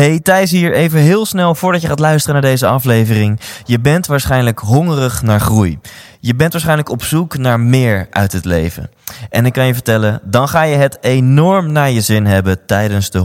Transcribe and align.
Hey, 0.00 0.20
Thijs 0.20 0.50
hier. 0.50 0.72
Even 0.72 1.00
heel 1.00 1.26
snel 1.26 1.54
voordat 1.54 1.80
je 1.80 1.88
gaat 1.88 1.98
luisteren 1.98 2.42
naar 2.42 2.50
deze 2.50 2.66
aflevering. 2.66 3.40
Je 3.64 3.80
bent 3.80 4.06
waarschijnlijk 4.06 4.58
hongerig 4.58 5.22
naar 5.22 5.40
groei. 5.40 5.78
Je 6.20 6.34
bent 6.34 6.52
waarschijnlijk 6.52 6.88
op 6.88 7.02
zoek 7.02 7.36
naar 7.36 7.60
meer 7.60 8.06
uit 8.10 8.32
het 8.32 8.44
leven. 8.44 8.90
En 9.30 9.46
ik 9.46 9.52
kan 9.52 9.66
je 9.66 9.74
vertellen, 9.74 10.20
dan 10.24 10.48
ga 10.48 10.62
je 10.62 10.76
het 10.76 10.98
enorm 11.00 11.72
naar 11.72 11.90
je 11.90 12.00
zin 12.00 12.26
hebben 12.26 12.66
tijdens 12.66 13.10
de 13.10 13.18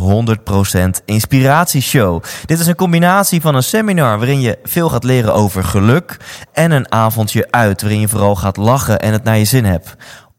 100% 1.00 1.04
Inspiratieshow. 1.06 2.24
Dit 2.46 2.60
is 2.60 2.68
een 2.68 2.76
combinatie 2.76 3.42
van 3.42 3.56
een 3.56 3.64
seminar 3.64 4.18
waarin 4.18 4.42
je 4.42 4.58
veel 4.64 4.90
gaat 4.90 5.04
leren 5.04 5.34
over 5.34 5.64
geluk 5.64 6.18
en 6.54 6.72
een 6.72 6.92
avondje 6.92 7.48
uit 7.52 7.82
waarin 7.82 8.00
je 8.00 8.08
vooral 8.08 8.36
gaat 8.36 8.58
lachen 8.58 9.00
en 9.00 9.12
het 9.12 9.24
naar 9.24 9.38
je 9.38 9.46
zin 9.46 9.66
hebt. 9.66 9.96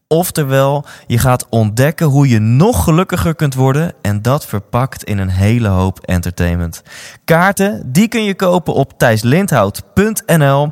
Oftewel, 0.08 0.84
je 1.06 1.18
gaat 1.18 1.46
ontdekken 1.50 2.06
hoe 2.06 2.28
je 2.28 2.38
nog 2.38 2.84
gelukkiger 2.84 3.34
kunt 3.34 3.54
worden 3.54 3.92
en 4.02 4.22
dat 4.22 4.46
verpakt 4.46 5.04
in 5.04 5.18
een 5.18 5.28
hele 5.28 5.68
hoop 5.68 6.00
entertainment. 6.00 6.82
Kaarten, 7.24 7.92
die 7.92 8.08
kun 8.08 8.24
je 8.24 8.34
kopen 8.34 8.74
op 8.74 8.98
thijslindhout.nl. 8.98 10.70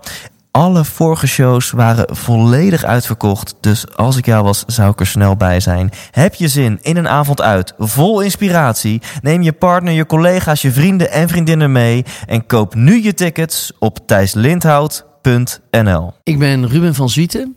Alle 0.51 0.85
vorige 0.85 1.27
shows 1.27 1.71
waren 1.71 2.17
volledig 2.17 2.85
uitverkocht, 2.85 3.55
dus 3.61 3.97
als 3.97 4.17
ik 4.17 4.27
jou 4.27 4.45
was, 4.45 4.65
zou 4.67 4.91
ik 4.91 5.01
er 5.01 5.07
snel 5.07 5.37
bij 5.37 5.61
zijn. 5.61 5.91
Heb 6.11 6.35
je 6.35 6.49
zin 6.49 6.79
in 6.83 6.97
een 6.97 7.09
avond 7.09 7.41
uit, 7.41 7.75
vol 7.79 8.21
inspiratie? 8.21 9.03
Neem 9.23 9.43
je 9.43 9.53
partner, 9.53 9.93
je 9.93 10.07
collega's, 10.07 10.63
je 10.63 10.73
vrienden 10.73 11.11
en 11.11 11.29
vriendinnen 11.29 11.73
mee 11.73 12.05
en 12.27 12.47
koop 12.47 12.75
nu 12.75 13.03
je 13.03 13.15
tickets 13.15 13.73
op 13.79 13.99
thijslindhout.nl. 14.07 16.13
Ik 16.23 16.39
ben 16.39 16.69
Ruben 16.69 16.95
van 16.95 17.09
Zwieten 17.09 17.57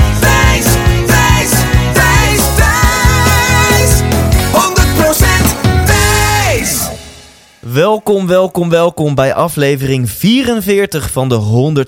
Welkom, 7.61 8.27
welkom, 8.27 8.69
welkom 8.69 9.15
bij 9.15 9.33
aflevering 9.33 10.09
44 10.09 11.11
van 11.11 11.29
de 11.29 11.83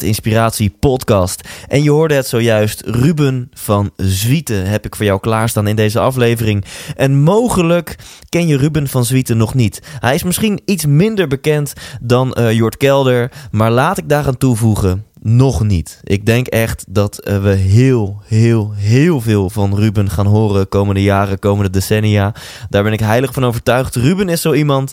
100% 0.00 0.04
Inspiratie 0.04 0.76
podcast. 0.80 1.48
En 1.68 1.82
je 1.82 1.90
hoorde 1.90 2.14
het 2.14 2.26
zojuist, 2.26 2.80
Ruben 2.86 3.50
van 3.52 3.90
Zwieten 3.96 4.66
heb 4.66 4.84
ik 4.84 4.96
voor 4.96 5.04
jou 5.04 5.20
klaarstaan 5.20 5.66
in 5.66 5.76
deze 5.76 5.98
aflevering. 5.98 6.64
En 6.96 7.22
mogelijk 7.22 7.96
ken 8.28 8.46
je 8.46 8.56
Ruben 8.56 8.88
van 8.88 9.04
Zwieten 9.04 9.36
nog 9.36 9.54
niet. 9.54 9.82
Hij 10.00 10.14
is 10.14 10.22
misschien 10.22 10.60
iets 10.64 10.86
minder 10.86 11.28
bekend 11.28 11.72
dan 12.00 12.32
eh 12.32 12.52
Jort 12.52 12.76
Kelder, 12.76 13.30
maar 13.50 13.70
laat 13.70 13.98
ik 13.98 14.08
daaraan 14.08 14.36
toevoegen, 14.36 15.04
nog 15.26 15.64
niet. 15.64 16.00
Ik 16.04 16.26
denk 16.26 16.46
echt 16.46 16.84
dat 16.88 17.18
eh, 17.18 17.42
we 17.42 17.48
heel, 17.48 18.22
heel, 18.24 18.72
heel 18.76 19.20
veel 19.20 19.50
van 19.50 19.74
Ruben 19.74 20.10
gaan 20.10 20.26
horen 20.26 20.68
komende 20.68 21.02
jaren, 21.02 21.38
komende 21.38 21.70
decennia. 21.70 22.34
Daar 22.70 22.82
ben 22.82 22.92
ik 22.92 23.00
heilig 23.00 23.32
van 23.32 23.44
overtuigd. 23.44 23.94
Ruben 23.94 24.28
is 24.28 24.40
zo 24.40 24.52
iemand. 24.52 24.92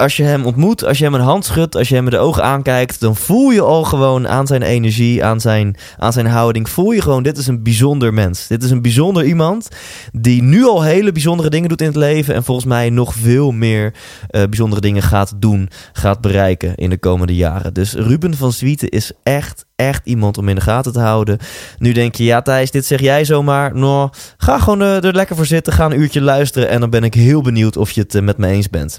Als 0.00 0.16
je 0.16 0.22
hem 0.22 0.44
ontmoet, 0.44 0.84
als 0.84 0.98
je 0.98 1.04
hem 1.04 1.14
een 1.14 1.20
hand 1.20 1.44
schudt, 1.44 1.76
als 1.76 1.88
je 1.88 1.94
hem 1.94 2.10
de 2.10 2.18
ogen 2.18 2.42
aankijkt, 2.42 3.00
dan 3.00 3.16
voel 3.16 3.50
je 3.50 3.60
al 3.60 3.84
gewoon 3.84 4.28
aan 4.28 4.46
zijn 4.46 4.62
energie, 4.62 5.24
aan 5.24 5.40
zijn, 5.40 5.76
aan 5.96 6.12
zijn 6.12 6.26
houding, 6.26 6.68
voel 6.68 6.90
je 6.90 7.02
gewoon, 7.02 7.22
dit 7.22 7.38
is 7.38 7.46
een 7.46 7.62
bijzonder 7.62 8.14
mens. 8.14 8.46
Dit 8.46 8.62
is 8.62 8.70
een 8.70 8.82
bijzonder 8.82 9.24
iemand 9.24 9.68
die 10.12 10.42
nu 10.42 10.64
al 10.64 10.82
hele 10.82 11.12
bijzondere 11.12 11.50
dingen 11.50 11.68
doet 11.68 11.80
in 11.80 11.86
het 11.86 11.96
leven 11.96 12.34
en 12.34 12.44
volgens 12.44 12.66
mij 12.66 12.90
nog 12.90 13.14
veel 13.14 13.50
meer 13.50 13.94
eh, 14.28 14.42
bijzondere 14.42 14.80
dingen 14.80 15.02
gaat 15.02 15.32
doen, 15.36 15.70
gaat 15.92 16.20
bereiken 16.20 16.74
in 16.74 16.90
de 16.90 16.98
komende 16.98 17.36
jaren. 17.36 17.74
Dus 17.74 17.94
Ruben 17.94 18.36
van 18.36 18.52
Zwieten 18.52 18.88
is 18.88 19.12
echt, 19.22 19.66
echt 19.76 20.06
iemand 20.06 20.38
om 20.38 20.48
in 20.48 20.54
de 20.54 20.60
gaten 20.60 20.92
te 20.92 21.00
houden. 21.00 21.38
Nu 21.78 21.92
denk 21.92 22.14
je, 22.14 22.24
ja 22.24 22.42
Thijs, 22.42 22.70
dit 22.70 22.86
zeg 22.86 23.00
jij 23.00 23.24
zomaar. 23.24 23.74
Nou, 23.74 24.10
ga 24.36 24.58
gewoon 24.58 24.82
eh, 24.82 25.04
er 25.04 25.14
lekker 25.14 25.36
voor 25.36 25.46
zitten, 25.46 25.72
ga 25.72 25.84
een 25.84 26.00
uurtje 26.00 26.20
luisteren 26.20 26.68
en 26.68 26.80
dan 26.80 26.90
ben 26.90 27.04
ik 27.04 27.14
heel 27.14 27.42
benieuwd 27.42 27.76
of 27.76 27.90
je 27.90 28.00
het 28.00 28.14
eh, 28.14 28.22
met 28.22 28.38
me 28.38 28.46
eens 28.46 28.70
bent. 28.70 28.98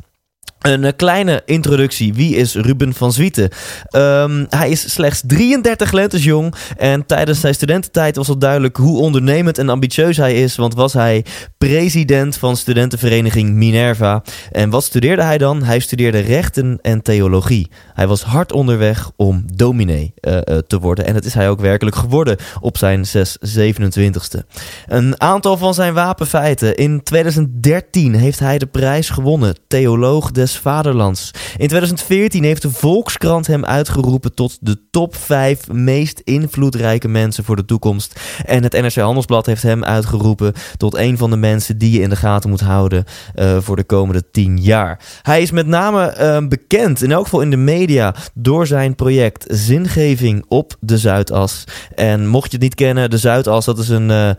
Een 0.61 0.83
eh, 0.83 0.91
kleine 0.95 1.41
introductie. 1.45 2.13
Wie 2.13 2.35
is 2.35 2.55
Ruben 2.55 2.93
van 2.93 3.11
Zwieten? 3.11 3.49
Ehm, 3.85 4.45
hij 4.49 4.69
is 4.69 4.93
slechts 4.93 5.21
33 5.25 5.91
lentes 5.91 6.23
jong. 6.23 6.55
En 6.77 7.05
tijdens 7.05 7.39
zijn 7.39 7.53
studententijd 7.53 8.15
was 8.15 8.29
al 8.29 8.37
duidelijk 8.37 8.77
hoe 8.77 8.99
ondernemend 8.99 9.57
en 9.57 9.69
ambitieus 9.69 10.17
hij 10.17 10.33
is. 10.41 10.55
Want 10.55 10.73
was 10.73 10.93
hij 10.93 11.25
president 11.57 12.37
van 12.37 12.57
studentenvereniging 12.57 13.49
Minerva. 13.49 14.23
En 14.51 14.69
wat 14.69 14.83
studeerde 14.83 15.23
hij 15.23 15.37
dan? 15.37 15.63
Hij 15.63 15.79
studeerde 15.79 16.19
rechten 16.19 16.79
en 16.81 17.01
theologie. 17.01 17.71
Hij 17.93 18.07
was 18.07 18.23
hard 18.23 18.51
onderweg 18.51 19.11
om 19.15 19.45
dominee 19.53 20.13
eh, 20.15 20.37
eh, 20.37 20.57
te 20.67 20.79
worden. 20.79 21.05
En 21.05 21.13
dat 21.13 21.25
is 21.25 21.33
hij 21.33 21.49
ook 21.49 21.59
werkelijk 21.59 21.95
geworden 21.95 22.37
op 22.59 22.77
zijn 22.77 23.05
6, 23.05 23.37
27ste. 23.59 24.39
Een 24.87 25.21
aantal 25.21 25.57
van 25.57 25.73
zijn 25.73 25.93
wapenfeiten. 25.93 26.75
In 26.75 27.03
2013 27.03 28.15
heeft 28.15 28.39
hij 28.39 28.57
de 28.57 28.65
prijs 28.65 29.09
gewonnen. 29.09 29.55
Theoloog 29.67 30.31
des 30.31 30.50
Vaderlands. 30.57 31.31
In 31.57 31.67
2014 31.67 32.43
heeft 32.43 32.61
de 32.61 32.71
Volkskrant 32.71 33.47
hem 33.47 33.65
uitgeroepen 33.65 34.33
tot 34.33 34.57
de 34.61 34.77
top 34.91 35.15
5 35.15 35.71
meest 35.71 36.21
invloedrijke 36.23 37.07
mensen 37.07 37.43
voor 37.43 37.55
de 37.55 37.65
toekomst. 37.65 38.19
En 38.45 38.63
het 38.63 38.73
NRC 38.73 38.95
Handelsblad 38.95 39.45
heeft 39.45 39.63
hem 39.63 39.83
uitgeroepen 39.83 40.53
tot 40.77 40.95
een 40.95 41.17
van 41.17 41.29
de 41.29 41.37
mensen 41.37 41.77
die 41.77 41.91
je 41.91 42.01
in 42.01 42.09
de 42.09 42.15
gaten 42.15 42.49
moet 42.49 42.61
houden 42.61 43.03
uh, 43.35 43.57
voor 43.59 43.75
de 43.75 43.83
komende 43.83 44.31
10 44.31 44.57
jaar. 44.57 44.99
Hij 45.21 45.41
is 45.41 45.51
met 45.51 45.67
name 45.67 46.15
uh, 46.19 46.47
bekend, 46.47 47.01
in 47.03 47.11
elk 47.11 47.23
geval 47.23 47.41
in 47.41 47.49
de 47.49 47.57
media, 47.57 48.15
door 48.33 48.67
zijn 48.67 48.95
project 48.95 49.45
Zingeving 49.47 50.45
op 50.47 50.75
de 50.79 50.97
Zuidas. 50.97 51.63
En 51.95 52.27
mocht 52.27 52.45
je 52.45 52.57
het 52.57 52.61
niet 52.61 52.75
kennen, 52.75 53.09
de 53.09 53.17
Zuidas, 53.17 53.65
dat 53.65 53.79
is 53.79 53.89
een. 53.89 54.09
Uh, 54.09 54.29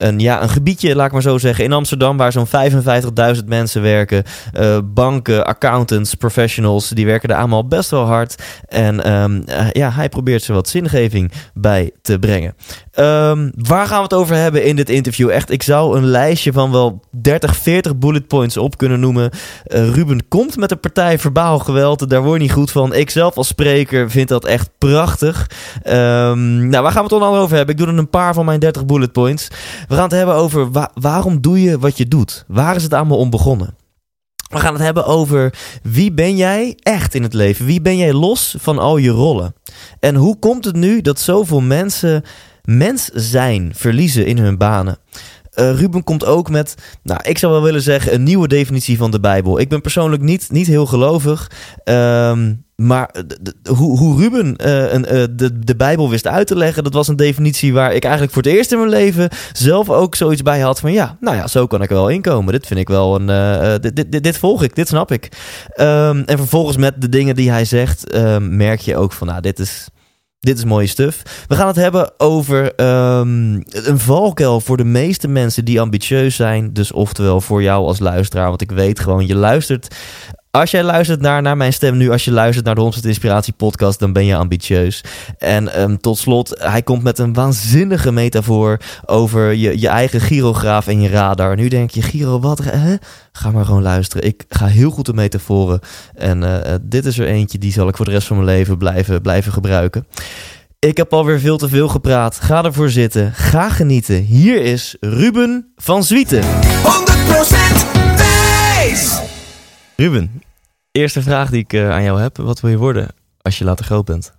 een, 0.00 0.18
ja, 0.18 0.42
een 0.42 0.48
gebiedje, 0.48 0.94
laat 0.94 1.06
ik 1.06 1.12
maar 1.12 1.22
zo 1.22 1.38
zeggen, 1.38 1.64
in 1.64 1.72
Amsterdam 1.72 2.16
waar 2.16 2.32
zo'n 2.32 2.46
55.000 3.36 3.44
mensen 3.46 3.82
werken. 3.82 4.22
Uh, 4.58 4.78
banken, 4.84 5.46
accountants, 5.46 6.14
professionals, 6.14 6.88
die 6.88 7.06
werken 7.06 7.28
er 7.28 7.36
allemaal 7.36 7.66
best 7.66 7.90
wel 7.90 8.04
hard. 8.04 8.42
En 8.68 9.12
um, 9.12 9.42
uh, 9.48 9.70
ja, 9.72 9.90
hij 9.90 10.08
probeert 10.08 10.42
ze 10.42 10.52
wat 10.52 10.68
zingeving 10.68 11.32
bij 11.54 11.90
te 12.02 12.18
brengen. 12.18 12.54
Um, 12.98 13.52
waar 13.54 13.86
gaan 13.86 13.96
we 13.96 14.02
het 14.02 14.14
over 14.14 14.36
hebben 14.36 14.64
in 14.64 14.76
dit 14.76 14.88
interview? 14.88 15.30
Echt, 15.30 15.50
ik 15.50 15.62
zou 15.62 15.96
een 15.96 16.06
lijstje 16.06 16.52
van 16.52 16.70
wel 16.70 17.00
30, 17.10 17.56
40 17.56 17.96
bullet 17.96 18.26
points 18.26 18.56
op 18.56 18.78
kunnen 18.78 19.00
noemen. 19.00 19.30
Uh, 19.66 19.90
Ruben 19.94 20.28
komt 20.28 20.56
met 20.56 20.68
de 20.68 20.76
partij 20.76 21.18
Verbaal 21.18 21.58
Geweld. 21.58 22.10
Daar 22.10 22.22
word 22.22 22.36
je 22.36 22.42
niet 22.42 22.52
goed 22.52 22.70
van. 22.70 22.94
Ik 22.94 23.10
zelf 23.10 23.36
als 23.36 23.48
spreker 23.48 24.10
vind 24.10 24.28
dat 24.28 24.44
echt 24.44 24.70
prachtig. 24.78 25.50
Um, 25.84 26.68
nou, 26.68 26.82
waar 26.82 26.92
gaan 26.92 27.04
we 27.06 27.14
het 27.14 27.22
dan 27.22 27.34
over 27.34 27.56
hebben? 27.56 27.74
Ik 27.74 27.80
doe 27.80 27.90
er 27.90 27.98
een 27.98 28.10
paar 28.10 28.34
van 28.34 28.44
mijn 28.44 28.60
30 28.60 28.86
bullet 28.86 29.12
points. 29.12 29.48
We 29.90 29.96
gaan 29.96 30.04
het 30.04 30.12
hebben 30.12 30.34
over 30.34 30.70
wa 30.70 30.90
waarom 30.94 31.40
doe 31.40 31.62
je 31.62 31.78
wat 31.78 31.96
je 31.96 32.08
doet? 32.08 32.44
Waar 32.48 32.76
is 32.76 32.82
het 32.82 32.94
allemaal 32.94 33.18
om 33.18 33.30
begonnen? 33.30 33.74
We 34.50 34.58
gaan 34.58 34.72
het 34.72 34.82
hebben 34.82 35.06
over 35.06 35.54
wie 35.82 36.12
ben 36.12 36.36
jij 36.36 36.76
echt 36.82 37.14
in 37.14 37.22
het 37.22 37.34
leven? 37.34 37.66
Wie 37.66 37.80
ben 37.80 37.96
jij 37.96 38.12
los 38.12 38.54
van 38.58 38.78
al 38.78 38.96
je 38.96 39.10
rollen? 39.10 39.54
En 40.00 40.14
hoe 40.14 40.38
komt 40.38 40.64
het 40.64 40.76
nu 40.76 41.00
dat 41.00 41.20
zoveel 41.20 41.60
mensen 41.60 42.24
mens 42.62 43.04
zijn 43.04 43.72
verliezen 43.74 44.26
in 44.26 44.38
hun 44.38 44.58
banen? 44.58 44.98
Uh, 45.60 45.78
Ruben 45.78 46.04
komt 46.04 46.24
ook 46.24 46.50
met, 46.50 46.74
nou, 47.02 47.20
ik 47.22 47.38
zou 47.38 47.52
wel 47.52 47.62
willen 47.62 47.82
zeggen, 47.82 48.14
een 48.14 48.22
nieuwe 48.22 48.48
definitie 48.48 48.96
van 48.96 49.10
de 49.10 49.20
Bijbel. 49.20 49.60
Ik 49.60 49.68
ben 49.68 49.80
persoonlijk 49.80 50.22
niet, 50.22 50.48
niet 50.50 50.66
heel 50.66 50.86
gelovig. 50.86 51.50
Um, 51.84 52.64
maar 52.76 53.14
hoe, 53.76 53.98
hoe 53.98 54.20
Ruben 54.20 54.54
uh, 54.64 54.92
een, 54.92 55.04
uh, 55.14 55.24
de, 55.30 55.58
de 55.58 55.76
Bijbel 55.76 56.10
wist 56.10 56.26
uit 56.26 56.46
te 56.46 56.56
leggen, 56.56 56.84
dat 56.84 56.92
was 56.92 57.08
een 57.08 57.16
definitie 57.16 57.72
waar 57.72 57.94
ik 57.94 58.02
eigenlijk 58.02 58.32
voor 58.32 58.42
het 58.42 58.52
eerst 58.52 58.72
in 58.72 58.78
mijn 58.78 58.90
leven 58.90 59.28
zelf 59.52 59.90
ook 59.90 60.14
zoiets 60.14 60.42
bij 60.42 60.60
had 60.60 60.80
van 60.80 60.92
ja, 60.92 61.16
nou 61.20 61.36
ja, 61.36 61.46
zo 61.46 61.66
kan 61.66 61.82
ik 61.82 61.90
er 61.90 61.96
wel 61.96 62.08
inkomen. 62.08 62.52
Dit 62.52 62.66
vind 62.66 62.80
ik 62.80 62.88
wel 62.88 63.20
een, 63.20 63.80
dit, 63.80 64.12
dit, 64.12 64.22
dit 64.22 64.38
volg 64.38 64.62
ik, 64.62 64.74
dit 64.74 64.88
snap 64.88 65.12
ik. 65.12 65.28
Um, 65.76 66.22
en 66.24 66.38
vervolgens 66.38 66.76
met 66.76 67.00
de 67.00 67.08
dingen 67.08 67.34
die 67.34 67.50
hij 67.50 67.64
zegt, 67.64 68.14
um, 68.14 68.56
merk 68.56 68.80
je 68.80 68.96
ook 68.96 69.12
van 69.12 69.26
nou, 69.26 69.40
dit 69.40 69.58
is, 69.58 69.88
dit 70.40 70.58
is 70.58 70.64
mooie 70.64 70.86
stuff. 70.86 71.44
We 71.48 71.54
gaan 71.54 71.66
het 71.66 71.76
hebben 71.76 72.12
over 72.20 72.64
um, 72.64 73.62
een 73.70 73.98
valkuil 73.98 74.60
voor 74.60 74.76
de 74.76 74.84
meeste 74.84 75.28
mensen 75.28 75.64
die 75.64 75.80
ambitieus 75.80 76.36
zijn. 76.36 76.72
Dus 76.72 76.92
oftewel 76.92 77.40
voor 77.40 77.62
jou 77.62 77.86
als 77.86 77.98
luisteraar. 77.98 78.48
Want 78.48 78.60
ik 78.60 78.70
weet 78.70 79.00
gewoon, 79.00 79.26
je 79.26 79.34
luistert 79.34 79.96
Als 80.52 80.70
jij 80.70 80.82
luistert 80.82 81.20
naar, 81.20 81.42
naar 81.42 81.56
mijn 81.56 81.72
stem 81.72 81.96
nu, 81.96 82.10
als 82.10 82.24
je 82.24 82.30
luistert 82.30 82.66
naar 82.66 82.74
de 82.74 82.92
100% 83.02 83.06
Inspiratie 83.06 83.52
podcast, 83.52 83.98
dan 83.98 84.12
ben 84.12 84.24
je 84.24 84.36
ambitieus. 84.36 85.04
En 85.38 85.74
ehm, 85.74 85.96
tot 85.96 86.18
slot, 86.18 86.54
hij 86.58 86.82
komt 86.82 87.02
met 87.02 87.18
een 87.18 87.32
waanzinnige 87.32 88.12
metafoor 88.12 88.80
over 89.06 89.52
je, 89.52 89.80
je 89.80 89.88
eigen 89.88 90.20
gyrograaf 90.20 90.86
en 90.86 91.00
je 91.00 91.08
radar. 91.08 91.56
Nu 91.56 91.68
denk 91.68 91.90
je, 91.90 92.02
Giro, 92.02 92.40
wat? 92.40 92.58
Hè? 92.64 92.94
Ga 93.32 93.50
maar 93.50 93.64
gewoon 93.64 93.82
luisteren. 93.82 94.26
Ik 94.26 94.44
ga 94.48 94.66
heel 94.66 94.90
goed 94.90 95.06
de 95.06 95.14
metaforen. 95.14 95.80
En 96.14 96.42
eh, 96.42 96.74
eh, 96.74 96.80
dit 96.82 97.04
is 97.04 97.18
er 97.18 97.26
eentje, 97.26 97.58
die 97.58 97.72
zal 97.72 97.88
ik 97.88 97.96
voor 97.96 98.04
de 98.04 98.10
rest 98.10 98.26
van 98.26 98.36
mijn 98.36 98.48
leven 98.48 98.78
blijven, 98.78 99.22
blijven 99.22 99.52
gebruiken. 99.52 100.06
Ik 100.78 100.96
heb 100.96 101.12
alweer 101.12 101.40
veel 101.40 101.58
te 101.58 101.68
veel 101.68 101.88
gepraat. 101.88 102.38
Ga 102.40 102.64
ervoor 102.64 102.90
zitten. 102.90 103.32
Ga 103.34 103.68
genieten. 103.68 104.22
Hier 104.22 104.62
is 104.62 104.96
Ruben 105.00 105.72
van 105.76 106.04
Zwieten. 106.04 106.42
100% 106.42 106.46
wijs! 108.16 109.29
Ruben, 110.00 110.42
eerste 110.90 111.22
vraag 111.22 111.50
die 111.50 111.60
ik 111.60 111.72
eh, 111.72 111.90
aan 111.90 112.02
jou 112.02 112.20
heb. 112.20 112.36
Wat 112.36 112.60
wil 112.60 112.70
je 112.70 112.76
worden 112.76 113.08
als 113.42 113.58
je 113.58 113.64
later 113.64 113.84
groot 113.84 114.04
bent? 114.04 114.32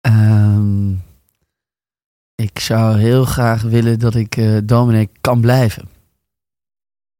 Ehm, 0.00 0.92
ik 2.34 2.58
zou 2.58 2.98
heel 2.98 3.24
graag 3.24 3.62
willen 3.62 3.98
dat 3.98 4.14
ik 4.14 4.36
eh 4.36 4.58
dominee 4.64 5.10
kan 5.20 5.40
blijven. 5.40 5.88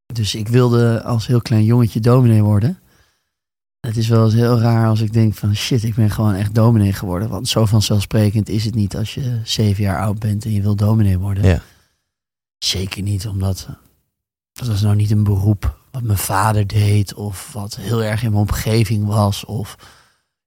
Dus 0.06 0.34
ik 0.34 0.48
wilde 0.48 1.02
als 1.02 1.26
heel 1.26 1.42
klein 1.42 1.64
jongetje 1.64 2.00
dominee 2.00 2.42
worden. 2.42 2.78
Het 3.80 3.96
is 3.96 4.08
wel 4.08 4.24
eens 4.24 4.34
heel 4.34 4.60
raar 4.60 4.88
als 4.88 5.00
ik 5.00 5.12
denk 5.12 5.34
van 5.34 5.56
shit, 5.56 5.82
ik 5.82 5.94
ben 5.94 6.10
gewoon 6.10 6.34
echt 6.34 6.54
dominee 6.54 6.92
geworden. 6.92 7.28
Want 7.28 7.48
zo 7.48 7.66
vanzelfsprekend 7.66 8.48
is 8.48 8.64
het 8.64 8.74
niet 8.74 8.96
als 8.96 9.14
je 9.14 9.40
zeven 9.44 9.82
jaar 9.82 10.00
oud 10.00 10.18
bent 10.18 10.44
en 10.44 10.52
je 10.52 10.62
wil 10.62 10.76
dominee 10.76 11.18
worden. 11.18 11.44
Ja. 11.44 11.62
Zeker 12.58 13.02
niet, 13.02 13.26
omdat 13.26 13.68
dat 14.52 14.66
was 14.66 14.82
nou 14.82 14.96
niet 14.96 15.10
een 15.10 15.24
beroep 15.24 15.82
wat 15.94 16.02
mijn 16.02 16.18
vader 16.18 16.66
deed 16.66 17.14
of 17.14 17.50
wat 17.52 17.76
heel 17.76 18.02
erg 18.02 18.22
in 18.22 18.30
mijn 18.30 18.42
omgeving 18.42 19.06
was. 19.06 19.44
Of 19.44 19.76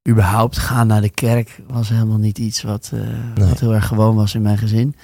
überhaupt 0.10 0.58
gaan 0.58 0.88
naar 0.88 1.02
de 1.02 1.10
kerk 1.10 1.60
was 1.68 1.90
helemaal 1.90 2.18
niet 2.18 2.38
iets 2.38 2.62
wat, 2.62 2.92
eh, 2.94 3.00
Nee. 3.36 3.48
wat 3.50 3.60
heel 3.60 3.74
erg 3.74 3.88
gewoon 3.88 4.16
was 4.16 4.36
in 4.36 4.42
mijn 4.42 4.58
gezin. 4.58 4.96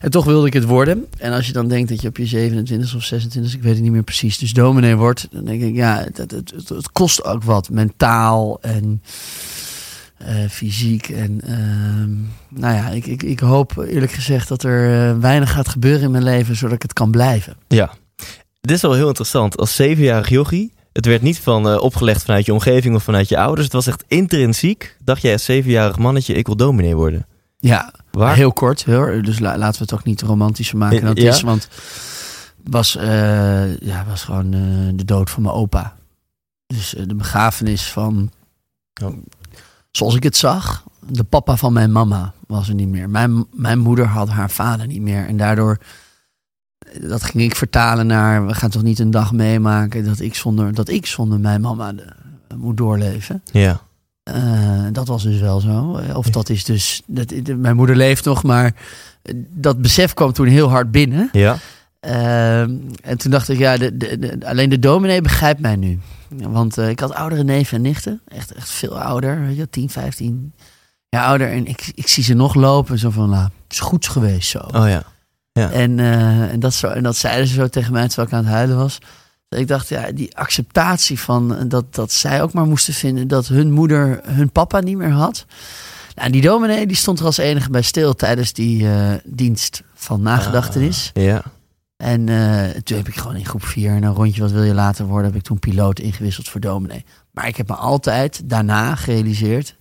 En 0.00 0.10
toch 0.10 0.24
wilde 0.24 0.46
ik 0.46 0.52
het 0.52 0.64
worden. 0.64 1.06
En 1.18 1.32
als 1.32 1.46
je 1.46 1.52
dan 1.52 1.68
denkt 1.68 1.88
dat 1.88 2.02
je 2.02 2.08
op 2.08 2.16
je 2.16 2.26
27 2.26 2.94
of 2.94 3.02
26, 3.02 3.54
ik 3.54 3.62
weet 3.62 3.74
het 3.74 3.82
niet 3.82 3.92
meer 3.92 4.02
precies, 4.02 4.38
dus 4.38 4.52
dominee 4.52 4.96
wordt, 4.96 5.28
dan 5.30 5.44
denk 5.44 5.62
ik, 5.62 5.74
ja, 5.74 5.96
het, 6.04 6.16
het, 6.16 6.30
het, 6.30 6.68
het 6.68 6.92
kost 6.92 7.24
ook 7.24 7.42
wat. 7.42 7.70
Mentaal 7.70 8.60
en 8.60 9.02
eh, 10.16 10.48
fysiek. 10.48 11.08
En 11.08 11.40
ehm, 11.44 12.10
nou 12.60 12.74
ja, 12.74 12.88
ik, 12.88 13.06
ik, 13.06 13.22
ik 13.22 13.40
hoop 13.40 13.76
eerlijk 13.76 14.12
gezegd 14.12 14.48
dat 14.48 14.62
er 14.62 15.10
eh, 15.10 15.18
weinig 15.18 15.52
gaat 15.52 15.68
gebeuren 15.68 16.02
in 16.02 16.10
mijn 16.10 16.24
leven, 16.24 16.56
zodat 16.56 16.74
ik 16.74 16.82
het 16.82 16.92
kan 16.92 17.10
blijven. 17.10 17.56
Ja. 17.68 17.90
Dit 18.60 18.76
is 18.76 18.82
wel 18.82 18.92
heel 18.92 19.08
interessant. 19.08 19.56
Als 19.56 19.74
zevenjarig 19.74 20.28
jochie, 20.28 20.72
het 20.92 21.06
werd 21.06 21.22
niet 21.22 21.38
van 21.38 21.68
eh, 21.68 21.80
opgelegd 21.82 22.24
vanuit 22.24 22.46
je 22.46 22.52
omgeving 22.52 22.94
of 22.94 23.02
vanuit 23.02 23.28
je 23.28 23.38
ouders. 23.38 23.64
Het 23.64 23.72
was 23.72 23.86
echt 23.86 24.04
intrinsiek. 24.06 24.96
Dacht 25.04 25.22
jij 25.22 25.32
als 25.32 25.44
zevenjarig 25.44 25.98
mannetje, 25.98 26.34
ik 26.34 26.46
wil 26.46 26.56
dominee 26.56 26.96
worden. 26.96 27.26
Ja, 27.58 27.92
Waar? 28.10 28.34
heel 28.36 28.52
kort 28.52 28.84
hoor. 28.84 29.22
Dus 29.22 29.38
la- 29.38 29.58
laten 29.58 29.78
we 29.78 29.84
het 29.84 29.92
ook 29.92 30.04
niet 30.04 30.22
romantischer 30.22 30.78
maken 30.78 31.00
dan 31.00 31.08
het 31.08 31.18
Ja. 31.20 31.28
is. 31.28 31.40
Want 31.40 31.62
het 32.64 32.72
was, 32.74 32.96
eh, 32.96 33.76
ja, 33.78 34.04
was 34.08 34.22
gewoon 34.22 34.52
eh, 34.54 34.60
de 34.94 35.04
dood 35.04 35.30
van 35.30 35.42
mijn 35.42 35.54
opa. 35.54 35.96
Dus 36.66 36.94
de 37.06 37.14
begrafenis 37.14 37.90
van, 37.92 38.30
Oh. 39.02 39.16
zoals 39.90 40.14
ik 40.14 40.22
het 40.22 40.36
zag, 40.36 40.84
de 41.06 41.24
papa 41.24 41.56
van 41.56 41.72
mijn 41.72 41.92
mama 41.92 42.32
was 42.46 42.68
er 42.68 42.74
niet 42.74 42.88
meer. 42.88 43.10
Mijn, 43.10 43.46
mijn 43.52 43.78
moeder 43.78 44.06
had 44.06 44.28
haar 44.28 44.50
vader 44.50 44.86
niet 44.86 45.00
meer. 45.02 45.26
En 45.26 45.36
daardoor, 45.36 45.78
dat 47.00 47.22
ging 47.24 47.42
ik 47.42 47.54
vertalen 47.56 48.06
naar, 48.06 48.46
we 48.46 48.54
gaan 48.54 48.70
toch 48.70 48.82
niet 48.82 48.98
een 48.98 49.10
dag 49.10 49.32
meemaken 49.32 50.04
dat 50.04 50.20
ik 50.20 50.34
zonder, 50.34 50.74
dat 50.74 50.88
ik 50.88 51.06
zonder 51.06 51.40
mijn 51.40 51.60
mama 51.60 51.92
de- 51.92 52.04
moet 52.56 52.76
doorleven. 52.76 53.42
Ja. 53.52 53.80
Eh, 54.22 54.84
dat 54.92 55.06
was 55.08 55.22
dus 55.22 55.40
wel 55.40 55.60
zo. 55.60 56.00
Of 56.14 56.30
dat 56.30 56.48
is 56.48 56.64
dus. 56.64 57.02
Dat, 57.06 57.32
mijn 57.56 57.76
moeder 57.76 57.96
leeft 57.96 58.24
nog, 58.24 58.42
maar 58.42 58.72
dat 59.50 59.82
besef 59.82 60.14
kwam 60.14 60.32
toen 60.32 60.46
heel 60.46 60.68
hard 60.68 60.90
binnen. 60.90 61.28
Ja. 61.32 61.56
Ehm, 62.00 62.70
en 63.02 63.18
toen 63.18 63.30
dacht 63.30 63.48
ik, 63.48 63.58
ja, 63.58 63.76
de, 63.76 63.96
de, 63.96 64.38
alleen 64.44 64.68
de 64.70 64.78
dominee 64.78 65.20
begrijpt 65.20 65.60
mij 65.60 65.76
nu. 65.76 65.98
Want 66.28 66.78
eh, 66.78 66.88
ik 66.88 67.00
had 67.00 67.14
oudere 67.14 67.44
neven 67.44 67.76
en 67.76 67.82
nichten. 67.82 68.20
Echt, 68.28 68.52
echt 68.52 68.68
veel 68.70 69.00
ouder. 69.00 69.40
Weet 69.46 69.56
je, 69.56 69.70
10, 69.70 69.90
15 69.90 70.52
jaar 71.08 71.24
ouder. 71.24 71.52
En 71.52 71.66
ik, 71.66 71.90
ik 71.94 72.08
zie 72.08 72.22
ze 72.24 72.34
nog 72.34 72.54
lopen. 72.54 72.98
Zo 72.98 73.10
van, 73.10 73.28
nou, 73.30 73.42
het 73.42 73.72
is 73.72 73.80
goed 73.80 74.08
geweest 74.08 74.48
zo. 74.48 74.58
Oh 74.58 74.88
ja. 74.88 75.02
En, 75.66 75.98
eh, 75.98 76.52
en, 76.52 76.60
dat 76.60 76.74
zo, 76.74 76.86
en 76.88 77.02
dat 77.02 77.16
zeiden 77.16 77.46
ze 77.46 77.54
zo 77.54 77.68
tegen 77.68 77.92
mij 77.92 78.08
terwijl 78.08 78.28
ik 78.28 78.34
aan 78.34 78.44
het 78.44 78.54
huilen 78.54 78.76
was. 78.76 78.98
Dat 79.48 79.60
ik 79.60 79.68
dacht, 79.68 79.88
ja, 79.88 80.12
die 80.12 80.36
acceptatie 80.36 81.20
van 81.20 81.56
eh, 81.56 81.62
dat, 81.66 81.94
dat 81.94 82.12
zij 82.12 82.42
ook 82.42 82.52
maar 82.52 82.66
moesten 82.66 82.94
vinden 82.94 83.28
dat 83.28 83.46
hun 83.46 83.72
moeder 83.72 84.20
hun 84.22 84.50
papa 84.50 84.80
niet 84.80 84.96
meer 84.96 85.10
had. 85.10 85.46
Nou, 86.14 86.30
die 86.30 86.42
dominee 86.42 86.86
die 86.86 86.96
stond 86.96 87.18
er 87.18 87.24
als 87.24 87.36
enige 87.36 87.70
bij 87.70 87.82
stil 87.82 88.14
tijdens 88.14 88.52
die 88.52 88.88
eh, 88.88 89.12
dienst 89.24 89.82
van 89.94 90.22
nagedachtenis. 90.22 91.10
Ja. 91.14 91.42
En 91.96 92.24
toen 92.84 92.96
heb 92.96 93.08
ik 93.08 93.16
gewoon 93.16 93.36
in 93.36 93.46
groep 93.46 93.64
4 93.64 93.90
en 93.90 94.02
een 94.02 94.14
rondje 94.14 94.42
wat 94.42 94.50
wil 94.50 94.62
je 94.62 94.74
later 94.74 95.06
worden, 95.06 95.30
heb 95.30 95.40
ik 95.40 95.46
toen 95.46 95.58
piloot 95.58 95.98
ingewisseld 95.98 96.48
voor 96.48 96.60
dominee. 96.60 97.04
Maar 97.30 97.46
ik 97.46 97.56
heb 97.56 97.68
me 97.68 97.74
altijd 97.74 98.40
daarna 98.44 98.94
gerealiseerd 98.94 99.74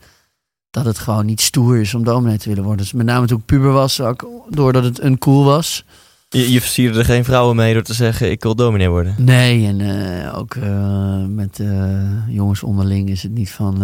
dat 0.77 0.85
het 0.85 1.03
gewoon 1.03 1.25
niet 1.25 1.41
stoer 1.41 1.77
is 1.77 1.93
om 1.93 2.03
dominee 2.03 2.37
te 2.37 2.49
willen 2.49 2.63
worden. 2.63 2.81
Dus 2.81 2.93
met 2.93 3.05
name 3.05 3.27
toen 3.27 3.37
ik 3.37 3.45
puber 3.45 3.71
was, 3.71 4.01
ook 4.01 4.29
doordat 4.49 4.83
het 4.83 5.01
een 5.01 5.17
cool 5.17 5.43
was. 5.43 5.85
Je, 6.29 6.51
je 6.51 6.61
versierde 6.61 6.99
er 6.99 7.05
geen 7.05 7.23
vrouwen 7.23 7.55
mee 7.55 7.73
door 7.73 7.83
te 7.83 7.93
zeggen, 7.93 8.31
ik 8.31 8.43
wil 8.43 8.55
dominee 8.55 8.89
worden. 8.89 9.15
Nee, 9.17 9.67
en 9.67 9.81
eh, 9.81 10.37
ook 10.37 10.55
eh, 10.55 11.25
met 11.25 11.59
eh, 11.59 12.27
jongens 12.27 12.63
onderling 12.63 13.09
is 13.09 13.23
het 13.23 13.31
niet 13.31 13.51
van 13.51 13.77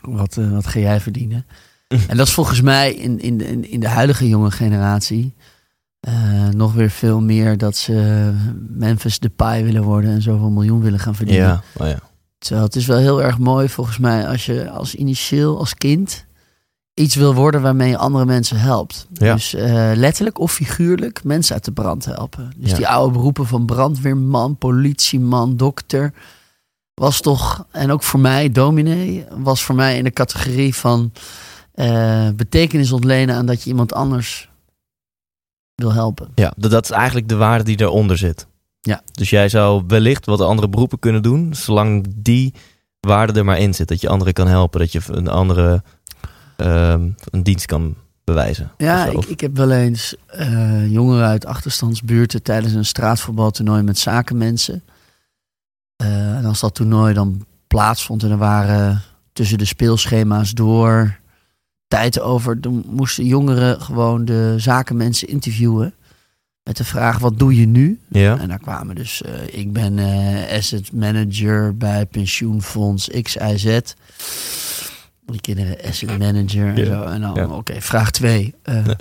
wat, 0.00 0.34
wat 0.34 0.66
ga 0.66 0.80
jij 0.80 1.00
verdienen. 1.00 1.46
en 2.08 2.16
dat 2.16 2.26
is 2.26 2.32
volgens 2.32 2.60
mij 2.60 2.94
in, 2.94 3.20
in, 3.20 3.38
de, 3.38 3.70
in 3.70 3.80
de 3.80 3.88
huidige 3.88 4.28
jonge 4.28 4.50
generatie 4.50 5.34
nog 6.50 6.72
weer 6.72 6.90
veel 6.90 7.20
meer 7.20 7.58
dat 7.58 7.76
ze 7.76 8.30
Memphis 8.68 9.18
Depay 9.18 9.64
willen 9.64 9.82
worden 9.82 10.10
en 10.10 10.22
zoveel 10.22 10.50
miljoen 10.50 10.80
willen 10.80 10.98
gaan 10.98 11.14
verdienen. 11.14 11.46
Ja. 11.46 11.62
Oh 11.76 11.86
ja. 11.86 11.98
Terwijl 12.42 12.66
het 12.66 12.76
is 12.76 12.86
wel 12.86 12.98
heel 12.98 13.22
erg 13.22 13.38
mooi 13.38 13.68
volgens 13.68 13.98
mij 13.98 14.28
als 14.28 14.46
je 14.46 14.70
als 14.70 14.94
initieel, 14.94 15.58
als 15.58 15.74
kind, 15.74 16.24
iets 16.94 17.14
wil 17.14 17.34
worden 17.34 17.62
waarmee 17.62 17.88
je 17.88 17.96
andere 17.96 18.24
mensen 18.24 18.60
helpt. 18.60 19.06
Ja. 19.12 19.34
Dus 19.34 19.54
eh, 19.54 19.90
letterlijk 19.94 20.38
of 20.38 20.52
figuurlijk 20.52 21.24
mensen 21.24 21.54
uit 21.54 21.64
de 21.64 21.72
brand 21.72 22.04
helpen. 22.04 22.52
Dus 22.56 22.70
Ja. 22.70 22.76
die 22.76 22.88
oude 22.88 23.12
beroepen 23.12 23.46
van 23.46 23.66
brandweerman, 23.66 24.56
politieman, 24.56 25.56
dokter, 25.56 26.12
was 26.94 27.20
toch, 27.20 27.66
en 27.70 27.90
ook 27.90 28.02
voor 28.02 28.20
mij, 28.20 28.50
dominee, 28.50 29.24
was 29.30 29.62
voor 29.62 29.74
mij 29.74 29.96
in 29.96 30.04
de 30.04 30.10
categorie 30.12 30.74
van 30.74 31.12
eh, 31.72 32.28
betekenis 32.36 32.92
ontlenen 32.92 33.34
aan 33.34 33.46
dat 33.46 33.62
je 33.62 33.70
iemand 33.70 33.92
anders 33.94 34.50
wil 35.74 35.92
helpen. 35.92 36.28
Ja, 36.34 36.52
dat 36.56 36.70
dat 36.70 36.84
is 36.84 36.90
eigenlijk 36.90 37.28
de 37.28 37.36
waarde 37.36 37.64
die 37.64 37.76
daaronder 37.76 38.18
zit. 38.18 38.46
Ja. 38.82 39.02
Dus 39.12 39.30
jij 39.30 39.48
zou 39.48 39.84
wellicht 39.86 40.26
wat 40.26 40.40
andere 40.40 40.68
beroepen 40.68 40.98
kunnen 40.98 41.22
doen, 41.22 41.54
zolang 41.54 42.06
die 42.16 42.54
waarde 43.00 43.38
er 43.38 43.44
maar 43.44 43.58
in 43.58 43.74
zit. 43.74 43.88
Dat 43.88 44.00
je 44.00 44.08
anderen 44.08 44.32
kan 44.32 44.46
helpen, 44.46 44.80
dat 44.80 44.92
je 44.92 45.00
een 45.06 45.28
andere 45.28 45.82
ehm, 46.56 47.08
een 47.30 47.42
dienst 47.42 47.66
kan 47.66 47.94
bewijzen. 48.24 48.70
Ja, 48.76 49.06
ik, 49.06 49.24
ik 49.24 49.40
heb 49.40 49.56
wel 49.56 49.70
eens 49.70 50.14
eh, 50.26 50.90
jongeren 50.90 51.26
uit 51.26 51.46
achterstandsbuurten 51.46 52.42
tijdens 52.42 52.72
een 52.72 52.84
straatvoetbaltoernooi 52.84 53.82
met 53.82 53.98
zakenmensen. 53.98 54.82
Eh, 55.96 56.36
en 56.36 56.44
als 56.44 56.60
dat 56.60 56.74
toernooi 56.74 57.14
dan 57.14 57.44
plaatsvond 57.66 58.22
en 58.22 58.30
er 58.30 58.36
waren 58.36 59.02
tussen 59.32 59.58
de 59.58 59.64
speelschema's 59.64 60.52
door 60.52 61.20
tijd 61.88 62.20
over, 62.20 62.60
dan 62.60 62.84
moesten 62.86 63.24
jongeren 63.24 63.80
gewoon 63.80 64.24
de 64.24 64.54
zakenmensen 64.56 65.28
interviewen. 65.28 65.94
Met 66.64 66.76
de 66.76 66.84
vraag, 66.84 67.18
wat 67.18 67.38
doe 67.38 67.60
je 67.60 67.66
nu? 67.66 68.00
ja. 68.08 68.38
En 68.38 68.48
daar 68.48 68.58
kwamen 68.58 68.94
dus, 68.94 69.22
eh, 69.22 69.32
ik 69.60 69.72
ben 69.72 69.98
eh, 69.98 70.56
asset 70.56 70.92
manager 70.92 71.76
bij 71.76 72.06
pensioenfonds 72.06 73.08
XIZ. 73.22 73.80
Die 75.26 75.40
kinderen 75.40 75.76
asset 75.88 76.18
manager 76.18 76.66
en 76.68 76.76
Ja. 76.76 76.84
zo. 76.84 77.02
En 77.02 77.20
dan, 77.20 77.34
Ja. 77.34 77.46
oké, 77.46 77.80
vraag 77.80 78.10
twee. 78.10 78.54
Eh, 78.62 78.84
Nee. 78.84 78.96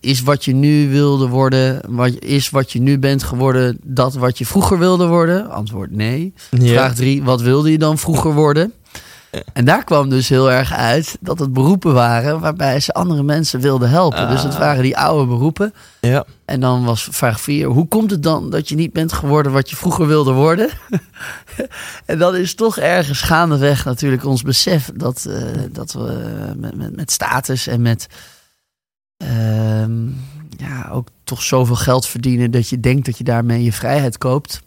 is 0.00 0.20
wat 0.22 0.44
je 0.44 0.54
nu 0.54 0.88
wilde 0.88 1.28
worden, 1.28 1.80
wat, 1.88 2.18
is 2.18 2.50
wat 2.50 2.72
je 2.72 2.80
nu 2.80 2.98
bent 2.98 3.22
geworden, 3.22 3.78
dat 3.84 4.14
wat 4.14 4.38
je 4.38 4.46
vroeger 4.46 4.78
wilde 4.78 5.06
worden? 5.06 5.50
Antwoord 5.50 5.90
nee. 5.90 6.34
Ja. 6.50 6.66
Vraag 6.72 6.94
drie, 6.94 7.22
wat 7.22 7.40
wilde 7.40 7.70
je 7.70 7.78
dan 7.78 7.98
vroeger 7.98 8.32
worden? 8.34 8.72
En 9.52 9.64
daar 9.64 9.84
kwam 9.84 10.08
dus 10.08 10.28
heel 10.28 10.50
erg 10.50 10.72
uit 10.72 11.16
dat 11.20 11.38
het 11.38 11.52
beroepen 11.52 11.94
waren 11.94 12.40
waarbij 12.40 12.80
ze 12.80 12.92
andere 12.92 13.22
mensen 13.22 13.60
wilden 13.60 13.90
helpen. 13.90 14.28
Dus 14.28 14.42
het 14.42 14.52
Ah. 14.52 14.58
waren 14.58 14.82
die 14.82 14.96
oude 14.96 15.26
beroepen. 15.26 15.74
Ja. 16.00 16.24
En 16.44 16.60
dan 16.60 16.84
was 16.84 17.08
vraag 17.10 17.40
4. 17.40 17.66
Hoe 17.66 17.88
komt 17.88 18.10
het 18.10 18.22
dan 18.22 18.50
dat 18.50 18.68
je 18.68 18.74
niet 18.74 18.92
bent 18.92 19.12
geworden 19.12 19.52
wat 19.52 19.70
je 19.70 19.76
vroeger 19.76 20.06
wilde 20.06 20.32
worden? 20.32 20.68
en 22.06 22.18
dat 22.18 22.34
is 22.34 22.54
toch 22.54 22.78
ergens 22.78 23.20
gaandeweg 23.20 23.84
natuurlijk 23.84 24.24
ons 24.24 24.42
besef 24.42 24.90
dat, 24.94 25.24
eh, 25.24 25.42
dat 25.72 25.92
we 25.92 26.52
met, 26.56 26.74
met, 26.76 26.96
met 26.96 27.10
status 27.12 27.66
en 27.66 27.82
met 27.82 28.06
ehm, 29.16 30.06
ja, 30.56 30.88
ook 30.92 31.08
toch 31.24 31.42
zoveel 31.42 31.76
geld 31.76 32.06
verdienen 32.06 32.50
dat 32.50 32.68
je 32.68 32.80
denkt 32.80 33.06
dat 33.06 33.18
je 33.18 33.24
daarmee 33.24 33.62
je 33.62 33.72
vrijheid 33.72 34.18
koopt. 34.18 34.60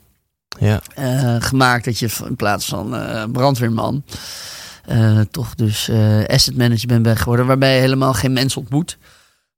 Ja. 0.59 0.81
eh, 0.95 1.35
gemaakt 1.39 1.85
dat 1.85 1.99
je 1.99 2.09
in 2.27 2.35
plaats 2.35 2.65
van 2.65 2.95
eh, 2.95 3.23
brandweerman 3.31 4.03
eh, 4.85 5.19
toch 5.31 5.55
dus 5.55 5.89
asset 6.27 6.57
management 6.57 7.03
bent 7.03 7.19
geworden, 7.19 7.45
waarbij 7.45 7.75
je 7.75 7.81
helemaal 7.81 8.13
geen 8.13 8.33
mensen 8.33 8.61
ontmoet. 8.61 8.97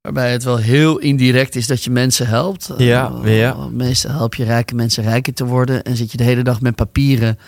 Waarbij 0.00 0.32
het 0.32 0.44
wel 0.44 0.56
heel 0.56 0.98
indirect 0.98 1.54
is 1.54 1.66
dat 1.66 1.84
je 1.84 1.90
mensen 1.90 2.26
helpt. 2.26 2.70
Ja, 2.76 3.12
ja. 3.24 3.54
Meestal 3.54 4.10
help 4.10 4.34
je 4.34 4.44
rijke 4.44 4.74
mensen 4.74 5.02
rijker 5.02 5.34
te 5.34 5.44
worden 5.44 5.82
en 5.82 5.96
zit 5.96 6.10
je 6.10 6.16
de 6.16 6.24
hele 6.24 6.42
dag 6.42 6.60
met 6.60 6.74
papieren. 6.74 7.38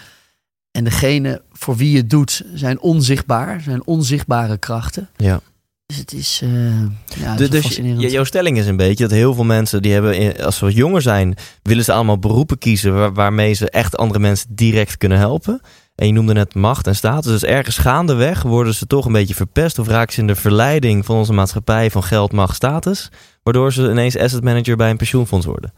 En 0.70 0.84
degene 0.84 1.42
voor 1.52 1.76
wie 1.76 1.90
je 1.90 1.96
het 1.96 2.10
doet 2.10 2.42
zijn 2.54 2.80
onzichtbaar, 2.80 3.60
zijn 3.60 3.86
onzichtbare 3.86 4.58
krachten. 4.58 5.08
Ja. 5.16 5.40
Dus 5.86 5.96
het 5.96 6.12
is, 6.12 6.40
eh 6.42 6.80
ja, 7.20 7.34
het 7.36 7.50
Dus, 7.52 8.12
jouw 8.12 8.24
stelling 8.24 8.58
is 8.58 8.66
een 8.66 8.76
beetje 8.76 9.04
dat 9.04 9.12
heel 9.16 9.34
veel 9.34 9.44
mensen 9.44 9.82
die 9.82 9.92
hebben, 9.92 10.36
als 10.44 10.56
ze 10.56 10.64
wat 10.64 10.74
jonger 10.74 11.02
zijn, 11.02 11.36
willen 11.62 11.84
ze 11.84 11.92
allemaal 11.92 12.18
beroepen 12.18 12.58
kiezen 12.58 12.94
waar- 12.94 13.12
waarmee 13.12 13.52
ze 13.52 13.70
echt 13.70 13.96
andere 13.96 14.20
mensen 14.20 14.46
direct 14.54 14.96
kunnen 14.96 15.18
helpen. 15.18 15.60
En 15.94 16.06
je 16.06 16.12
noemde 16.12 16.32
net 16.32 16.54
macht 16.54 16.86
en 16.86 16.96
status. 16.96 17.30
Dus 17.32 17.44
ergens 17.44 17.78
gaandeweg 17.78 18.42
worden 18.42 18.74
ze 18.74 18.86
toch 18.86 19.06
een 19.06 19.12
beetje 19.12 19.34
verpest 19.34 19.78
of 19.78 19.88
raken 19.88 20.12
ze 20.14 20.20
in 20.20 20.26
de 20.26 20.34
verleiding 20.34 21.04
van 21.04 21.16
onze 21.16 21.32
maatschappij 21.32 21.90
van 21.90 22.02
geld, 22.02 22.32
macht, 22.32 22.54
status. 22.56 23.08
Waardoor 23.42 23.72
ze 23.72 23.90
ineens 23.90 24.16
asset 24.18 24.42
manager 24.44 24.76
bij 24.76 24.90
een 24.90 24.96
pensioenfonds 24.96 25.46
worden. 25.46 25.72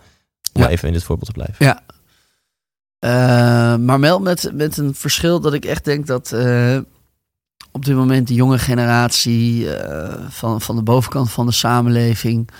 Om 0.53 0.63
Ja. 0.63 0.69
even 0.69 0.87
in 0.89 0.95
dit 0.95 1.03
voorbeeld 1.05 1.27
te 1.27 1.33
blijven. 1.33 1.83
Eh, 2.99 3.77
maar 3.77 4.01
wel 4.01 4.21
met, 4.21 4.51
met 4.55 4.77
een 4.77 4.95
verschil 4.95 5.41
dat 5.41 5.55
ik 5.55 5.65
echt 5.65 5.85
denk 5.85 6.07
dat 6.07 6.33
eh, 6.33 6.79
op 7.70 7.85
dit 7.85 7.94
moment 7.94 8.28
de 8.28 8.35
jonge 8.35 8.58
generatie 8.58 9.75
eh, 9.75 10.25
van, 10.28 10.61
van 10.61 10.76
de 10.76 10.82
bovenkant 10.82 11.30
van 11.30 11.46
de 11.46 11.52
samenleving 11.52 12.50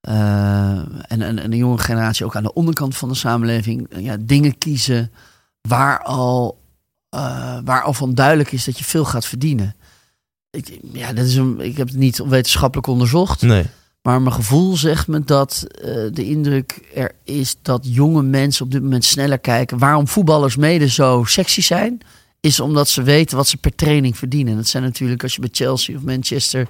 eh, 0.00 0.78
en, 1.02 1.22
en, 1.22 1.38
en 1.38 1.50
de 1.50 1.56
jonge 1.56 1.78
generatie 1.78 2.24
ook 2.24 2.36
aan 2.36 2.42
de 2.42 2.52
onderkant 2.52 2.96
van 2.96 3.08
de 3.08 3.14
samenleving 3.14 3.88
eh, 3.90 4.04
ja, 4.04 4.16
dingen 4.20 4.58
kiezen 4.58 5.12
waar 5.60 6.02
al, 6.02 6.62
waar 7.64 7.82
al 7.82 7.92
van 7.92 8.14
duidelijk 8.14 8.52
is 8.52 8.64
dat 8.64 8.78
je 8.78 8.84
veel 8.84 9.04
gaat 9.04 9.26
verdienen. 9.26 9.74
Ik, 10.50 10.78
ja, 10.92 11.12
dat 11.12 11.24
is 11.24 11.36
een, 11.36 11.60
ik 11.60 11.76
heb 11.76 11.88
het 11.88 11.96
niet 11.96 12.18
wetenschappelijk 12.18 12.86
onderzocht. 12.86 13.42
Nee. 13.42 13.66
Maar 14.02 14.22
mijn 14.22 14.34
gevoel 14.34 14.76
zegt 14.76 15.06
me 15.06 15.24
dat 15.24 15.66
de 16.12 16.24
indruk 16.24 16.88
er 16.94 17.14
is 17.24 17.56
dat 17.62 17.80
jonge 17.82 18.22
mensen 18.22 18.64
op 18.64 18.70
dit 18.70 18.82
moment 18.82 19.04
sneller 19.04 19.38
kijken. 19.38 19.78
Waarom 19.78 20.08
voetballers 20.08 20.56
mede 20.56 20.88
zo 20.88 21.22
sexy 21.26 21.62
zijn, 21.62 22.00
is 22.44 22.60
omdat 22.60 22.88
ze 22.88 23.02
weten 23.02 23.36
wat 23.36 23.48
ze 23.48 23.56
per 23.56 23.74
training 23.74 24.18
verdienen. 24.18 24.52
En 24.52 24.58
dat 24.58 24.68
zijn 24.68 24.82
natuurlijk, 24.82 25.22
als 25.22 25.34
je 25.34 25.40
bij 25.40 25.48
Chelsea 25.52 25.96
of 25.96 26.02
Manchester 26.02 26.66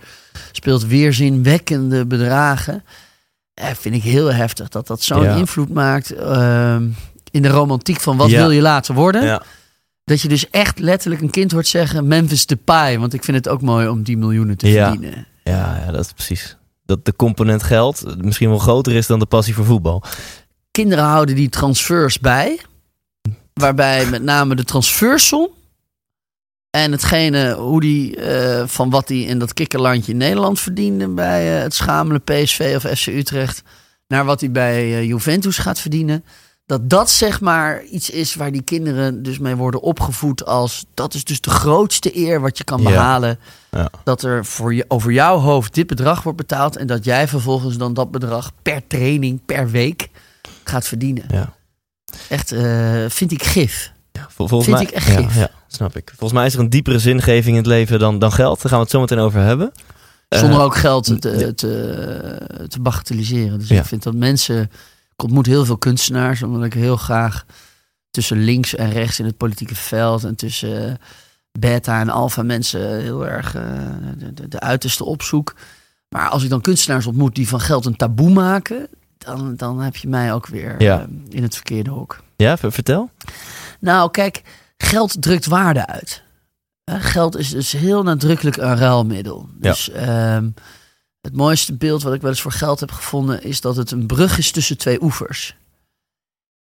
speelt, 0.52 0.86
weerzinwekkende 0.86 2.06
bedragen. 2.06 2.84
Eh, 3.54 3.66
vind 3.78 3.94
ik 3.94 4.02
heel 4.02 4.32
heftig 4.32 4.68
dat 4.68 4.86
dat 4.86 5.02
zo'n 5.02 5.22
Ja. 5.22 5.34
invloed 5.34 5.68
maakt 5.68 6.10
ehm, 6.10 6.88
in 7.30 7.42
de 7.42 7.48
romantiek 7.48 8.00
van 8.00 8.16
wat 8.16 8.30
Ja. 8.30 8.38
wil 8.38 8.50
je 8.50 8.60
laten 8.60 8.94
worden. 8.94 9.24
Ja. 9.24 9.42
Dat 10.04 10.20
je 10.20 10.28
dus 10.28 10.50
echt 10.50 10.78
letterlijk 10.78 11.22
een 11.22 11.30
kind 11.30 11.52
hoort 11.52 11.66
zeggen 11.66 12.06
Memphis 12.08 12.46
Depay. 12.46 12.98
Want 12.98 13.12
ik 13.14 13.24
vind 13.24 13.36
het 13.36 13.48
ook 13.48 13.62
mooi 13.62 13.88
om 13.88 14.02
die 14.02 14.16
miljoenen 14.16 14.56
te 14.56 14.70
verdienen. 14.70 15.26
Ja, 15.44 15.82
ja, 15.84 15.92
dat 15.92 16.04
is 16.04 16.12
precies. 16.12 16.56
Dat 16.86 17.04
de 17.04 17.16
component 17.16 17.62
geld 17.62 18.24
misschien 18.24 18.48
wel 18.48 18.58
groter 18.58 18.92
is 18.92 19.06
dan 19.06 19.18
de 19.18 19.26
passie 19.26 19.54
voor 19.54 19.64
voetbal. 19.64 20.02
kinderen 20.70 21.04
houden 21.04 21.34
die 21.34 21.48
transfers 21.48 22.18
bij. 22.18 22.60
Waarbij 23.54 24.06
met 24.06 24.22
name 24.22 24.54
de 24.54 24.64
transfersom 24.64 25.48
en 26.74 26.92
hetgene 26.92 27.52
hoe 27.52 27.80
die 27.80 28.16
eh, 28.16 28.62
van 28.66 28.90
wat 28.90 29.08
hij 29.08 29.18
in 29.20 29.38
dat 29.38 29.52
kikkerlandje 29.52 30.12
in 30.12 30.18
Nederland 30.18 30.60
verdiende 30.60 31.08
bij 31.08 31.56
eh, 31.56 31.62
het 31.62 31.74
schamele 31.74 32.18
PSV 32.18 32.72
of 32.76 32.98
FC 32.98 33.06
Utrecht 33.06 33.62
naar 34.06 34.24
wat 34.24 34.40
hij 34.40 34.50
bij 34.50 34.76
eh, 34.82 35.04
Juventus 35.04 35.58
gaat 35.58 35.80
verdienen. 35.80 36.24
Dat 36.66 36.90
dat 36.90 37.10
zeg 37.10 37.40
maar 37.40 37.82
iets 37.82 38.10
is 38.10 38.34
waar 38.34 38.52
die 38.52 38.62
kinderen 38.62 39.22
dus 39.22 39.38
mee 39.38 39.54
worden 39.54 39.80
opgevoed 39.80 40.44
als 40.44 40.84
dat 40.94 41.14
is 41.14 41.24
dus 41.24 41.40
de 41.40 41.50
grootste 41.50 42.16
eer 42.18 42.40
wat 42.40 42.58
je 42.58 42.64
kan 42.64 42.82
behalen. 42.82 43.38
Ja. 43.70 43.90
Dat 44.04 44.22
er 44.22 44.44
voor 44.44 44.74
je, 44.74 44.84
over 44.88 45.12
jouw 45.12 45.38
hoofd 45.38 45.74
dit 45.74 45.86
bedrag 45.86 46.22
wordt 46.22 46.38
betaald 46.38 46.76
en 46.76 46.86
dat 46.86 47.04
jij 47.04 47.28
vervolgens 47.28 47.76
dan 47.76 47.94
dat 47.94 48.10
bedrag 48.10 48.52
per 48.62 48.86
training, 48.86 49.40
per 49.46 49.70
week 49.70 50.08
gaat 50.64 50.86
verdienen. 50.86 51.24
Ja. 51.28 51.54
Echt, 52.28 52.54
vind 53.08 53.32
ik 53.32 53.42
gif. 53.42 53.92
Ja, 54.12 54.26
vol- 54.30 54.48
volgens 54.48 54.78
Vind 54.78 54.90
mij, 54.90 55.00
ik 55.00 55.06
echt 55.06 55.22
ja, 55.22 55.28
gif. 55.28 55.48
Snap 55.74 55.96
ik. 55.96 56.08
Volgens 56.08 56.32
mij 56.32 56.46
is 56.46 56.54
er 56.54 56.60
een 56.60 56.70
diepere 56.70 56.98
zingeving 56.98 57.46
in 57.46 57.54
het 57.62 57.66
leven 57.66 57.98
dan, 57.98 58.18
dan 58.18 58.32
geld. 58.32 58.56
Daar 58.62 58.68
gaan 58.68 58.78
we 58.78 58.84
het 58.84 58.92
zo 58.92 59.00
meteen 59.00 59.18
over 59.18 59.40
hebben. 59.40 59.72
Zonder 60.28 60.58
Eh, 60.58 60.64
ook 60.64 60.76
geld 60.76 61.04
te, 61.04 61.54
te, 61.54 62.66
te 62.68 62.80
bagatelliseren. 62.80 63.58
Dus 63.58 63.68
Ja. 63.68 63.80
ik 63.80 63.86
vind 63.86 64.02
dat 64.02 64.14
mensen... 64.14 64.70
Ik 65.16 65.22
ontmoet 65.22 65.46
heel 65.46 65.64
veel 65.64 65.78
kunstenaars, 65.78 66.42
omdat 66.42 66.64
ik 66.64 66.72
heel 66.72 66.96
graag 66.96 67.44
tussen 68.10 68.36
links 68.44 68.74
en 68.74 68.90
rechts 68.90 69.18
in 69.18 69.24
het 69.24 69.36
politieke 69.36 69.74
veld 69.74 70.24
en 70.24 70.34
tussen 70.34 70.88
eh, 70.88 70.94
beta 71.58 72.00
en 72.00 72.08
alpha 72.08 72.42
mensen 72.42 73.00
heel 73.00 73.26
erg 73.26 73.54
eh, 73.54 73.62
de, 74.48 74.60
uiterste 74.60 75.04
opzoek. 75.04 75.54
Maar 76.08 76.28
als 76.28 76.42
ik 76.42 76.50
dan 76.50 76.60
kunstenaars 76.60 77.06
ontmoet 77.06 77.34
die 77.34 77.48
van 77.48 77.60
geld 77.60 77.86
een 77.86 77.96
taboe 77.96 78.30
maken, 78.30 78.88
dan, 79.18 79.54
dan 79.56 79.80
heb 79.80 79.96
je 79.96 80.08
mij 80.08 80.32
ook 80.32 80.46
weer 80.46 80.74
Ja. 80.82 81.06
in 81.28 81.42
het 81.42 81.54
verkeerde 81.54 81.90
hok. 81.90 82.22
Ja, 82.36 82.56
ver- 82.56 82.72
vertel. 82.72 83.10
Nou, 83.80 84.10
kijk, 84.10 84.42
geld 84.76 85.22
drukt 85.22 85.46
waarde 85.46 85.86
uit. 85.86 86.22
Geld 86.84 87.36
is 87.36 87.50
dus 87.50 87.72
heel 87.72 88.02
nadrukkelijk 88.02 88.56
een 88.56 88.76
ruilmiddel. 88.76 89.48
Ja. 89.60 89.70
Dus 89.70 89.90
ehm, 89.90 90.50
het 91.20 91.36
mooiste 91.36 91.74
beeld 91.74 92.02
wat 92.02 92.14
ik 92.14 92.20
wel 92.20 92.30
eens 92.30 92.40
voor 92.40 92.52
geld 92.52 92.80
heb 92.80 92.90
gevonden 92.90 93.42
is 93.42 93.60
dat 93.60 93.76
het 93.76 93.90
een 93.90 94.06
brug 94.06 94.38
is 94.38 94.50
tussen 94.50 94.78
twee 94.78 95.02
oevers. 95.02 95.56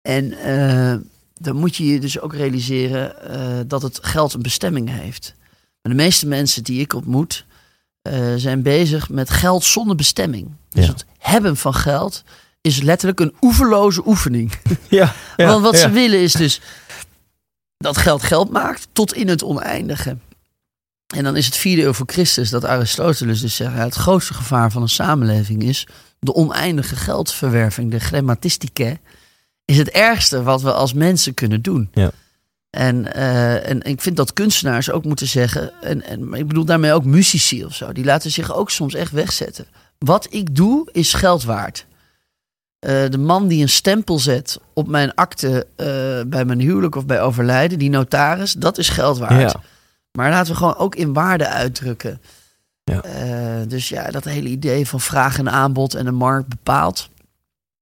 En 0.02 0.32
eh, 0.34 0.96
dan 1.34 1.56
moet 1.56 1.76
je 1.76 1.86
je 1.86 2.00
dus 2.00 2.20
ook 2.20 2.34
realiseren 2.34 3.30
eh, 3.30 3.60
dat 3.68 3.82
het 3.82 4.00
geld 4.02 4.34
een 4.34 4.42
bestemming 4.42 4.90
heeft. 4.90 5.34
Maar 5.82 5.92
de 5.96 6.04
meeste 6.04 6.28
mensen 6.28 6.64
die 6.64 6.80
ik 6.80 6.94
ontmoet 6.94 7.46
eh, 8.02 8.34
zijn 8.36 8.62
bezig 8.62 9.10
met 9.10 9.30
geld 9.30 9.64
zonder 9.64 9.96
bestemming. 9.96 10.52
Dus 10.70 10.86
Ja. 10.86 10.92
het 10.92 11.06
hebben 11.18 11.58
van 11.58 11.74
geld 11.74 12.24
is 12.62 12.82
letterlijk 12.82 13.20
een 13.20 13.36
oeverloze 13.42 14.08
oefening. 14.08 14.52
Ja, 14.90 15.14
Want 15.38 15.62
wat 15.62 15.78
ze 15.78 15.90
willen 15.90 16.20
is 16.20 16.34
dus 16.34 16.62
dat 17.78 17.98
geld 17.98 18.24
geld 18.24 18.52
maakt 18.52 18.88
tot 18.92 19.14
in 19.14 19.28
het 19.28 19.44
oneindige. 19.44 20.18
En 21.16 21.24
dan 21.24 21.36
is 21.36 21.46
het 21.46 21.56
vierde 21.56 21.84
eeuw 21.84 21.94
voor 21.94 22.08
Christus 22.10 22.50
dat 22.50 22.66
Aristoteles 22.66 23.42
dus 23.42 23.56
zegt... 23.56 23.74
ja, 23.74 23.84
het 23.84 23.96
grootste 23.96 24.34
gevaar 24.34 24.72
van 24.72 24.82
een 24.82 24.90
samenleving 24.90 25.64
is 25.64 25.88
de 26.20 26.34
oneindige 26.34 26.96
geldverwerving. 26.96 27.92
De 27.92 28.00
grammatistike 28.00 29.00
is 29.66 29.78
het 29.78 29.90
ergste 29.90 30.44
wat 30.44 30.62
we 30.62 30.74
als 30.74 30.94
mensen 30.94 31.34
kunnen 31.34 31.62
doen. 31.62 31.90
Ja. 31.94 32.12
En, 32.70 33.14
eh, 33.14 33.70
en 33.70 33.82
ik 33.82 34.02
vind 34.02 34.18
dat 34.18 34.34
kunstenaars 34.34 34.92
ook 34.92 35.06
moeten 35.06 35.28
zeggen... 35.28 35.82
En, 35.82 36.04
en, 36.04 36.34
ik 36.34 36.48
bedoel 36.48 36.66
daarmee 36.66 36.94
ook 36.94 37.06
muzici 37.06 37.66
of 37.66 37.76
zo... 37.76 37.92
die 37.92 38.06
laten 38.06 38.32
zich 38.32 38.54
ook 38.54 38.70
soms 38.72 38.94
echt 38.94 39.12
wegzetten. 39.12 39.66
Wat 39.98 40.28
ik 40.30 40.56
doe 40.56 40.90
is 40.92 41.14
geld 41.14 41.44
waard. 41.44 41.86
Eh, 42.86 43.10
de 43.10 43.18
man 43.18 43.48
die 43.48 43.62
een 43.62 43.70
stempel 43.70 44.20
zet 44.20 44.60
op 44.74 44.88
mijn 44.88 45.14
akte 45.14 45.68
eh, 45.76 45.86
bij 46.28 46.46
mijn 46.46 46.60
huwelijk 46.60 46.96
of 46.96 47.06
bij 47.06 47.22
overlijden, 47.22 47.80
die 47.80 47.90
notaris, 47.90 48.54
dat 48.54 48.78
is 48.78 48.90
geld 48.90 49.18
waard. 49.18 49.52
Ja. 49.52 49.62
Maar 50.12 50.30
laten 50.30 50.52
we 50.52 50.58
gewoon 50.58 50.78
ook 50.78 50.96
in 50.96 51.14
waarde 51.14 51.48
uitdrukken. 51.48 52.22
Ja. 52.84 53.02
Eh, 53.02 53.68
dus 53.68 53.90
ja, 53.90 54.12
dat 54.12 54.24
hele 54.24 54.50
idee 54.50 54.88
van 54.88 55.00
vraag 55.00 55.38
en 55.38 55.50
aanbod 55.50 55.94
en 55.94 56.06
de 56.06 56.12
markt 56.12 56.48
bepaalt. 56.48 57.10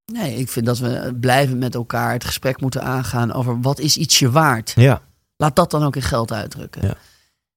Nee, 0.06 0.36
ik 0.36 0.50
vind 0.50 0.66
dat 0.66 0.80
we 0.80 1.18
blijven 1.20 1.58
met 1.58 1.76
elkaar 1.76 2.12
het 2.12 2.26
gesprek 2.26 2.62
moeten 2.62 2.84
aangaan 2.84 3.34
over 3.34 3.62
wat 3.62 3.80
is 3.80 3.98
ietsje 3.98 4.32
waard. 4.32 4.72
Ja. 4.76 5.02
Laat 5.38 5.56
dat 5.56 5.72
dan 5.72 5.84
ook 5.84 5.96
in 5.96 6.02
geld 6.02 6.32
uitdrukken. 6.32 6.88
Ja. 6.88 6.96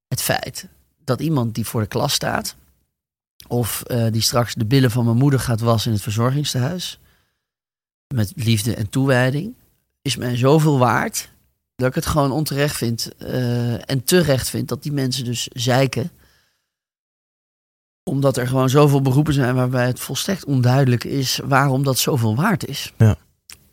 Het 0.09 0.23
feit 0.23 0.67
dat 1.05 1.21
iemand 1.21 1.55
die 1.55 1.67
voor 1.67 1.81
de 1.81 1.87
klas 1.87 2.12
staat, 2.12 2.57
of 3.49 3.83
die 4.11 4.23
straks 4.23 4.55
de 4.55 4.67
billen 4.67 4.91
van 4.91 5.05
mijn 5.05 5.17
moeder 5.17 5.41
gaat 5.41 5.61
wassen 5.61 5.88
in 5.88 5.95
het 5.95 6.05
verzorgingstehuis, 6.05 6.99
met 8.15 8.33
liefde 8.37 8.75
en 8.75 8.89
toewijding, 8.89 9.55
is 10.03 10.17
mij 10.17 10.37
zoveel 10.37 10.79
waard 10.79 11.29
dat 11.77 11.89
ik 11.89 11.95
het 11.95 12.07
gewoon 12.07 12.33
onterecht 12.33 12.77
vind 12.77 13.11
eh, 13.19 13.91
en 13.91 14.05
terecht 14.05 14.51
vind 14.51 14.69
dat 14.69 14.83
die 14.83 14.93
mensen 14.93 15.25
dus 15.25 15.49
zeiken. 15.53 16.11
Omdat 18.05 18.37
er 18.37 18.47
gewoon 18.47 18.69
zoveel 18.71 19.01
beroepen 19.03 19.35
zijn 19.35 19.55
waarbij 19.55 19.87
het 19.87 20.01
volstrekt 20.01 20.45
onduidelijk 20.45 21.05
is 21.05 21.41
waarom 21.45 21.83
dat 21.85 21.99
zoveel 21.99 22.35
waard 22.37 22.67
is. 22.67 22.93
Ja. 22.99 23.17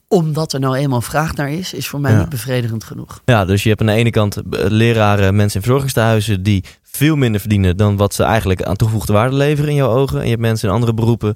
Omdat 0.08 0.54
er 0.54 0.60
nou 0.60 0.76
eenmaal 0.76 1.02
vraag 1.02 1.36
naar 1.36 1.52
is, 1.52 1.74
is 1.74 1.88
voor 1.88 2.00
mij 2.00 2.12
Ja. 2.12 2.20
niet 2.20 2.30
bevredigend 2.30 2.84
genoeg. 2.84 3.22
ja, 3.26 3.46
dus 3.46 3.64
je 3.64 3.70
hebt 3.70 3.82
aan 3.82 3.88
de 3.88 3.94
ene 3.94 4.10
kant 4.10 4.36
eh, 4.36 4.44
leraren, 4.68 5.36
mensen 5.36 5.56
in 5.56 5.62
verzorgingstehuizen 5.62 6.44
die 6.44 6.64
veel 6.82 7.16
minder 7.16 7.40
verdienen 7.42 7.78
dan 7.78 7.98
wat 7.98 8.14
ze 8.14 8.24
eigenlijk 8.24 8.64
aan 8.64 8.76
toegevoegde 8.76 9.14
waarde 9.14 9.36
leveren 9.36 9.70
in 9.70 9.76
jouw 9.76 9.92
ogen. 9.92 10.18
En 10.18 10.24
je 10.24 10.30
hebt 10.30 10.42
mensen 10.42 10.68
in 10.68 10.74
andere 10.74 10.94
beroepen 10.94 11.36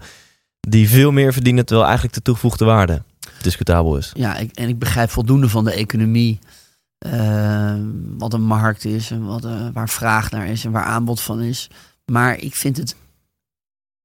die 0.69 0.89
veel 0.89 1.11
meer 1.11 1.33
verdienen 1.33 1.65
terwijl 1.65 1.85
eigenlijk 1.87 2.15
de 2.17 2.21
toegevoegde 2.23 2.65
waarde 2.65 3.01
discutabel 3.41 3.97
is. 3.97 4.11
Ja, 4.15 4.35
ik, 4.37 4.51
en 4.55 4.67
ik 4.69 4.79
begrijp 4.79 5.09
voldoende 5.09 5.49
van 5.49 5.63
de 5.63 5.73
economie. 5.73 6.39
eh, 6.97 7.75
wat 8.17 8.33
een 8.33 8.41
markt 8.43 8.85
is 8.85 9.11
en 9.11 9.25
wat, 9.25 9.45
eh, 9.45 9.67
waar 9.73 9.89
vraag 9.89 10.31
naar 10.31 10.47
is 10.47 10.65
en 10.65 10.71
waar 10.71 10.83
aanbod 10.83 11.21
van 11.21 11.41
is. 11.41 11.69
Maar 12.05 12.37
ik 12.39 12.55
vind 12.55 12.77
het 12.77 12.95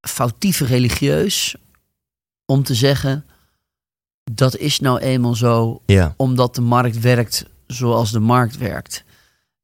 foutief 0.09 0.61
religieus 0.61 1.54
om 2.47 2.62
te 2.62 2.75
zeggen: 2.75 3.25
dat 4.33 4.57
is 4.57 4.81
nou 4.81 4.99
eenmaal 4.99 5.35
zo 5.35 5.83
Ja. 5.87 6.14
omdat 6.16 6.54
de 6.54 6.61
markt 6.61 7.00
werkt 7.00 7.45
zoals 7.66 8.11
de 8.12 8.21
markt 8.21 8.57
werkt. 8.59 9.04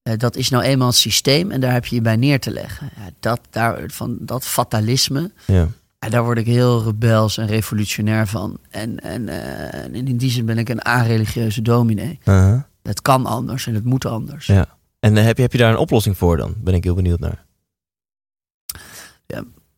Eh, 0.03 0.17
dat 0.17 0.37
is 0.37 0.49
nou 0.49 0.65
eenmaal 0.65 0.87
het 0.89 0.97
systeem 0.97 1.51
en 1.51 1.61
daar 1.61 1.73
heb 1.73 1.87
je 1.87 1.95
je 1.95 2.01
bij 2.03 2.17
neer 2.17 2.41
te 2.41 2.51
leggen. 2.51 2.91
Ja, 2.97 3.11
dat, 3.21 3.41
daar, 3.51 3.91
van 3.91 4.17
dat 4.21 4.45
fatalisme, 4.47 5.31
Ja. 5.47 5.69
Ja, 5.99 6.09
daar 6.09 6.25
word 6.25 6.39
ik 6.39 6.47
heel 6.47 6.85
rebels 6.85 7.39
en 7.39 7.47
revolutionair 7.47 8.27
van. 8.27 8.59
En, 8.71 9.01
en, 9.01 9.29
eh, 9.29 9.85
en 9.85 9.95
in 9.95 10.17
die 10.17 10.31
zin 10.31 10.47
ben 10.47 10.59
ik 10.59 10.69
een 10.69 10.87
a-religieuze 10.87 11.63
dominee. 11.63 12.19
Uh-huh. 12.25 12.63
Het 12.83 13.03
kan 13.03 13.27
anders 13.27 13.67
en 13.67 13.75
het 13.75 13.85
moet 13.85 14.05
anders. 14.05 14.47
Ja. 14.47 14.77
En 15.01 15.17
eh, 15.17 15.25
heb, 15.25 15.37
je, 15.37 15.43
heb 15.43 15.53
je 15.53 15.59
daar 15.59 15.71
een 15.71 15.79
oplossing 15.79 16.17
voor 16.17 16.37
dan? 16.37 16.55
Ben 16.57 16.75
ik 16.75 16.85
heel 16.85 16.95
benieuwd 16.95 17.21
naar. 17.21 17.47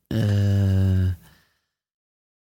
Eh, 0.07 1.07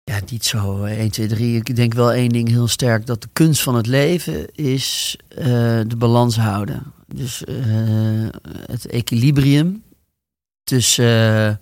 ja, 0.04 0.20
niet 0.30 0.46
zo 0.46 0.84
1, 0.84 1.12
2, 1.12 1.28
3. 1.28 1.56
Ik 1.56 1.76
denk 1.76 1.94
wel 1.94 2.12
één 2.12 2.30
ding 2.30 2.50
heel 2.50 2.68
sterk. 2.68 3.06
Dat 3.06 3.22
de 3.22 3.28
kunst 3.34 3.62
van 3.62 3.76
het 3.76 3.88
leven 3.88 4.56
is 4.56 5.18
de 5.88 5.96
balans 5.98 6.38
houden. 6.38 6.84
Dus 7.08 7.44
het 8.66 8.86
equilibrium 8.86 9.84
tussen 10.64 11.62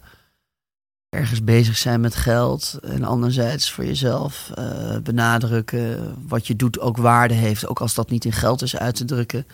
ergens 1.09 1.43
bezig 1.43 1.77
zijn 1.77 2.01
met 2.01 2.15
geld 2.15 2.79
en 2.81 3.03
anderzijds 3.03 3.71
voor 3.71 3.85
jezelf 3.85 4.51
eh, 4.55 4.97
benadrukken 5.03 6.15
wat 6.27 6.47
je 6.47 6.55
doet 6.55 6.79
ook 6.79 6.97
waarde 6.97 7.33
heeft, 7.33 7.67
ook 7.67 7.79
als 7.79 7.93
dat 7.93 8.09
niet 8.09 8.25
in 8.25 8.31
geld 8.31 8.61
is 8.61 8.77
uit 8.77 8.95
te 8.95 9.05
drukken. 9.05 9.47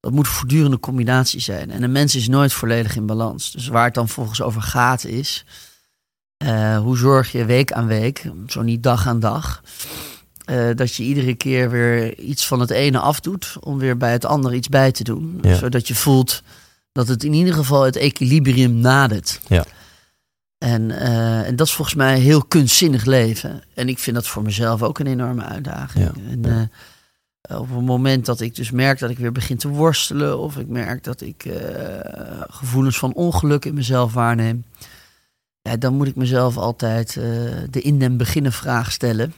Dat 0.00 0.12
moet 0.12 0.26
een 0.26 0.32
voortdurende 0.32 0.80
combinatie 0.80 1.40
zijn. 1.40 1.70
En 1.70 1.82
een 1.82 1.92
mens 1.92 2.14
is 2.14 2.28
nooit 2.28 2.52
volledig 2.52 2.96
in 2.96 3.06
balans. 3.06 3.52
Dus 3.52 3.68
waar 3.68 3.84
het 3.84 3.94
dan 3.94 4.08
volgens 4.08 4.42
over 4.42 4.62
gaat 4.62 5.04
is, 5.04 5.44
eh, 6.36 6.78
hoe 6.78 6.96
zorg 6.96 7.32
je 7.32 7.44
week 7.44 7.72
aan 7.72 7.86
week, 7.86 8.30
zo 8.46 8.62
niet 8.62 8.82
dag 8.82 9.06
aan 9.06 9.20
dag, 9.20 9.62
eh, 10.44 10.68
dat 10.74 10.94
je 10.94 11.02
iedere 11.02 11.34
keer 11.34 11.70
weer 11.70 12.18
iets 12.18 12.46
van 12.46 12.60
het 12.60 12.70
ene 12.70 12.98
afdoet 12.98 13.56
om 13.60 13.78
weer 13.78 13.96
bij 13.96 14.12
het 14.12 14.24
andere 14.24 14.54
iets 14.54 14.68
bij 14.68 14.92
te 14.92 15.04
doen. 15.04 15.38
Ja. 15.42 15.54
Zodat 15.54 15.88
je 15.88 15.94
voelt 15.94 16.42
dat 16.92 17.08
het 17.08 17.24
in 17.24 17.32
ieder 17.32 17.54
geval 17.54 17.82
het 17.82 17.96
equilibrium 17.96 18.74
nadert. 18.74 19.40
Ja. 19.46 19.64
En, 20.58 20.90
eh, 20.90 21.46
en 21.46 21.56
dat 21.56 21.66
is 21.66 21.72
volgens 21.72 21.96
mij 21.96 22.18
heel 22.18 22.44
kunstzinnig 22.44 23.04
leven. 23.04 23.62
En 23.74 23.88
ik 23.88 23.98
vind 23.98 24.16
dat 24.16 24.26
voor 24.26 24.42
mezelf 24.42 24.82
ook 24.82 24.98
een 24.98 25.06
enorme 25.06 25.44
uitdaging. 25.44 26.04
Ja, 26.04 26.30
En, 26.30 26.44
eh, 26.44 27.60
op 27.60 27.68
het 27.68 27.84
moment 27.84 28.26
dat 28.26 28.40
ik 28.40 28.54
dus 28.54 28.70
merk 28.70 28.98
dat 28.98 29.10
ik 29.10 29.18
weer 29.18 29.32
begin 29.32 29.56
te 29.56 29.68
worstelen, 29.68 30.38
of 30.38 30.56
ik 30.56 30.68
merk 30.68 31.04
dat 31.04 31.20
ik 31.20 31.44
eh, 31.44 32.42
gevoelens 32.48 32.98
van 32.98 33.14
ongeluk 33.14 33.64
in 33.64 33.74
mezelf 33.74 34.12
waarneem, 34.12 34.64
ja, 35.62 35.76
dan 35.76 35.94
moet 35.94 36.06
ik 36.06 36.16
mezelf 36.16 36.56
altijd 36.56 37.12
de 37.70 37.80
in 37.80 37.98
den 37.98 38.16
beginnen 38.16 38.52
vraag 38.52 38.92
stellen. 38.92 39.34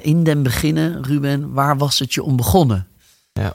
In 0.00 0.24
den 0.24 0.42
beginnen, 0.42 1.04
Ruben, 1.04 1.52
waar 1.52 1.76
was 1.76 1.98
het 1.98 2.14
je 2.14 2.22
om 2.22 2.36
begonnen? 2.36 2.86
Ja. 3.32 3.54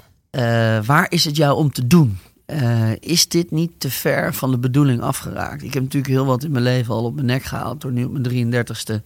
Waar 0.82 1.12
is 1.12 1.26
het 1.26 1.36
jou 1.36 1.58
om 1.58 1.72
te 1.72 1.88
doen? 1.88 2.18
Eh, 2.54 2.92
is 3.00 3.28
dit 3.28 3.52
niet 3.52 3.72
te 3.78 3.90
ver 3.90 4.34
van 4.34 4.52
de 4.52 4.58
bedoeling 4.58 5.02
afgeraakt? 5.02 5.64
Ik 5.64 5.74
heb 5.74 5.84
natuurlijk 5.84 6.14
heel 6.14 6.26
wat 6.26 6.44
in 6.44 6.52
mijn 6.52 6.64
leven 6.64 6.94
al 6.94 7.04
op 7.04 7.14
mijn 7.14 7.26
nek 7.26 7.44
gehaald 7.44 7.82
door 7.82 7.92
nu 7.92 8.06
op 8.06 8.12
mijn 8.12 8.24
33ste 8.24 9.02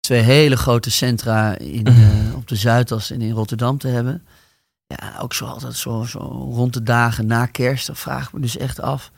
twee 0.00 0.20
hele 0.20 0.56
grote 0.56 0.90
centra 0.90 1.58
in, 1.58 1.86
eh, 1.86 2.36
op 2.36 2.48
de 2.48 2.56
Zuidas 2.56 3.10
en 3.10 3.20
in 3.20 3.32
Rotterdam 3.32 3.78
te 3.78 3.88
hebben. 3.88 4.22
Ja, 4.86 5.18
ook 5.20 5.34
zo 5.34 5.44
altijd 5.44 5.74
zo, 5.74 6.04
zo 6.04 6.18
rond 6.52 6.72
de 6.72 6.82
dagen 6.82 7.26
na 7.26 7.46
kerst, 7.46 7.86
dan 7.86 7.96
vraag 7.96 8.26
ik 8.26 8.32
me 8.32 8.40
dus 8.40 8.56
echt 8.56 8.80
af. 8.80 9.10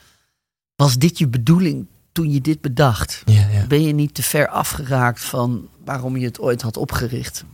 Was 0.76 0.96
dit 0.98 1.18
je 1.18 1.28
bedoeling 1.28 1.86
toen 2.12 2.30
je 2.30 2.40
dit 2.40 2.60
bedacht? 2.60 3.22
Ja, 3.24 3.48
ja. 3.48 3.66
Ben 3.66 3.82
je 3.82 3.92
niet 3.92 4.14
te 4.14 4.22
ver 4.22 4.48
afgeraakt 4.48 5.24
van 5.24 5.68
waarom 5.84 6.16
je 6.16 6.26
het 6.26 6.40
ooit 6.40 6.62
had 6.62 6.76
opgericht? 6.76 7.44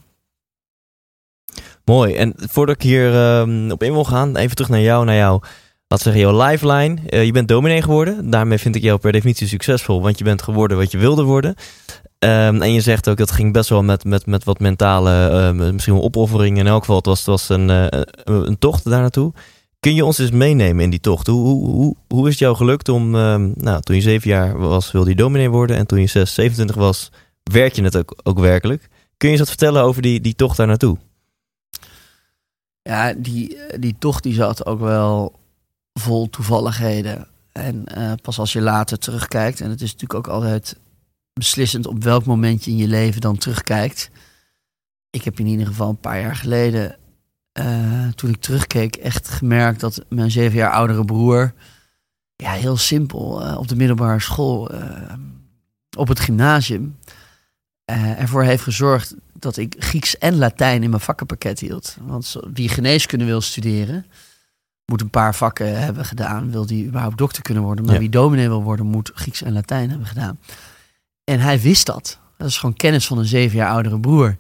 Mooi. 1.84 2.14
En 2.14 2.34
voordat 2.36 2.74
ik 2.74 2.82
hier 2.82 3.14
ehm, 3.14 3.70
op 3.70 3.82
in 3.82 3.92
wil 3.92 4.04
gaan, 4.04 4.36
even 4.36 4.56
terug 4.56 4.70
naar 4.70 4.80
jou, 4.80 5.04
naar 5.04 5.16
jou. 5.16 5.42
We 5.96 6.02
zeggen, 6.02 6.22
jouw 6.22 6.46
lifeline. 6.48 6.96
Eh, 7.06 7.24
je 7.24 7.32
bent 7.32 7.48
dominee 7.48 7.82
geworden. 7.82 8.30
Daarmee 8.30 8.58
vind 8.58 8.76
ik 8.76 8.82
jou 8.82 8.98
per 8.98 9.12
definitie 9.12 9.46
succesvol, 9.46 10.02
want 10.02 10.18
je 10.18 10.24
bent 10.24 10.42
geworden 10.42 10.76
wat 10.76 10.90
je 10.90 10.98
wilde 10.98 11.22
worden. 11.22 11.54
Ehm, 12.18 12.62
en 12.62 12.72
je 12.72 12.80
zegt 12.80 13.08
ook, 13.08 13.16
dat 13.16 13.30
ging 13.30 13.52
best 13.52 13.68
wel 13.68 13.82
met, 13.82 14.04
met, 14.04 14.26
met 14.26 14.44
wat 14.44 14.58
mentale, 14.58 15.28
ehm, 15.28 15.72
misschien 15.72 15.94
wel 15.94 16.02
opofferingen. 16.02 16.58
In 16.58 16.66
elk 16.66 16.80
geval, 16.80 16.96
het 16.96 17.06
was, 17.06 17.18
het 17.18 17.26
was 17.26 17.48
een, 17.48 17.70
eh, 17.70 18.00
een 18.24 18.58
tocht 18.58 18.84
daar 18.84 19.00
naartoe. 19.00 19.32
Kun 19.80 19.94
je 19.94 20.04
ons 20.04 20.18
eens 20.18 20.30
meenemen 20.30 20.84
in 20.84 20.90
die 20.90 21.00
tocht? 21.00 21.26
Hoe, 21.26 21.46
hoe, 21.46 21.70
hoe, 21.70 21.96
hoe 22.08 22.24
is 22.24 22.30
het 22.30 22.38
jou 22.38 22.56
gelukt 22.56 22.88
om, 22.88 23.14
ehm, 23.14 23.50
nou, 23.54 23.80
toen 23.80 23.96
je 23.96 24.02
zeven 24.02 24.30
jaar 24.30 24.58
was, 24.58 24.92
wilde 24.92 25.10
je 25.10 25.16
dominee 25.16 25.50
worden. 25.50 25.76
En 25.76 25.86
toen 25.86 26.00
je 26.00 26.06
zes, 26.06 26.34
27 26.34 26.76
was, 26.76 27.10
werk 27.42 27.72
je 27.72 27.82
het 27.82 27.96
ook, 27.96 28.16
ook 28.22 28.38
werkelijk. 28.38 28.88
Kun 29.16 29.28
je 29.28 29.38
eens 29.38 29.38
wat 29.38 29.48
vertellen 29.48 29.82
over 29.82 30.02
die, 30.02 30.20
die 30.20 30.34
tocht 30.34 30.56
daar 30.56 30.66
naartoe? 30.66 30.96
Ja, 32.82 33.14
die, 33.16 33.56
die 33.78 33.94
tocht 33.98 34.22
die 34.22 34.34
zat 34.34 34.66
ook 34.66 34.80
wel 34.80 35.40
vol 35.92 36.30
toevalligheden. 36.30 37.26
En 37.52 37.86
eh, 37.86 38.12
pas 38.22 38.38
als 38.38 38.52
je 38.52 38.60
later 38.60 38.98
terugkijkt, 38.98 39.60
en 39.60 39.70
het 39.70 39.80
is 39.80 39.92
natuurlijk 39.92 40.28
ook 40.28 40.34
altijd 40.34 40.78
beslissend 41.32 41.86
op 41.86 42.02
welk 42.02 42.24
moment 42.24 42.64
je 42.64 42.70
in 42.70 42.76
je 42.76 42.88
leven 42.88 43.20
dan 43.20 43.36
terugkijkt. 43.36 44.10
Ik 45.10 45.22
heb 45.22 45.38
in 45.38 45.46
ieder 45.46 45.66
geval 45.66 45.88
een 45.88 46.00
paar 46.00 46.20
jaar 46.20 46.36
geleden, 46.36 46.96
eh, 47.52 48.08
toen 48.08 48.30
ik 48.30 48.40
terugkeek, 48.40 48.96
echt 48.96 49.28
gemerkt 49.28 49.80
dat 49.80 50.04
mijn 50.08 50.30
zeven 50.30 50.58
jaar 50.58 50.72
oudere 50.72 51.04
broer, 51.04 51.54
ja, 52.36 52.52
heel 52.52 52.76
simpel, 52.76 53.44
eh, 53.44 53.58
op 53.58 53.68
de 53.68 53.76
middelbare 53.76 54.20
school, 54.20 54.70
op 55.96 56.08
het 56.08 56.20
gymnasium, 56.20 56.98
ervoor 57.84 58.42
heeft 58.42 58.62
gezorgd 58.62 59.14
dat 59.32 59.56
ik 59.56 59.74
Grieks 59.78 60.18
en 60.18 60.36
Latijn 60.36 60.82
in 60.82 60.90
mijn 60.90 61.02
vakkenpakket 61.02 61.60
hield. 61.60 61.96
Want 62.00 62.36
wie 62.52 62.68
geneeskunde 62.68 63.24
wil 63.24 63.40
studeren, 63.40 64.06
moet 64.86 65.00
een 65.00 65.10
paar 65.10 65.34
vakken 65.34 65.80
hebben 65.80 66.04
gedaan. 66.04 66.50
Wil 66.50 66.66
die 66.66 66.86
überhaupt 66.86 67.18
dokter 67.18 67.42
kunnen 67.42 67.62
worden. 67.62 67.84
Maar 67.84 67.94
Ja. 67.94 68.00
wie 68.00 68.08
dominee 68.08 68.48
wil 68.48 68.62
worden, 68.62 68.86
moet 68.86 69.10
Grieks 69.14 69.42
en 69.42 69.52
Latijn 69.52 69.88
hebben 69.90 70.06
gedaan. 70.06 70.38
En 71.24 71.40
hij 71.40 71.60
wist 71.60 71.86
dat. 71.86 72.18
Dat 72.36 72.48
is 72.48 72.58
gewoon 72.58 72.76
kennis 72.76 73.06
van 73.06 73.18
een 73.18 73.24
zeven 73.24 73.56
jaar 73.56 73.70
oudere 73.70 74.00
broer. 74.00 74.36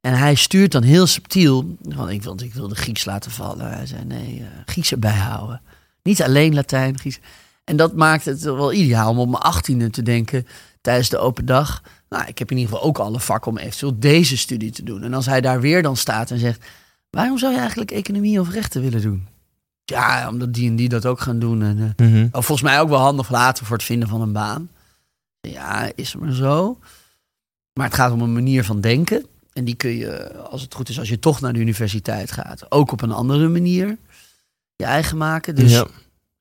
En 0.00 0.14
hij 0.18 0.34
stuurt 0.34 0.72
dan 0.72 0.82
heel 0.82 1.06
subtiel. 1.06 1.76
Want 1.80 2.10
ik 2.10 2.22
wilde, 2.22 2.44
ik 2.44 2.54
wilde 2.54 2.74
Grieks 2.74 3.04
laten 3.04 3.30
vallen. 3.30 3.72
Hij 3.72 3.86
zei 3.86 4.04
nee, 4.04 4.38
eh, 4.40 4.46
Grieks 4.66 4.92
erbij 4.92 5.16
houden. 5.16 5.60
Niet 6.02 6.22
alleen 6.22 6.54
Latijn, 6.54 6.98
Grieks. 6.98 7.18
En 7.64 7.76
dat 7.76 7.94
maakt 7.96 8.24
het 8.24 8.42
wel 8.42 8.72
ideaal 8.72 9.10
om 9.10 9.18
op 9.18 9.28
mijn 9.28 9.42
achttiende 9.42 9.90
te 9.90 10.02
denken 10.02 10.46
tijdens 10.80 11.08
de 11.08 11.18
open 11.18 11.46
dag. 11.46 11.82
Nou, 12.08 12.24
ik 12.26 12.38
heb 12.38 12.50
in 12.50 12.56
ieder 12.56 12.72
geval 12.72 12.88
ook 12.88 12.98
alle 12.98 13.20
vakken 13.20 13.50
om 13.50 13.58
eventueel 13.58 13.98
deze 13.98 14.36
studie 14.36 14.70
te 14.70 14.82
doen. 14.82 15.02
En 15.02 15.14
als 15.14 15.26
hij 15.26 15.40
daar 15.40 15.60
weer 15.60 15.82
dan 15.82 15.96
staat 15.96 16.30
en 16.30 16.38
zegt: 16.38 16.66
Waarom 17.10 17.38
zou 17.38 17.52
je 17.52 17.58
eigenlijk 17.58 17.90
economie 17.90 18.40
of 18.40 18.50
rechten 18.50 18.82
willen 18.82 19.02
doen? 19.02 19.26
Ja, 19.92 20.28
omdat 20.28 20.54
die 20.54 20.68
en 20.68 20.76
die 20.76 20.88
dat 20.88 21.06
ook 21.06 21.20
gaan 21.20 21.38
doen. 21.38 21.62
En, 21.62 21.94
eh, 21.96 22.06
Mhm. 22.06 22.26
volgens 22.30 22.62
mij 22.62 22.80
ook 22.80 22.88
wel 22.88 22.98
handig 22.98 23.30
later 23.30 23.66
voor 23.66 23.76
het 23.76 23.84
vinden 23.86 24.08
van 24.08 24.20
een 24.20 24.32
baan. 24.32 24.68
Ja, 25.40 25.90
is 25.94 26.16
maar 26.16 26.32
zo. 26.32 26.78
Maar 27.72 27.86
het 27.86 27.94
gaat 27.94 28.12
om 28.12 28.20
een 28.20 28.32
manier 28.32 28.64
van 28.64 28.80
denken. 28.80 29.26
En 29.52 29.64
die 29.64 29.74
kun 29.74 29.90
je, 29.96 30.34
als 30.38 30.62
het 30.62 30.74
goed 30.74 30.88
is, 30.88 30.98
als 30.98 31.08
je 31.08 31.18
toch 31.18 31.40
naar 31.40 31.52
de 31.52 31.58
universiteit 31.58 32.32
gaat, 32.32 32.70
ook 32.70 32.92
op 32.92 33.02
een 33.02 33.12
andere 33.12 33.48
manier 33.48 33.96
je 34.76 34.84
eigen 34.84 35.16
maken. 35.16 35.54
Dus 35.54 35.72
ja, 35.72 35.86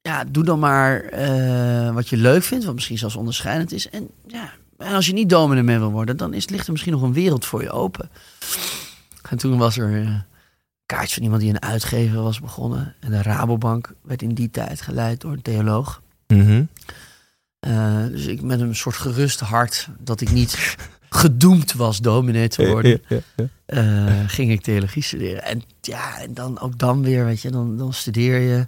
ja. 0.02 0.24
doe 0.24 0.44
dan 0.44 0.60
maar 0.60 1.02
eh, 1.02 1.94
wat 1.94 2.10
je 2.10 2.18
leuk 2.18 2.44
vindt, 2.44 2.66
wat 2.66 2.74
misschien 2.74 2.98
zelfs 2.98 3.16
onderscheidend 3.16 3.72
is. 3.72 3.90
En 3.90 4.08
ja, 4.28 4.50
en 4.78 4.94
als 4.94 5.06
je 5.06 5.14
niet 5.14 5.30
dominee 5.30 5.78
wil 5.80 5.92
worden, 5.92 6.18
dan 6.18 6.34
is, 6.34 6.50
ligt 6.50 6.66
er 6.66 6.72
misschien 6.72 6.94
nog 6.94 7.02
een 7.02 7.14
wereld 7.14 7.46
voor 7.46 7.62
je 7.62 7.72
open. 7.72 8.10
En 9.30 9.38
toen 9.38 9.58
was 9.58 9.78
er 9.78 10.02
eh, 10.02 10.16
kaartje 10.98 11.14
van 11.16 11.24
iemand 11.24 11.42
die 11.42 11.50
een 11.52 11.62
uitgever 11.62 12.22
was 12.22 12.40
begonnen. 12.40 12.96
En 13.00 13.12
de 13.12 13.22
Rabobank 13.22 13.94
werd 14.02 14.22
in 14.22 14.34
die 14.34 14.50
tijd 14.50 14.82
geleid 14.82 15.22
door 15.22 15.32
een 15.32 15.42
theoloog. 15.42 16.02
Mhm. 16.28 16.64
Eh, 17.60 18.06
dus 18.08 18.26
ik 18.26 18.42
met 18.42 18.60
een 18.60 18.76
soort 18.76 18.96
gerust 18.96 19.40
hart 19.40 19.88
dat 20.00 20.22
ik 20.22 20.32
niet 20.32 20.76
gedoemd 21.10 21.74
was 21.74 22.00
dominee 22.00 22.48
te 22.48 22.68
worden, 22.68 22.92
Ja, 23.08 23.18
ja, 23.36 23.46
ja. 23.66 24.08
eh, 24.08 24.24
ging 24.30 24.52
ik 24.52 24.62
theologie 24.62 25.04
studeren. 25.04 25.44
En 25.44 25.62
ja, 25.82 26.20
en 26.20 26.34
dan 26.34 26.60
ook 26.60 26.80
dan 26.80 27.02
weer, 27.04 27.26
weet 27.26 27.42
je, 27.42 27.50
dan, 27.52 27.78
dan 27.78 27.94
studeer 27.94 28.40
je. 28.40 28.68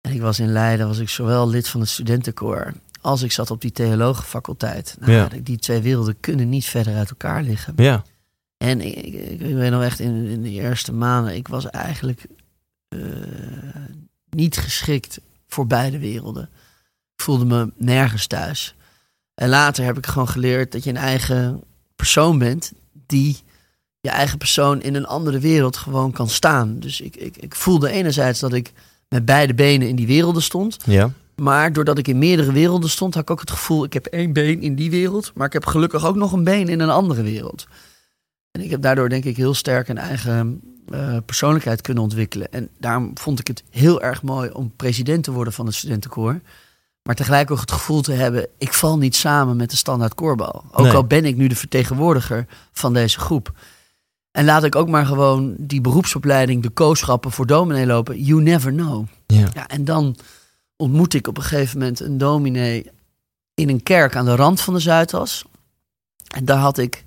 En 0.00 0.12
ik 0.12 0.20
was 0.20 0.38
in 0.38 0.52
Leiden, 0.52 0.86
was 0.86 0.98
ik 0.98 1.08
zowel 1.08 1.48
lid 1.48 1.68
van 1.68 1.80
het 1.80 1.88
studentenkoor 1.88 2.72
als 3.00 3.22
ik 3.22 3.32
zat 3.32 3.50
op 3.50 3.60
die 3.60 3.72
theologenfaculteit. 3.72 4.96
Nou, 5.00 5.12
Ja. 5.12 5.28
die 5.42 5.58
twee 5.58 5.80
werelden 5.80 6.20
kunnen 6.20 6.48
niet 6.48 6.64
verder 6.64 6.94
uit 6.96 7.10
elkaar 7.10 7.42
liggen. 7.42 7.72
Ja. 7.76 8.04
En 8.62 8.80
ik, 8.80 8.94
ik, 8.94 9.40
ik 9.40 9.54
weet 9.54 9.70
nog 9.70 9.82
echt 9.82 10.00
in, 10.00 10.26
in 10.26 10.42
de 10.42 10.50
eerste 10.50 10.92
maanden, 10.92 11.34
ik 11.34 11.48
was 11.48 11.70
eigenlijk 11.70 12.26
eh, 12.88 13.00
niet 14.30 14.56
geschikt 14.56 15.20
voor 15.48 15.66
beide 15.66 15.98
werelden. 15.98 16.42
Ik 17.16 17.22
voelde 17.22 17.44
me 17.44 17.72
nergens 17.76 18.26
thuis. 18.26 18.74
En 19.34 19.48
later 19.48 19.84
heb 19.84 19.98
ik 19.98 20.06
gewoon 20.06 20.28
geleerd 20.28 20.72
dat 20.72 20.84
je 20.84 20.90
een 20.90 20.96
eigen 20.96 21.62
persoon 21.96 22.38
bent 22.38 22.72
die 23.06 23.38
je 24.00 24.10
eigen 24.10 24.38
persoon 24.38 24.82
in 24.82 24.94
een 24.94 25.06
andere 25.06 25.38
wereld 25.38 25.76
gewoon 25.76 26.12
kan 26.12 26.28
staan. 26.28 26.78
Dus 26.78 27.00
ik, 27.00 27.16
ik, 27.16 27.36
ik 27.36 27.54
voelde 27.54 27.90
enerzijds 27.90 28.40
dat 28.40 28.52
ik 28.52 28.72
met 29.08 29.24
beide 29.24 29.54
benen 29.54 29.88
in 29.88 29.96
die 29.96 30.06
werelden 30.06 30.42
stond. 30.42 30.76
Ja. 30.84 31.10
Maar 31.36 31.72
doordat 31.72 31.98
ik 31.98 32.08
in 32.08 32.18
meerdere 32.18 32.52
werelden 32.52 32.90
stond, 32.90 33.14
had 33.14 33.22
ik 33.22 33.30
ook 33.30 33.40
het 33.40 33.50
gevoel: 33.50 33.84
ik 33.84 33.92
heb 33.92 34.06
één 34.06 34.32
been 34.32 34.62
in 34.62 34.74
die 34.74 34.90
wereld, 34.90 35.32
maar 35.34 35.46
ik 35.46 35.52
heb 35.52 35.66
gelukkig 35.66 36.04
ook 36.06 36.16
nog 36.16 36.32
een 36.32 36.44
been 36.44 36.68
in 36.68 36.80
een 36.80 36.90
andere 36.90 37.22
wereld. 37.22 37.66
En 38.50 38.60
ik 38.60 38.70
heb 38.70 38.82
daardoor 38.82 39.08
denk 39.08 39.24
ik 39.24 39.36
heel 39.36 39.54
sterk 39.54 39.88
een 39.88 39.98
eigen 39.98 40.60
eh, 40.88 41.16
persoonlijkheid 41.26 41.80
kunnen 41.80 42.02
ontwikkelen. 42.02 42.52
En 42.52 42.68
daarom 42.78 43.10
vond 43.18 43.38
ik 43.38 43.46
het 43.46 43.62
heel 43.70 44.02
erg 44.02 44.22
mooi 44.22 44.50
om 44.50 44.72
president 44.76 45.24
te 45.24 45.32
worden 45.32 45.52
van 45.52 45.66
het 45.66 45.74
studentenkoor. 45.74 46.40
Maar 47.02 47.14
tegelijk 47.14 47.50
ook 47.50 47.60
het 47.60 47.72
gevoel 47.72 48.00
te 48.00 48.12
hebben, 48.12 48.46
ik 48.58 48.72
val 48.72 48.98
niet 48.98 49.16
samen 49.16 49.56
met 49.56 49.70
de 49.70 49.76
standaard 49.76 50.14
koorbal. 50.14 50.64
Ook 50.70 50.84
Nee. 50.84 50.94
al 50.94 51.04
ben 51.04 51.24
ik 51.24 51.36
nu 51.36 51.46
de 51.46 51.56
vertegenwoordiger 51.56 52.46
van 52.72 52.92
deze 52.92 53.18
groep. 53.20 53.52
En 54.30 54.44
laat 54.44 54.64
ik 54.64 54.74
ook 54.74 54.88
maar 54.88 55.06
gewoon 55.06 55.54
die 55.58 55.80
beroepsopleiding, 55.80 56.62
de 56.62 56.70
kooschappen 56.70 57.30
voor 57.30 57.46
dominee 57.46 57.86
lopen. 57.86 58.22
You 58.22 58.42
never 58.42 58.72
know. 58.72 59.06
Ja. 59.26 59.48
Ja, 59.54 59.68
en 59.68 59.84
dan 59.84 60.16
ontmoet 60.76 61.14
ik 61.14 61.26
op 61.26 61.36
een 61.36 61.42
gegeven 61.42 61.78
moment 61.78 62.00
een 62.00 62.18
dominee 62.18 62.90
in 63.54 63.68
een 63.68 63.82
kerk 63.82 64.16
aan 64.16 64.24
de 64.24 64.34
rand 64.36 64.60
van 64.60 64.74
de 64.74 64.80
Zuidas. 64.80 65.44
En 66.34 66.44
daar 66.44 66.58
had 66.58 66.78
ik 66.78 67.02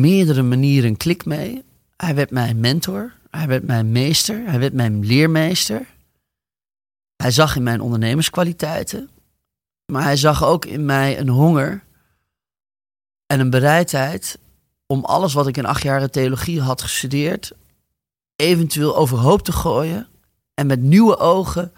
meerdere 0.00 0.42
manieren 0.42 0.96
klik 0.96 1.24
mee. 1.24 1.64
Hij 1.96 2.14
werd 2.14 2.30
mijn 2.30 2.60
mentor, 2.60 3.12
hij 3.30 3.46
werd 3.46 3.66
mijn 3.66 3.92
meester, 3.92 4.46
hij 4.46 4.58
werd 4.58 4.72
mijn 4.72 5.06
leermeester. 5.06 5.86
Hij 7.16 7.30
zag 7.30 7.56
in 7.56 7.62
mijn 7.62 7.80
ondernemerskwaliteiten, 7.80 9.10
maar 9.92 10.02
hij 10.02 10.16
zag 10.16 10.44
ook 10.44 10.64
in 10.64 10.84
mij 10.84 11.18
een 11.18 11.28
honger 11.28 11.84
en 13.26 13.40
een 13.40 13.50
bereidheid 13.50 14.38
om 14.86 15.04
alles 15.04 15.32
wat 15.32 15.46
ik 15.46 15.56
in 15.56 15.66
acht 15.66 15.82
jaar 15.82 16.10
theologie 16.10 16.60
had 16.60 16.82
gestudeerd, 16.82 17.52
eventueel 18.36 18.96
overhoop 18.96 19.42
te 19.42 19.52
gooien 19.52 20.08
en 20.54 20.66
met 20.66 20.80
nieuwe 20.80 21.16
ogen 21.16 21.72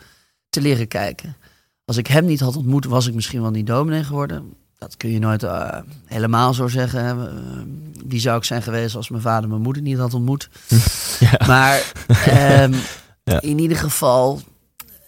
te 0.48 0.60
leren 0.60 0.88
kijken. 0.88 1.36
Als 1.84 1.96
ik 1.96 2.06
hem 2.06 2.24
niet 2.24 2.40
had 2.40 2.56
ontmoet, 2.56 2.84
was 2.84 3.06
ik 3.06 3.14
misschien 3.14 3.40
wel 3.40 3.50
niet 3.50 3.66
dominee 3.66 4.04
geworden. 4.04 4.54
Dat 4.80 4.96
kun 4.96 5.10
je 5.10 5.18
nooit 5.18 5.42
eh, 5.42 5.78
helemaal 6.04 6.54
zo 6.54 6.68
zeggen. 6.68 7.04
hè. 7.04 7.28
Eh, 7.28 7.62
Wie 8.06 8.20
zou 8.20 8.36
ik 8.38 8.44
zijn 8.44 8.62
geweest 8.62 8.96
als 8.96 9.08
mijn 9.08 9.22
vader 9.22 9.48
mijn 9.48 9.62
moeder 9.62 9.82
niet 9.82 9.98
had 9.98 10.14
ontmoet? 10.14 10.48
Ja. 11.20 11.46
Maar 11.46 11.92
ehm, 12.24 12.74
Ja. 13.24 13.40
in 13.40 13.58
ieder 13.58 13.76
geval 13.76 14.40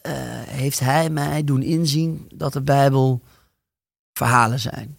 eh, 0.02 0.12
heeft 0.46 0.80
hij 0.80 1.10
mij 1.10 1.44
doen 1.44 1.62
inzien 1.62 2.28
dat 2.34 2.52
de 2.52 2.60
Bijbel 2.62 3.22
verhalen 4.12 4.60
zijn. 4.60 4.96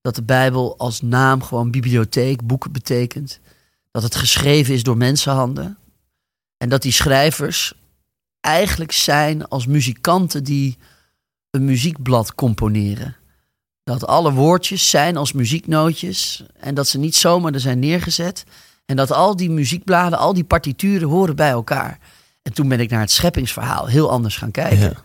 Dat 0.00 0.14
de 0.14 0.22
Bijbel 0.22 0.78
als 0.78 1.00
naam 1.00 1.42
gewoon 1.42 1.70
bibliotheek, 1.70 2.46
boeken 2.46 2.72
betekent. 2.72 3.40
Dat 3.90 4.02
het 4.02 4.14
geschreven 4.14 4.74
is 4.74 4.82
door 4.82 4.96
mensenhanden. 4.96 5.78
En 6.56 6.68
dat 6.68 6.82
die 6.82 6.92
schrijvers 6.92 7.74
eigenlijk 8.40 8.92
zijn 8.92 9.48
als 9.48 9.66
muzikanten 9.66 10.44
die 10.44 10.78
een 11.50 11.64
muziekblad 11.64 12.34
componeren. 12.34 13.16
Dat 13.84 14.06
alle 14.06 14.32
woordjes 14.32 14.90
zijn 14.90 15.16
als 15.16 15.32
muzieknootjes 15.32 16.44
en 16.56 16.74
dat 16.74 16.88
ze 16.88 16.98
niet 16.98 17.14
zomaar 17.14 17.52
er 17.52 17.60
zijn 17.60 17.78
neergezet. 17.78 18.44
En 18.86 18.96
dat 18.96 19.10
al 19.10 19.36
die 19.36 19.50
muziekbladen, 19.50 20.18
al 20.18 20.32
die 20.32 20.44
partituren 20.44 21.08
horen 21.08 21.36
bij 21.36 21.50
elkaar. 21.50 21.98
En 22.42 22.52
toen 22.52 22.68
ben 22.68 22.80
ik 22.80 22.90
naar 22.90 23.00
het 23.00 23.10
scheppingsverhaal 23.10 23.86
heel 23.86 24.10
anders 24.10 24.36
gaan 24.36 24.50
kijken. 24.50 24.78
Ja. 24.78 25.02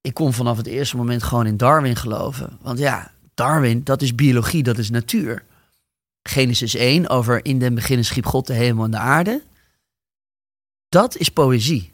Ik 0.00 0.14
kon 0.14 0.32
vanaf 0.32 0.56
het 0.56 0.66
eerste 0.66 0.96
moment 0.96 1.22
gewoon 1.22 1.46
in 1.46 1.56
Darwin 1.56 1.96
geloven. 1.96 2.58
Want 2.60 2.78
ja, 2.78 3.12
Darwin, 3.34 3.84
dat 3.84 4.02
is 4.02 4.14
biologie, 4.14 4.62
dat 4.62 4.78
is 4.78 4.90
natuur. 4.90 5.44
Genesis 6.22 6.74
1 6.74 7.08
over 7.08 7.44
in 7.44 7.58
den 7.58 7.74
beginnen 7.74 8.04
schiep 8.04 8.26
God 8.26 8.46
de 8.46 8.52
hemel 8.52 8.84
en 8.84 8.90
de 8.90 8.96
aarde. 8.96 9.42
Dat 10.88 11.16
is 11.16 11.28
poëzie. 11.28 11.92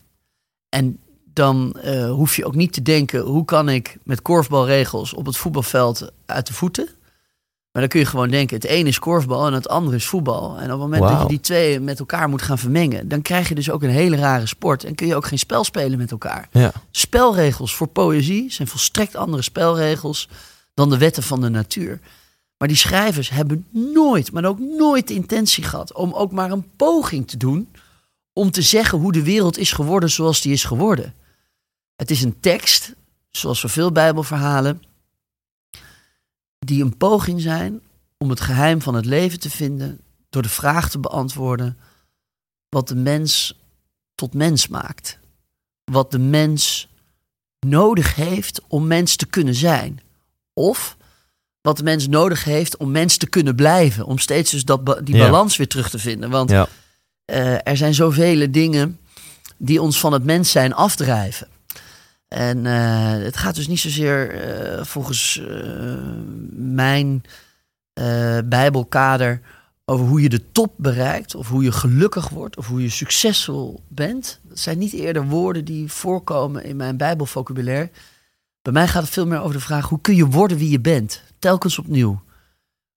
En 0.68 0.98
dan 1.32 1.72
eh, 1.72 2.10
hoef 2.10 2.36
je 2.36 2.44
ook 2.44 2.54
niet 2.54 2.72
te 2.72 2.82
denken, 2.82 3.20
hoe 3.20 3.44
kan 3.44 3.68
ik 3.68 3.96
met 4.02 4.22
korfbalregels 4.22 5.14
op 5.14 5.26
het 5.26 5.36
voetbalveld 5.36 6.10
uit 6.26 6.46
de 6.46 6.52
voeten? 6.52 6.88
Maar 7.72 7.82
dan 7.82 7.90
kun 7.90 8.00
je 8.00 8.06
gewoon 8.06 8.30
denken, 8.30 8.56
het 8.56 8.68
een 8.68 8.86
is 8.86 8.98
korfbal 8.98 9.46
en 9.46 9.52
het 9.52 9.68
andere 9.68 9.96
is 9.96 10.06
voetbal. 10.06 10.56
En 10.58 10.64
op 10.64 10.70
het 10.70 10.78
moment 10.78 11.02
dat 11.02 11.20
je 11.20 11.28
die 11.28 11.40
twee 11.40 11.80
met 11.80 11.98
elkaar 11.98 12.28
moet 12.28 12.42
gaan 12.42 12.58
vermengen, 12.58 13.08
dan 13.08 13.22
krijg 13.22 13.48
je 13.48 13.54
dus 13.54 13.70
ook 13.70 13.82
een 13.82 13.90
hele 13.90 14.16
rare 14.16 14.46
sport. 14.46 14.84
En 14.84 14.94
kun 14.94 15.06
je 15.06 15.14
ook 15.14 15.26
geen 15.26 15.38
spel 15.38 15.64
spelen 15.64 15.98
met 15.98 16.10
elkaar. 16.10 16.48
Ja. 16.52 16.72
Spelregels 16.90 17.74
voor 17.74 17.86
poëzie 17.86 18.52
zijn 18.52 18.68
volstrekt 18.68 19.16
andere 19.16 19.42
spelregels 19.42 20.28
dan 20.74 20.90
de 20.90 20.98
wetten 20.98 21.22
van 21.22 21.40
de 21.40 21.48
natuur. 21.48 22.00
Maar 22.58 22.68
die 22.68 22.76
schrijvers 22.76 23.30
hebben 23.30 23.66
nooit, 23.70 24.32
maar 24.32 24.44
ook 24.44 24.58
nooit 24.58 25.08
de 25.08 25.14
intentie 25.14 25.64
gehad 25.64 25.94
om 25.94 26.12
ook 26.12 26.32
maar 26.32 26.50
een 26.50 26.70
poging 26.76 27.28
te 27.28 27.36
doen 27.36 27.68
om 28.32 28.50
te 28.50 28.62
zeggen 28.62 28.98
hoe 28.98 29.12
de 29.12 29.22
wereld 29.22 29.58
is 29.58 29.72
geworden 29.72 30.10
zoals 30.10 30.40
die 30.40 30.52
is 30.52 30.64
geworden. 30.64 31.14
Het 32.00 32.10
is 32.10 32.22
een 32.22 32.40
tekst, 32.40 32.94
zoals 33.30 33.60
zoveel 33.60 33.92
Bijbelverhalen, 33.92 34.82
die 36.58 36.82
een 36.84 36.96
poging 36.96 37.40
zijn 37.40 37.80
om 38.18 38.30
het 38.30 38.40
geheim 38.40 38.82
van 38.82 38.94
het 38.94 39.04
leven 39.04 39.40
te 39.40 39.50
vinden 39.50 40.00
door 40.30 40.42
de 40.42 40.48
vraag 40.48 40.90
te 40.90 40.98
beantwoorden 40.98 41.78
wat 42.68 42.88
de 42.88 42.94
mens 42.94 43.58
tot 44.14 44.34
mens 44.34 44.68
maakt. 44.68 45.18
Wat 45.84 46.10
de 46.10 46.18
mens 46.18 46.88
nodig 47.66 48.14
heeft 48.14 48.60
om 48.68 48.86
mens 48.86 49.16
te 49.16 49.26
kunnen 49.26 49.54
zijn. 49.54 50.00
Of 50.52 50.96
wat 51.60 51.76
de 51.76 51.82
mens 51.82 52.08
nodig 52.08 52.44
heeft 52.44 52.76
om 52.76 52.90
mens 52.90 53.16
te 53.16 53.28
kunnen 53.28 53.54
blijven. 53.54 54.04
Om 54.04 54.18
steeds 54.18 54.50
dus 54.50 54.64
dat, 54.64 54.84
ba- 54.84 55.00
die 55.00 55.16
Ja. 55.16 55.24
balans 55.30 55.56
weer 55.56 55.68
terug 55.68 55.90
te 55.90 55.98
vinden. 55.98 56.30
Want 56.30 56.50
Ja. 56.50 56.68
eh, 57.24 57.66
er 57.68 57.76
zijn 57.76 57.94
zoveel 57.94 58.50
dingen 58.52 58.98
die 59.56 59.82
ons 59.82 60.00
van 60.00 60.12
het 60.12 60.24
mens 60.24 60.50
zijn 60.50 60.74
afdrijven. 60.74 61.48
En 62.30 62.66
eh, 62.66 63.24
het 63.24 63.36
gaat 63.36 63.54
dus 63.54 63.68
niet 63.68 63.80
zozeer 63.80 64.30
eh, 64.30 64.84
volgens 64.84 65.42
eh, 65.48 65.94
mijn 66.52 67.22
Bijbelkader 68.44 69.40
over 69.84 70.06
hoe 70.06 70.22
je 70.22 70.28
de 70.28 70.52
top 70.52 70.72
bereikt, 70.76 71.34
of 71.34 71.48
hoe 71.48 71.62
je 71.62 71.72
gelukkig 71.72 72.28
wordt, 72.28 72.56
of 72.56 72.66
hoe 72.66 72.82
je 72.82 72.88
succesvol 72.88 73.80
bent. 73.88 74.40
Dat 74.42 74.58
zijn 74.58 74.78
niet 74.78 74.92
eerder 74.92 75.26
woorden 75.26 75.64
die 75.64 75.92
voorkomen 75.92 76.64
in 76.64 76.76
mijn 76.76 76.96
Bijbelvocabulaire. 76.96 77.90
Bij 78.62 78.72
mij 78.72 78.88
gaat 78.88 79.02
het 79.02 79.12
veel 79.12 79.26
meer 79.26 79.40
over 79.40 79.52
de 79.52 79.60
vraag: 79.60 79.88
hoe 79.88 80.00
kun 80.00 80.14
je 80.14 80.26
worden 80.26 80.56
wie 80.56 80.70
je 80.70 80.80
bent? 80.80 81.22
Telkens 81.38 81.78
opnieuw. 81.78 82.22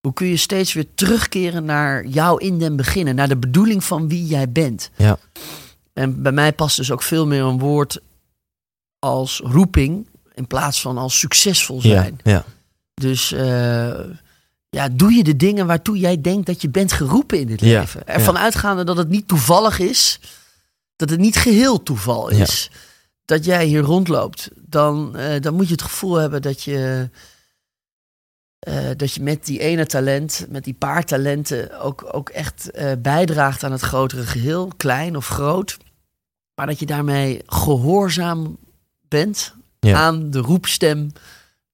Hoe 0.01 0.13
kun 0.13 0.27
je 0.27 0.37
steeds 0.37 0.73
weer 0.73 0.87
terugkeren 0.95 1.65
naar 1.65 2.05
jou 2.05 2.41
in 2.41 2.59
den 2.59 2.75
beginnen, 2.75 3.15
naar 3.15 3.27
de 3.27 3.37
bedoeling 3.37 3.83
van 3.83 4.07
wie 4.07 4.25
jij 4.25 4.51
bent? 4.51 4.91
Ja. 4.95 5.17
En 5.93 6.21
bij 6.21 6.31
mij 6.31 6.53
past 6.53 6.77
dus 6.77 6.91
ook 6.91 7.01
veel 7.01 7.27
meer 7.27 7.43
een 7.43 7.59
woord 7.59 8.01
als 9.03 9.41
roeping 9.43 10.07
in 10.33 10.47
plaats 10.47 10.81
van 10.81 10.97
als 10.97 11.19
succesvol 11.19 11.81
zijn. 11.81 12.19
Ja. 12.23 12.45
Dus 12.93 13.31
eh, 13.31 13.99
ja, 14.69 14.89
doe 14.91 15.13
je 15.13 15.23
de 15.23 15.35
dingen 15.35 15.67
waartoe 15.67 15.97
jij 15.97 16.21
denkt 16.21 16.45
dat 16.45 16.61
je 16.61 16.69
bent 16.69 16.91
geroepen 16.91 17.39
in 17.39 17.47
dit 17.47 17.59
Ja, 17.59 17.79
leven. 17.79 18.07
Ervan 18.07 18.37
uitgaande 18.37 18.83
dat 18.83 18.97
het 18.97 19.09
niet 19.09 19.27
toevallig 19.27 19.79
is, 19.79 20.19
dat 20.95 21.09
het 21.09 21.19
niet 21.19 21.35
geheel 21.35 21.83
toeval 21.83 22.29
is. 22.29 22.71
Dat 23.25 23.45
jij 23.45 23.65
hier 23.65 23.81
rondloopt, 23.81 24.49
dan, 24.55 25.15
eh, 25.15 25.41
dan 25.41 25.53
moet 25.53 25.67
je 25.67 25.73
het 25.73 25.81
gevoel 25.81 26.15
hebben 26.15 26.41
dat 26.41 26.63
je, 26.63 27.09
eh, 28.59 28.89
dat 28.97 29.13
je 29.13 29.21
met 29.21 29.45
die 29.45 29.59
ene 29.59 29.85
talent, 29.85 30.45
met 30.49 30.63
die 30.63 30.73
paar 30.73 31.03
talenten, 31.03 31.79
ook, 31.79 32.09
ook 32.11 32.29
echt 32.29 32.71
bijdraagt 33.01 33.63
aan 33.63 33.71
het 33.71 33.81
grotere 33.81 34.25
geheel, 34.25 34.71
klein 34.77 35.15
of 35.15 35.27
groot. 35.27 35.77
Maar 36.55 36.67
dat 36.67 36.79
je 36.79 36.85
daarmee 36.85 37.41
gehoorzaam 37.45 38.57
bent 39.13 39.53
Ja. 39.79 39.97
aan 39.97 40.29
de 40.31 40.39
roepstem 40.39 41.11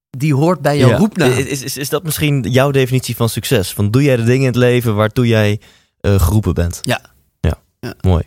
die 0.10 0.36
hoort 0.36 0.62
bij 0.62 0.78
jouw 0.78 0.90
Ja. 0.90 0.98
roepnaam. 0.98 1.32
Is, 1.32 1.62
is, 1.64 1.78
is 1.78 1.90
dat 1.90 2.04
misschien 2.04 2.42
jouw 2.42 2.72
definitie 2.72 3.16
van 3.16 3.30
succes? 3.30 3.74
Van 3.74 3.92
doe 3.92 4.04
jij 4.04 4.16
de 4.16 4.24
dingen 4.24 4.42
in 4.42 4.46
het 4.48 4.56
leven 4.56 4.96
waartoe 4.96 5.28
jij 5.28 5.60
eh, 6.00 6.20
geroepen 6.22 6.54
bent? 6.54 6.80
Ja. 6.82 7.02
ja. 7.40 7.58
Ja. 7.80 7.94
Mooi. 8.02 8.24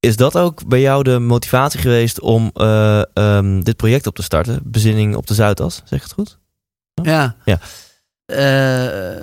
Is 0.00 0.16
dat 0.16 0.36
ook 0.36 0.66
bij 0.66 0.80
jou 0.80 1.02
de 1.02 1.18
motivatie 1.18 1.80
geweest 1.80 2.20
om 2.20 2.50
eh, 2.54 3.02
ehm, 3.14 3.60
dit 3.60 3.76
project 3.76 4.06
op 4.06 4.14
te 4.14 4.22
starten? 4.22 4.60
Bezinning 4.64 5.16
op 5.16 5.26
de 5.26 5.34
Zuidas, 5.34 5.74
zeg 5.84 5.98
ik 5.98 6.02
het 6.02 6.12
goed? 6.12 6.38
Ja. 7.02 7.36
Ja. 7.44 7.58
Eh, 8.24 9.22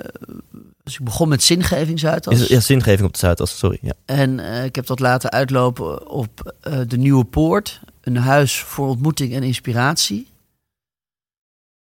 dus 0.82 0.94
ik 0.98 1.04
begon 1.04 1.28
met 1.28 1.42
zingeving 1.42 1.98
Zuidas. 1.98 2.40
Is, 2.40 2.46
ja, 2.46 2.60
zingeving 2.60 3.06
op 3.06 3.12
de 3.12 3.18
Zuidas, 3.18 3.58
sorry. 3.58 3.78
Ja. 3.82 3.92
En 4.04 4.38
ik 4.64 4.74
heb 4.74 4.86
dat 4.86 5.00
laten 5.00 5.30
uitlopen 5.30 6.08
op 6.08 6.54
de 6.86 6.96
Nieuwe 6.96 7.24
Poort. 7.24 7.80
Een 8.08 8.16
huis 8.16 8.60
voor 8.60 8.88
ontmoeting 8.88 9.32
en 9.32 9.42
inspiratie. 9.42 10.28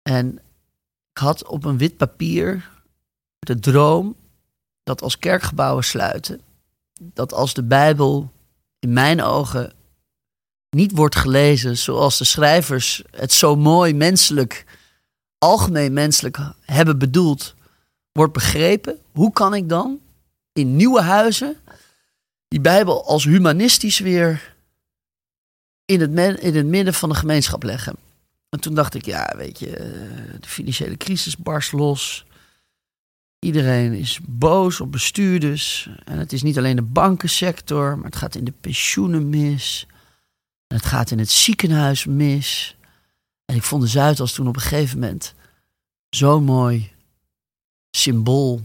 En 0.01 0.39
ik 1.11 1.17
had 1.17 1.47
op 1.47 1.65
een 1.65 1.77
wit 1.77 1.97
papier 1.97 2.69
de 3.39 3.59
droom 3.59 4.15
dat 4.83 5.01
als 5.01 5.19
kerkgebouwen 5.19 5.83
sluiten, 5.83 6.41
dat 7.01 7.33
als 7.33 7.53
de 7.53 7.63
Bijbel 7.63 8.31
in 8.79 8.93
mijn 8.93 9.21
ogen 9.21 9.73
niet 10.69 10.91
wordt 10.91 11.15
gelezen 11.15 11.77
zoals 11.77 12.17
de 12.17 12.23
schrijvers 12.23 13.03
het 13.11 13.33
zo 13.33 13.55
mooi 13.55 13.93
menselijk, 13.93 14.65
algemeen 15.37 15.93
menselijk 15.93 16.37
hebben 16.61 16.97
bedoeld, 16.97 17.55
wordt 18.11 18.33
begrepen, 18.33 18.99
hoe 19.11 19.31
kan 19.31 19.53
ik 19.53 19.69
dan 19.69 19.99
in 20.53 20.75
nieuwe 20.75 21.01
huizen 21.01 21.57
die 22.47 22.61
Bijbel 22.61 23.05
als 23.05 23.23
humanistisch 23.23 23.99
weer 23.99 24.50
in 25.91 25.99
het, 25.99 26.39
in 26.39 26.55
het 26.55 26.65
midden 26.65 26.93
van 26.93 27.09
de 27.09 27.15
gemeenschap 27.15 27.63
leggen? 27.63 27.95
En 28.49 28.59
toen 28.59 28.73
dacht 28.73 28.93
ik, 28.93 29.05
ja, 29.05 29.33
weet 29.37 29.59
je, 29.59 29.77
eh, 29.77 30.39
de 30.39 30.47
financiële 30.47 30.97
crisis 30.97 31.37
barst 31.37 31.71
los. 31.71 32.25
Iedereen 33.39 33.93
is 33.93 34.19
boos 34.27 34.81
op 34.81 34.91
bestuurders. 34.91 35.89
En 36.03 36.17
het 36.17 36.33
is 36.33 36.43
niet 36.43 36.57
alleen 36.57 36.75
de 36.75 36.81
bankensector, 36.81 37.95
maar 37.95 38.05
het 38.05 38.15
gaat 38.15 38.35
in 38.35 38.43
de 38.43 38.53
pensioenen 38.61 39.29
mis. 39.29 39.87
Het 40.67 40.85
gaat 40.85 41.11
in 41.11 41.19
het 41.19 41.31
ziekenhuis 41.31 42.05
mis. 42.05 42.75
En 43.45 43.55
ik 43.55 43.63
vond 43.63 43.81
de 43.81 43.87
Zuidas 43.87 44.33
toen 44.33 44.47
op 44.47 44.55
een 44.55 44.61
gegeven 44.61 44.99
moment 44.99 45.33
zo'n 46.09 46.43
mooi 46.43 46.91
symbool 47.91 48.61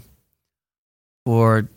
voor 1.23 1.69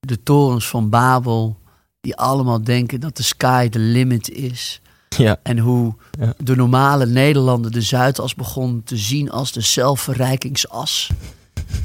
de 0.00 0.22
torens 0.22 0.68
van 0.68 0.90
Babel, 0.90 1.58
die 2.00 2.16
allemaal 2.16 2.62
denken 2.62 3.00
dat 3.00 3.16
de 3.16 3.22
sky 3.22 3.68
the 3.68 3.78
limit 3.78 4.30
is. 4.30 4.80
Ja. 5.18 5.40
En 5.42 5.58
hoe 5.58 5.94
Ja. 6.20 6.32
de 6.38 6.56
normale 6.56 7.06
Nederlander 7.06 7.70
de 7.70 7.80
Zuidas 7.82 8.34
begon 8.34 8.82
te 8.84 8.96
zien 8.96 9.30
als 9.30 9.52
de 9.52 9.60
zelfverrijkingsas. 9.60 11.10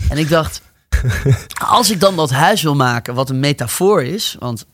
En 0.10 0.18
ik 0.18 0.30
dacht, 0.30 0.62
als 1.68 1.92
ik 1.92 2.00
dan 2.00 2.16
dat 2.16 2.30
huis 2.32 2.62
wil 2.62 2.76
maken, 2.76 3.14
wat 3.16 3.30
een 3.30 3.40
metafoor 3.40 4.04
is, 4.04 4.36
want 4.40 4.66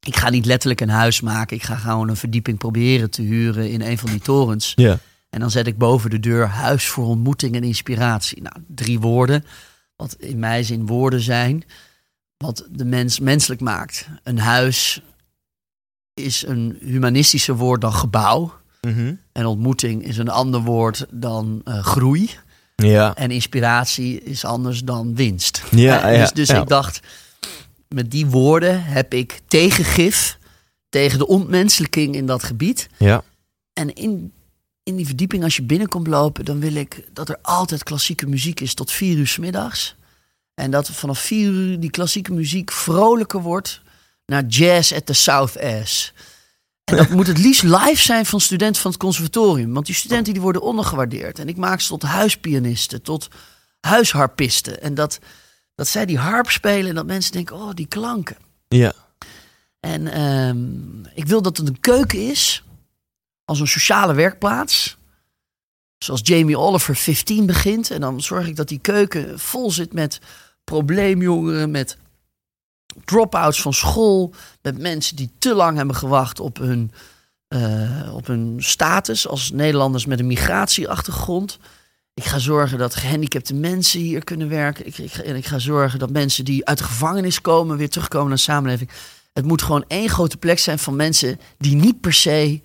ik 0.00 0.16
ga 0.16 0.30
niet 0.30 0.46
letterlijk 0.46 0.80
een 0.80 0.88
huis 0.88 1.20
maken, 1.20 1.56
ik 1.56 1.62
ga 1.62 1.74
gewoon 1.76 2.08
een 2.08 2.16
verdieping 2.16 2.58
proberen 2.58 3.10
te 3.10 3.22
huren 3.22 3.70
in 3.70 3.80
een 3.82 3.98
van 3.98 4.10
die 4.10 4.20
torens. 4.20 4.72
Ja. 4.74 4.98
En 5.30 5.40
dan 5.40 5.50
zet 5.50 5.66
ik 5.66 5.78
boven 5.78 6.10
de 6.10 6.20
deur 6.20 6.46
huis 6.46 6.86
voor 6.86 7.06
ontmoeting 7.06 7.54
en 7.54 7.64
inspiratie. 7.64 8.42
Nou, 8.42 8.56
drie 8.68 9.00
woorden, 9.00 9.44
wat 9.96 10.16
in 10.18 10.38
mijn 10.38 10.64
zin 10.64 10.86
woorden 10.86 11.20
zijn, 11.20 11.64
wat 12.36 12.66
de 12.70 12.84
mens 12.84 13.20
menselijk 13.20 13.60
maakt. 13.60 14.08
Een 14.22 14.38
huis 14.38 15.02
is 16.14 16.46
een 16.46 16.78
humanistischer 16.80 17.56
woord 17.56 17.80
dan 17.80 17.92
gebouw. 17.92 18.52
Mhm. 18.80 19.14
En 19.32 19.46
ontmoeting 19.46 20.04
is 20.04 20.16
een 20.16 20.28
ander 20.28 20.60
woord 20.60 21.06
dan 21.10 21.60
eh, 21.64 21.84
groei. 21.84 22.30
Ja. 22.76 23.14
En 23.14 23.30
inspiratie 23.30 24.22
is 24.22 24.44
anders 24.44 24.84
dan 24.84 25.14
winst. 25.14 25.62
Ja, 25.70 26.02
Eh, 26.02 26.14
ja, 26.14 26.20
dus 26.20 26.32
dus 26.32 26.48
ja. 26.48 26.60
ik 26.62 26.68
dacht, 26.68 27.00
met 27.88 28.10
die 28.10 28.26
woorden 28.26 28.84
heb 28.84 29.14
ik 29.14 29.40
tegengif 29.46 30.38
tegen 30.88 31.18
de 31.18 31.26
ontmenselijking 31.26 32.14
in 32.14 32.26
dat 32.26 32.42
gebied. 32.42 32.88
Ja. 32.96 33.22
En 33.72 33.94
in, 33.94 34.32
in 34.82 34.96
die 34.96 35.06
verdieping, 35.06 35.42
als 35.44 35.56
je 35.56 35.62
binnenkomt 35.62 36.06
lopen, 36.06 36.44
dan 36.44 36.60
wil 36.60 36.74
ik 36.74 37.04
dat 37.12 37.28
er 37.28 37.38
altijd 37.42 37.82
klassieke 37.82 38.26
muziek 38.26 38.60
is 38.60 38.74
tot 38.74 38.90
vier 38.90 39.16
uur 39.16 39.26
's 39.26 39.38
middags. 39.38 39.96
En 40.54 40.70
dat 40.70 40.90
vanaf 40.90 41.18
vier 41.18 41.50
uur 41.50 41.80
die 41.80 41.90
klassieke 41.90 42.32
muziek 42.32 42.72
vrolijker 42.72 43.42
wordt 43.42 43.82
naar 44.26 44.44
jazz 44.44 44.92
at 44.92 45.06
the 45.06 45.12
South 45.12 45.60
Ass. 45.60 46.12
En 46.84 46.96
dat 46.96 47.08
moet 47.08 47.26
het 47.26 47.38
liefst 47.38 47.62
live 47.62 48.02
zijn 48.02 48.26
van 48.26 48.40
studenten 48.40 48.82
van 48.82 48.90
het 48.90 49.00
conservatorium. 49.00 49.72
Want 49.72 49.86
die 49.86 49.94
studenten 49.94 50.32
die 50.32 50.42
worden 50.42 50.62
ondergewaardeerd. 50.62 51.38
En 51.38 51.48
ik 51.48 51.56
maak 51.56 51.80
ze 51.80 51.88
tot 51.88 52.02
huispianisten, 52.02 53.02
tot 53.02 53.28
huisharpisten. 53.80 54.82
En 54.82 54.94
dat, 54.94 55.18
dat 55.74 55.88
zij 55.88 56.06
die 56.06 56.18
harp 56.18 56.50
spelen 56.50 56.88
en 56.88 56.94
dat 56.94 57.06
mensen 57.06 57.32
denken, 57.32 57.56
oh, 57.56 57.70
die 57.74 57.86
klanken. 57.86 58.36
Ja. 58.68 58.92
En 59.80 60.06
ehm, 60.06 61.04
ik 61.14 61.26
wil 61.26 61.42
dat 61.42 61.56
het 61.56 61.68
een 61.68 61.80
keuken 61.80 62.30
is, 62.30 62.64
als 63.44 63.60
een 63.60 63.68
sociale 63.68 64.14
werkplaats. 64.14 64.96
Zoals 65.98 66.20
Jamie 66.24 66.58
Oliver 66.58 66.96
15 66.96 67.46
begint. 67.46 67.90
En 67.90 68.00
dan 68.00 68.20
zorg 68.20 68.46
ik 68.46 68.56
dat 68.56 68.68
die 68.68 68.78
keuken 68.78 69.38
vol 69.38 69.70
zit 69.70 69.92
met 69.92 70.20
probleemjongeren, 70.64 71.70
met 71.70 71.96
drop-outs 73.04 73.62
van 73.62 73.72
school, 73.72 74.34
met 74.62 74.78
mensen 74.78 75.16
die 75.16 75.30
te 75.38 75.54
lang 75.54 75.76
hebben 75.76 75.96
gewacht 75.96 76.40
op 76.40 76.58
hun, 76.58 76.92
eh, 77.48 78.14
op 78.14 78.26
hun 78.26 78.56
status 78.58 79.28
als 79.28 79.50
Nederlanders 79.50 80.06
met 80.06 80.18
een 80.18 80.26
migratieachtergrond. 80.26 81.58
Ik 82.14 82.24
ga 82.24 82.38
zorgen 82.38 82.78
dat 82.78 82.94
gehandicapte 82.94 83.54
mensen 83.54 84.00
hier 84.00 84.24
kunnen 84.24 84.48
werken. 84.48 84.86
Ik, 84.86 84.98
ik, 84.98 85.12
en 85.12 85.36
ik 85.36 85.46
ga 85.46 85.58
zorgen 85.58 85.98
dat 85.98 86.10
mensen 86.10 86.44
die 86.44 86.66
uit 86.66 86.78
de 86.78 86.84
gevangenis 86.84 87.40
komen 87.40 87.76
weer 87.76 87.90
terugkomen 87.90 88.28
naar 88.28 88.36
de 88.36 88.42
samenleving. 88.42 88.90
Het 89.32 89.44
moet 89.44 89.62
gewoon 89.62 89.84
één 89.88 90.08
grote 90.08 90.36
plek 90.36 90.58
zijn 90.58 90.78
van 90.78 90.96
mensen 90.96 91.40
die 91.58 91.74
niet 91.74 92.00
per 92.00 92.12
se 92.12 92.60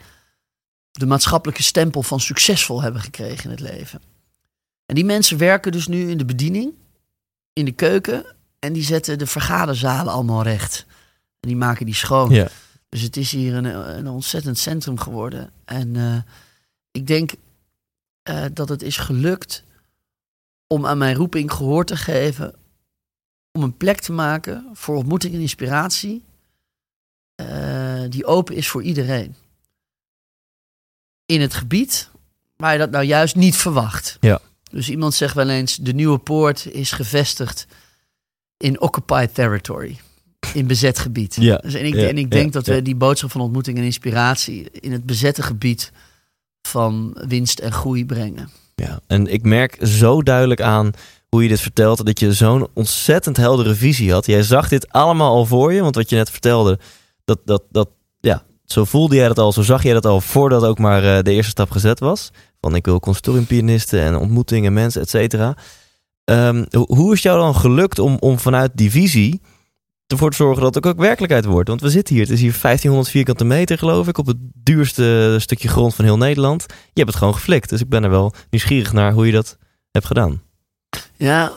de 0.92 1.06
maatschappelijke 1.06 1.64
stempel 1.64 2.04
van 2.04 2.20
succesvol 2.20 2.82
hebben 2.82 3.02
gekregen 3.02 3.44
in 3.44 3.50
het 3.50 3.60
leven. 3.60 4.02
En 4.86 4.96
die 4.96 5.06
mensen 5.06 5.38
werken 5.38 5.72
dus 5.72 5.88
nu 5.88 6.10
in 6.10 6.18
de 6.18 6.26
bediening, 6.26 6.74
in 7.54 7.66
de 7.66 7.72
keuken. 7.72 8.26
En 8.60 8.74
die 8.74 8.84
zetten 8.84 9.18
de 9.18 9.28
vergaderzalen 9.28 10.14
allemaal 10.14 10.44
recht. 10.44 10.86
En 11.40 11.48
die 11.48 11.58
maken 11.58 11.86
die 11.86 11.96
schoon. 11.96 12.30
Ja. 12.30 12.48
Dus 12.90 13.02
het 13.02 13.18
is 13.18 13.32
hier 13.32 13.56
een, 13.56 13.98
een 13.98 14.08
ontzettend 14.08 14.58
centrum 14.58 15.00
geworden. 15.00 15.50
En 15.66 15.96
eh, 15.96 16.18
ik 16.92 17.08
denk 17.08 17.32
eh, 18.24 18.46
dat 18.54 18.70
het 18.70 18.82
is 18.82 18.98
gelukt 18.98 19.64
om 20.68 20.86
aan 20.86 20.98
mijn 20.98 21.16
roeping 21.16 21.52
gehoor 21.52 21.86
te 21.86 21.98
geven. 21.98 22.56
Om 23.52 23.64
een 23.64 23.78
plek 23.78 24.00
te 24.02 24.12
maken 24.12 24.70
voor 24.74 24.96
ontmoeting 24.96 25.34
en 25.34 25.40
inspiratie. 25.40 26.24
eh, 27.36 28.04
die 28.10 28.26
open 28.26 28.56
is 28.56 28.68
voor 28.68 28.84
iedereen. 28.84 29.36
In 31.26 31.42
het 31.42 31.54
gebied 31.54 32.10
waar 32.56 32.72
je 32.72 32.80
dat 32.80 32.92
nou 32.92 33.04
juist 33.04 33.36
niet 33.36 33.56
verwacht. 33.56 34.18
Ja. 34.20 34.40
Dus 34.72 34.90
iemand 34.90 35.14
zegt 35.14 35.36
wel 35.36 35.50
eens: 35.50 35.76
de 35.76 35.94
nieuwe 35.94 36.18
poort 36.18 36.66
is 36.66 36.92
gevestigd 36.92 37.68
in 38.60 38.82
occupied 38.82 39.34
territory. 39.34 40.00
In 40.54 40.68
bezet 40.68 41.00
gebied. 41.00 41.36
Ja, 41.40 41.58
Dus 41.58 41.74
en 41.74 41.86
ik, 41.86 41.96
ja, 41.96 42.08
en 42.08 42.18
ik 42.18 42.34
ja, 42.34 42.40
denk 42.40 42.54
dat 42.54 42.66
we 42.66 42.82
die 42.82 42.96
boodschap 42.96 43.32
van 43.32 43.42
ontmoeting 43.42 43.78
en 43.78 43.84
inspiratie 43.84 44.70
in 44.72 44.92
het 44.92 45.06
bezette 45.06 45.42
gebied 45.42 45.92
van 46.62 47.18
winst 47.28 47.60
en 47.60 47.72
groei 47.72 48.06
brengen. 48.06 48.50
Ja, 48.76 49.00
en 49.08 49.28
ik 49.28 49.44
merk 49.44 49.78
zo 49.82 50.22
duidelijk 50.22 50.62
aan 50.62 50.92
hoe 51.30 51.44
je 51.44 51.50
dit 51.50 51.62
vertelt, 51.62 52.06
dat 52.06 52.20
je 52.20 52.34
zo'n 52.34 52.68
ontzettend 52.74 53.38
heldere 53.38 53.76
visie 53.76 54.12
had. 54.12 54.26
Jij 54.26 54.44
zag 54.44 54.68
dit 54.68 54.90
allemaal 54.90 55.34
al 55.34 55.46
voor 55.46 55.74
je, 55.74 55.82
want 55.82 55.96
wat 55.96 56.10
je 56.10 56.16
net 56.16 56.30
vertelde, 56.30 56.80
dat, 57.26 57.40
dat, 57.46 57.64
dat, 57.70 57.90
ja, 58.20 58.44
zo 58.66 58.86
voelde 58.86 59.16
jij 59.16 59.28
dat 59.28 59.40
al, 59.40 59.52
zo 59.52 59.62
zag 59.62 59.84
jij 59.84 59.94
dat 59.94 60.06
al 60.06 60.22
voordat 60.22 60.64
ook 60.64 60.80
maar 60.80 61.04
eh, 61.04 61.24
de 61.24 61.32
eerste 61.32 61.52
stap 61.52 61.72
gezet 61.72 62.00
was. 62.00 62.32
Van 62.62 62.76
ik 62.76 62.86
wil 62.86 63.00
conservatoriumpianisten 63.00 64.02
en 64.02 64.16
ontmoetingen, 64.16 64.74
mensen, 64.74 65.02
et 65.02 65.10
cetera. 65.10 65.58
Ehm, 66.30 66.66
ho- 66.70 66.86
hoe 66.96 67.14
is 67.14 67.22
jou 67.22 67.40
dan 67.40 67.56
gelukt 67.56 68.00
om, 68.00 68.18
om 68.20 68.40
vanuit 68.40 68.72
die 68.76 68.92
visie 68.92 69.42
ervoor 70.08 70.30
te 70.30 70.36
zorgen 70.36 70.64
dat 70.64 70.76
het 70.76 70.86
ook 70.86 70.98
werkelijkheid 71.00 71.46
wordt? 71.46 71.70
Want 71.70 71.82
we 71.82 71.90
zitten 71.90 72.14
hier, 72.16 72.24
het 72.24 72.34
is 72.34 72.42
hier 72.42 72.58
1500 72.62 73.10
vierkante 73.10 73.44
meter 73.44 73.78
geloof 73.78 74.08
ik, 74.08 74.18
op 74.18 74.26
het 74.26 74.38
duurste 74.54 75.36
stukje 75.40 75.68
grond 75.68 75.96
van 75.96 76.06
heel 76.06 76.18
Nederland. 76.18 76.66
Je 76.68 76.76
hebt 76.94 77.08
het 77.08 77.18
gewoon 77.18 77.34
geflikt, 77.34 77.70
dus 77.70 77.82
ik 77.82 77.90
ben 77.90 78.04
er 78.04 78.10
wel 78.10 78.34
nieuwsgierig 78.50 78.94
naar 78.94 79.14
hoe 79.14 79.26
je 79.26 79.32
dat 79.32 79.58
hebt 79.92 80.06
gedaan. 80.06 80.42
Ja, 81.16 81.52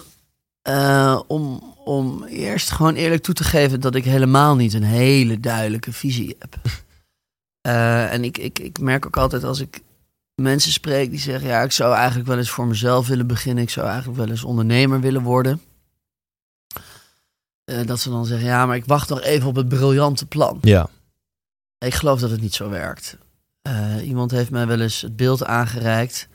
eh, 0.63 1.21
om, 1.27 1.75
om 1.85 2.25
eerst 2.25 2.71
gewoon 2.71 2.95
eerlijk 2.95 3.23
toe 3.23 3.35
te 3.35 3.45
geven 3.45 3.81
dat 3.81 3.95
ik 3.95 4.05
helemaal 4.05 4.57
niet 4.57 4.75
een 4.75 4.83
hele 4.83 5.41
duidelijke 5.41 5.93
visie 5.93 6.37
heb. 6.39 6.57
Eh, 7.61 8.13
en 8.13 8.25
ik, 8.25 8.39
ik, 8.39 8.59
ik 8.59 8.81
merk 8.81 9.07
ook 9.07 9.17
altijd 9.17 9.45
als 9.45 9.61
ik 9.61 9.81
mensen 10.35 10.73
spreek 10.73 11.11
die 11.11 11.19
zeggen: 11.19 11.49
Ja, 11.49 11.63
ik 11.63 11.73
zou 11.73 11.95
eigenlijk 11.95 12.29
wel 12.29 12.39
eens 12.39 12.51
voor 12.51 12.67
mezelf 12.67 13.07
willen 13.07 13.27
beginnen. 13.27 13.63
Ik 13.63 13.71
zou 13.71 13.87
eigenlijk 13.87 14.19
wel 14.19 14.29
eens 14.29 14.45
ondernemer 14.45 15.01
willen 15.01 15.23
worden. 15.23 15.63
Eh, 17.65 17.87
dat 17.87 18.01
ze 18.01 18.11
dan 18.11 18.27
zeggen: 18.27 18.47
Ja, 18.47 18.67
maar 18.67 18.77
ik 18.77 18.85
wacht 18.85 19.09
nog 19.09 19.21
even 19.21 19.49
op 19.49 19.57
het 19.57 19.69
briljante 19.69 20.27
plan. 20.27 20.59
Ja. 20.61 20.89
Ik 21.79 21.95
geloof 21.95 22.21
dat 22.21 22.31
het 22.31 22.41
niet 22.41 22.55
zo 22.55 22.69
werkt. 22.69 23.17
Eh, 23.63 24.07
iemand 24.07 24.31
heeft 24.31 24.51
mij 24.51 24.67
wel 24.67 24.81
eens 24.81 25.01
het 25.01 25.17
beeld 25.17 25.45
aangereikt 25.45 26.29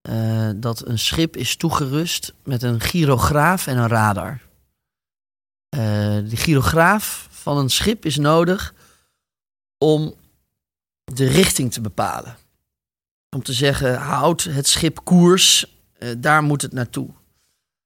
eh, 0.00 0.50
dat 0.56 0.86
een 0.86 0.98
schip 0.98 1.36
is 1.36 1.56
toegerust 1.56 2.34
met 2.44 2.62
een 2.62 2.80
gyrograaf 2.80 3.66
en 3.66 3.76
een 3.76 3.88
radar. 3.88 4.44
De 5.68 6.36
gyrograaf 6.36 7.28
van 7.30 7.58
een 7.58 7.70
schip 7.70 8.04
is 8.04 8.16
nodig 8.16 8.74
om 9.78 10.14
de 11.04 11.26
richting 11.26 11.72
te 11.72 11.80
bepalen. 11.80 12.36
Om 13.36 13.42
te 13.42 13.52
zeggen, 13.52 13.94
houd 13.94 14.42
het 14.44 14.66
schip 14.66 15.00
koers, 15.04 15.66
eh, 15.98 16.08
daar 16.18 16.42
moet 16.42 16.62
het 16.62 16.72
naartoe. 16.72 17.08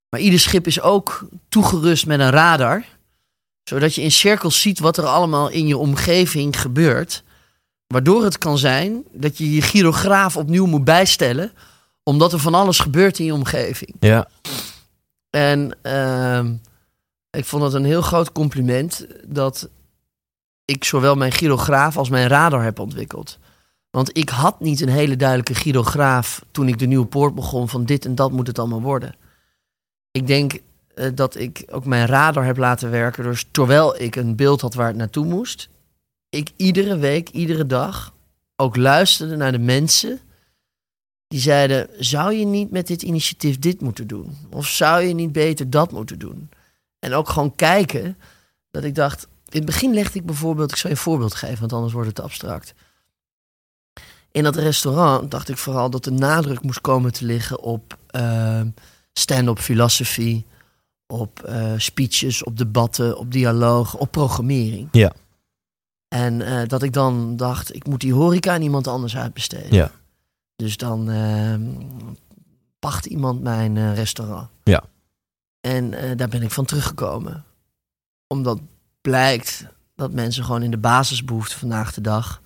Maar 0.09 0.21
ieder 0.21 0.41
schip 0.41 0.67
is 0.67 0.81
ook 0.81 1.29
toegerust 1.49 2.07
met 2.07 2.21
een 2.21 2.31
radar, 2.31 2.85
zodat 3.65 3.95
je 3.95 4.03
in 4.03 4.11
cirkels 4.11 4.61
ziet 4.61 4.79
wat 4.79 4.97
er 4.97 5.05
allemaal 5.07 5.49
in 5.49 5.67
je 5.67 5.77
omgeving 5.77 6.61
gebeurt. 6.61 7.23
Waardoor 7.87 8.25
het 8.25 8.39
kan 8.39 8.59
zijn 8.59 9.05
dat 9.13 9.39
je 9.39 9.55
je 9.55 9.63
gyrograaf 9.63 10.37
opnieuw 10.37 10.67
moet 10.67 10.85
bijstellen, 10.85 11.53
omdat 12.03 12.33
er 12.33 12.39
van 12.39 12.55
alles 12.55 12.79
gebeurt 12.79 13.19
in 13.19 13.25
je 13.25 13.35
omgeving. 13.35 13.95
Ja. 14.01 14.29
En 15.31 15.77
ehm, 15.83 16.55
ik 17.31 17.45
vond 17.45 17.63
het 17.63 17.73
een 17.73 17.85
heel 17.85 18.03
groot 18.03 18.33
compliment 18.33 19.07
dat 19.25 19.69
ik 20.65 20.85
zowel 20.85 21.15
mijn 21.15 21.33
gyrograaf 21.33 21.97
als 21.97 22.09
mijn 22.09 22.29
radar 22.29 22.63
heb 22.63 22.79
ontwikkeld. 22.79 23.39
Want 23.91 24.17
ik 24.17 24.29
had 24.29 24.61
niet 24.61 24.81
een 24.81 24.89
hele 24.89 25.17
duidelijke 25.17 25.55
gyrograaf 25.55 26.45
toen 26.51 26.69
ik 26.69 26.79
de 26.79 26.87
nieuwe 26.87 27.07
poort 27.07 27.35
begon 27.35 27.69
van 27.69 27.85
dit 27.85 28.05
en 28.05 28.15
dat 28.15 28.33
moet 28.33 28.47
het 28.47 28.59
allemaal 28.59 28.83
worden. 28.83 29.15
Ik 30.11 30.27
denk 30.27 30.61
eh, 30.95 31.11
dat 31.15 31.37
ik 31.37 31.65
ook 31.71 31.85
mijn 31.85 32.07
radar 32.07 32.45
heb 32.45 32.57
laten 32.57 32.91
werken. 32.91 33.25
Dus 33.25 33.47
terwijl 33.51 34.01
ik 34.01 34.17
een 34.17 34.37
beeld 34.37 34.61
had 34.61 34.75
waar 34.75 34.87
het 34.87 34.97
naartoe 34.97 35.25
moest, 35.25 35.69
ik 36.29 36.51
iedere 36.57 36.99
week, 36.99 37.29
iedere 37.29 37.67
dag 37.67 38.15
ook 38.57 38.77
luisterde 38.77 39.37
naar 39.37 39.53
de 39.53 39.59
mensen 39.59 40.21
Die 41.29 41.41
zeiden, 41.41 41.89
zou 41.99 42.35
je 42.35 42.45
niet 42.45 42.71
met 42.71 42.87
dit 42.87 43.03
initiatief 43.03 43.59
dit 43.59 43.81
moeten 43.81 44.07
doen? 44.07 44.37
Of 44.51 44.67
zou 44.67 45.03
je 45.03 45.15
niet 45.15 45.33
beter 45.33 45.71
dat 45.71 45.93
moeten 45.93 46.19
doen? 46.19 46.51
En 46.99 47.15
ook 47.15 47.29
gewoon 47.29 47.55
kijken, 47.55 48.17
dat 48.71 48.85
ik 48.85 48.95
dacht... 48.95 49.23
In 49.25 49.57
het 49.57 49.65
begin 49.65 49.95
legde 49.95 50.19
ik 50.19 50.27
bijvoorbeeld, 50.27 50.71
ik 50.71 50.77
zal 50.77 50.91
je 50.91 50.97
een 50.97 51.03
voorbeeld 51.03 51.35
geven, 51.35 51.61
want 51.61 51.73
anders 51.73 51.93
wordt 51.93 52.09
het 52.09 52.21
abstract. 52.21 52.75
In 54.33 54.43
dat 54.43 54.57
restaurant 54.57 55.31
dacht 55.31 55.49
ik 55.49 55.57
vooral 55.57 55.91
dat 55.91 56.05
de 56.05 56.13
nadruk 56.13 56.63
moest 56.63 56.81
komen 56.81 57.13
te 57.13 57.25
liggen 57.25 57.61
op 57.61 57.99
eh, 58.07 58.61
stand-up 59.13 59.59
filosofie, 59.59 60.47
op 61.07 61.43
eh, 61.43 61.73
speeches, 61.77 62.45
op 62.45 62.59
debatten, 62.59 63.19
op 63.19 63.33
dialoog, 63.33 63.95
op 63.95 64.11
programmering. 64.11 64.89
Ja. 64.93 65.13
En 66.15 66.43
eh, 66.43 66.69
dat 66.69 66.83
ik 66.83 66.93
dan 66.93 67.37
dacht, 67.37 67.75
ik 67.75 67.87
moet 67.87 68.01
die 68.01 68.15
horeca 68.15 68.53
aan 68.53 68.63
iemand 68.63 68.87
anders 68.87 69.17
uitbesteden. 69.17 69.75
Ja. 69.75 69.91
Dus 70.57 70.77
dan 70.77 71.11
eh, 71.11 71.55
pacht 72.79 73.07
iemand 73.07 73.43
mijn 73.43 73.77
eh, 73.77 73.95
restaurant. 73.95 74.49
Ja. 74.65 74.83
En 75.61 75.91
daar 76.17 76.29
ben 76.29 76.43
ik 76.43 76.51
van 76.51 76.65
teruggekomen. 76.65 77.45
Omdat 78.27 78.61
blijkt 79.01 79.67
dat 79.95 80.13
mensen 80.13 80.45
gewoon 80.45 80.63
in 80.63 80.71
de 80.71 80.79
basisbehoeften 80.79 81.59
vandaag 81.59 81.95
de 81.95 82.01
dag 82.01 82.43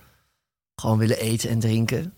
gewoon 0.75 0.99
willen 0.99 1.19
eten 1.19 1.51
en 1.51 1.59
drinken. 1.59 2.13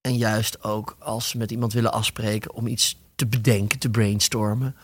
En 0.00 0.16
juist 0.16 0.62
ook 0.62 0.96
als 0.98 1.28
ze 1.28 1.38
met 1.38 1.50
iemand 1.50 1.72
willen 1.72 1.92
afspreken 1.92 2.54
om 2.54 2.66
iets 2.66 2.98
te 3.14 3.26
bedenken, 3.26 3.78
te 3.78 3.90
brainstormen. 3.90 4.76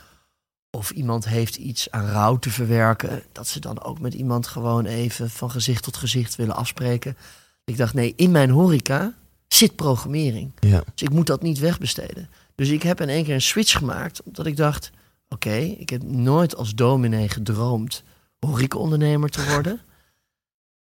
Of 0.70 0.90
iemand 0.90 1.28
heeft 1.28 1.56
iets 1.56 1.90
aan 1.90 2.06
rouw 2.06 2.38
te 2.38 2.50
verwerken. 2.50 3.22
Dat 3.32 3.48
ze 3.48 3.60
dan 3.60 3.82
ook 3.82 4.00
met 4.00 4.14
iemand 4.14 4.46
gewoon 4.46 4.86
even 4.86 5.30
van 5.30 5.50
gezicht 5.50 5.82
tot 5.82 5.96
gezicht 5.96 6.36
willen 6.36 6.56
afspreken. 6.56 7.16
Ik 7.64 7.76
dacht, 7.76 7.94
nee, 7.94 8.12
in 8.16 8.30
mijn 8.30 8.50
horeca 8.50 9.14
zit 9.48 9.76
programmering. 9.76 10.52
Ja. 10.60 10.82
Dus 10.94 11.02
ik 11.02 11.10
moet 11.10 11.26
dat 11.26 11.42
niet 11.42 11.58
wegbesteden. 11.58 12.28
Dus 12.54 12.68
ik 12.68 12.82
heb 12.82 13.00
in 13.00 13.08
één 13.08 13.24
keer 13.24 13.34
een 13.34 13.42
switch 13.42 13.76
gemaakt. 13.78 14.22
Omdat 14.22 14.46
ik 14.46 14.56
dacht, 14.56 14.90
oké, 15.28 15.54
ik 15.54 15.90
heb 15.90 16.02
nooit 16.02 16.56
als 16.56 16.74
dominee 16.74 17.28
gedroomd 17.28 18.02
horecaondernemer 18.38 19.28
te 19.28 19.44
worden. 19.44 19.80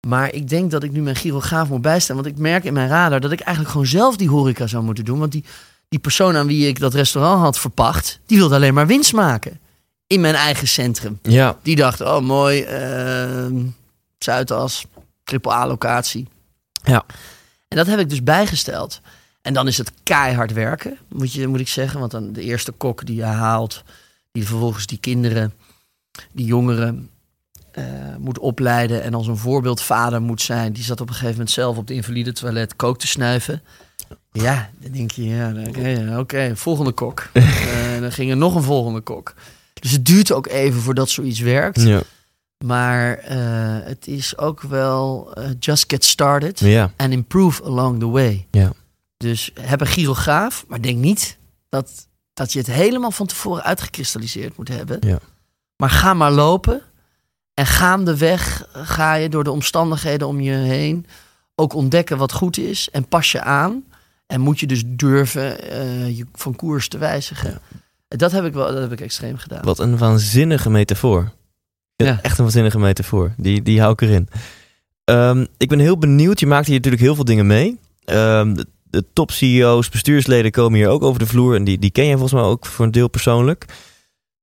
Maar 0.07 0.33
ik 0.33 0.49
denk 0.49 0.71
dat 0.71 0.83
ik 0.83 0.93
nu 0.93 1.03
mijn 1.03 1.17
gyrograaf 1.17 1.69
moet 1.69 1.83
bijstaan. 1.83 2.17
Want 2.17 2.29
ik 2.29 2.38
merk 2.38 2.65
in 2.65 2.73
mijn 2.73 2.88
radar 2.88 3.21
dat 3.21 3.33
ik 3.33 3.41
eigenlijk 3.41 3.71
gewoon 3.71 3.87
zelf 3.87 4.17
die 4.17 4.29
horeca 4.29 4.67
zou 4.67 4.85
moeten 4.85 5.05
doen. 5.05 5.19
Want 5.19 5.33
die, 5.33 5.45
die 5.88 5.99
persoon 5.99 6.37
aan 6.37 6.47
wie 6.47 6.69
ik 6.69 6.79
dat 6.79 6.95
restaurant 6.95 7.41
had 7.41 7.59
verpacht, 7.59 8.21
die 8.27 8.38
wilde 8.38 8.55
alleen 8.55 8.75
maar 8.75 8.87
winst 8.87 9.12
maken. 9.12 9.61
In 10.07 10.21
mijn 10.21 10.35
eigen 10.35 10.69
centrum. 10.69 11.19
Ja. 11.23 11.59
Die 11.62 11.77
dacht, 11.77 12.01
oh 12.01 12.21
mooi, 12.21 12.62
ehm 12.62 13.67
Zuidas, 14.19 14.85
triple 15.25 15.53
A-locatie. 15.53 16.29
Ja. 16.85 17.05
En 17.69 17.77
dat 17.77 17.87
heb 17.87 17.99
ik 17.99 18.09
dus 18.09 18.23
bijgesteld. 18.23 19.01
En 19.43 19.55
dan 19.55 19.67
is 19.67 19.79
het 19.79 19.93
keihard 20.03 20.53
werken, 20.53 20.99
moet, 21.09 21.33
je, 21.33 21.47
moet 21.47 21.61
ik 21.61 21.69
zeggen. 21.69 22.01
Want 22.01 22.11
dan 22.11 22.33
de 22.33 22.43
eerste 22.43 22.73
kok 22.73 23.07
die 23.07 23.17
je 23.17 23.23
haalt, 23.23 23.83
die 24.33 24.47
vervolgens 24.47 24.87
die 24.87 24.99
kinderen, 24.99 25.53
die 26.33 26.47
jongeren 26.47 27.11
eh, 27.73 27.85
moet 28.19 28.39
opleiden 28.39 29.03
en 29.03 29.15
als 29.15 29.27
een 29.27 29.37
voorbeeldvader 29.37 30.23
moet 30.23 30.43
zijn. 30.43 30.73
Die 30.73 30.85
zat 30.85 31.01
op 31.01 31.07
een 31.09 31.13
gegeven 31.15 31.33
moment 31.35 31.51
zelf 31.51 31.77
op 31.77 31.87
de 31.87 31.95
invalide 31.95 32.33
toilet 32.33 32.77
kook 32.77 32.99
te 32.99 33.07
snuiven. 33.07 33.63
Ja, 34.33 34.71
dan 34.79 34.93
denk 34.93 35.11
je, 35.11 35.25
ja, 35.25 36.19
oké, 36.19 36.57
volgende 36.57 36.93
kok. 36.93 37.29
Eh, 37.93 38.01
dan 38.01 38.13
ging 38.13 38.31
er 38.31 38.37
nog 38.37 38.55
een 38.55 38.63
volgende 38.63 39.01
kok. 39.01 39.35
Dus 39.81 39.91
het 39.91 40.05
duurt 40.07 40.33
ook 40.33 40.47
even 40.47 40.81
voordat 40.81 41.11
zoiets 41.11 41.41
werkt. 41.41 41.81
Ja. 41.83 42.01
Maar 42.65 43.19
eh, 43.19 43.37
het 43.85 44.07
is 44.07 44.39
ook 44.39 44.61
wel 44.63 45.35
just 45.59 45.85
get 45.87 46.05
started 46.05 46.59
Ja. 46.61 46.93
and 46.97 47.13
improve 47.13 47.63
along 47.65 47.99
the 47.99 48.09
way. 48.09 48.47
Ja. 48.51 48.73
Dus 49.17 49.51
heb 49.61 49.81
een 49.81 49.87
gyrograaf, 49.87 50.65
maar 50.69 50.81
denk 50.83 50.99
niet 50.99 51.37
dat, 51.69 52.07
dat 52.35 52.53
je 52.53 52.59
het 52.59 52.67
helemaal 52.67 53.11
van 53.11 53.27
tevoren 53.27 53.63
uitgekristalliseerd 53.63 54.57
moet 54.57 54.69
hebben. 54.69 54.97
Ja. 55.01 55.19
Maar 55.77 55.91
ga 55.91 56.15
maar 56.15 56.33
lopen. 56.33 56.83
En 57.55 57.67
gaandeweg 57.67 58.69
ga 58.73 59.15
je 59.15 59.29
door 59.29 59.45
de 59.45 59.51
omstandigheden 59.51 60.29
om 60.29 60.41
je 60.41 60.53
heen 60.53 61.07
ook 61.55 61.75
ontdekken 61.75 62.19
wat 62.19 62.33
goed 62.33 62.59
is. 62.59 62.91
En 62.91 63.09
pas 63.09 63.33
je 63.33 63.41
aan. 63.41 63.85
En 64.27 64.41
moet 64.41 64.61
je 64.61 64.67
dus 64.67 64.83
durven 64.87 65.71
eh, 65.71 66.17
je 66.17 66.27
van 66.33 66.57
koers 66.57 66.88
te 66.88 66.99
wijzigen. 66.99 67.61
Dat 68.09 68.33
heb 68.33 68.45
ik 68.45 68.53
wel, 68.53 68.67
dat 68.73 68.83
heb 68.83 68.93
ik 68.93 69.01
extreem 69.01 69.37
gedaan. 69.37 69.65
Wat 69.65 69.79
een 69.79 69.99
waanzinnige 69.99 70.71
metafoor. 70.71 71.33
Ja. 71.97 72.07
Ja. 72.07 72.19
Echt 72.23 72.38
een 72.38 72.45
waanzinnige 72.45 72.79
metafoor. 72.79 73.35
Die, 73.37 73.62
die 73.62 73.81
hou 73.81 73.93
ik 73.93 74.01
erin. 74.01 74.29
Ehm, 75.05 75.47
ik 75.57 75.69
ben 75.69 75.79
heel 75.79 75.99
benieuwd. 75.99 76.41
Je 76.41 76.47
maakt 76.47 76.67
hier 76.67 76.77
natuurlijk 76.77 77.03
heel 77.03 77.15
veel 77.15 77.25
dingen 77.25 77.47
mee. 77.47 77.79
Ehm, 78.05 78.55
de, 78.55 78.67
de 78.85 79.05
top-CEO's, 79.12 79.88
bestuursleden 79.88 80.51
komen 80.51 80.79
hier 80.79 80.88
ook 80.88 81.03
over 81.03 81.19
de 81.19 81.27
vloer. 81.27 81.55
En 81.55 81.65
die, 81.65 81.79
die 81.79 81.91
ken 81.91 82.05
je 82.05 82.12
volgens 82.12 82.33
mij 82.33 82.43
ook 82.43 82.67
voor 82.67 82.85
een 82.85 82.91
deel 82.91 83.09
persoonlijk. 83.09 83.65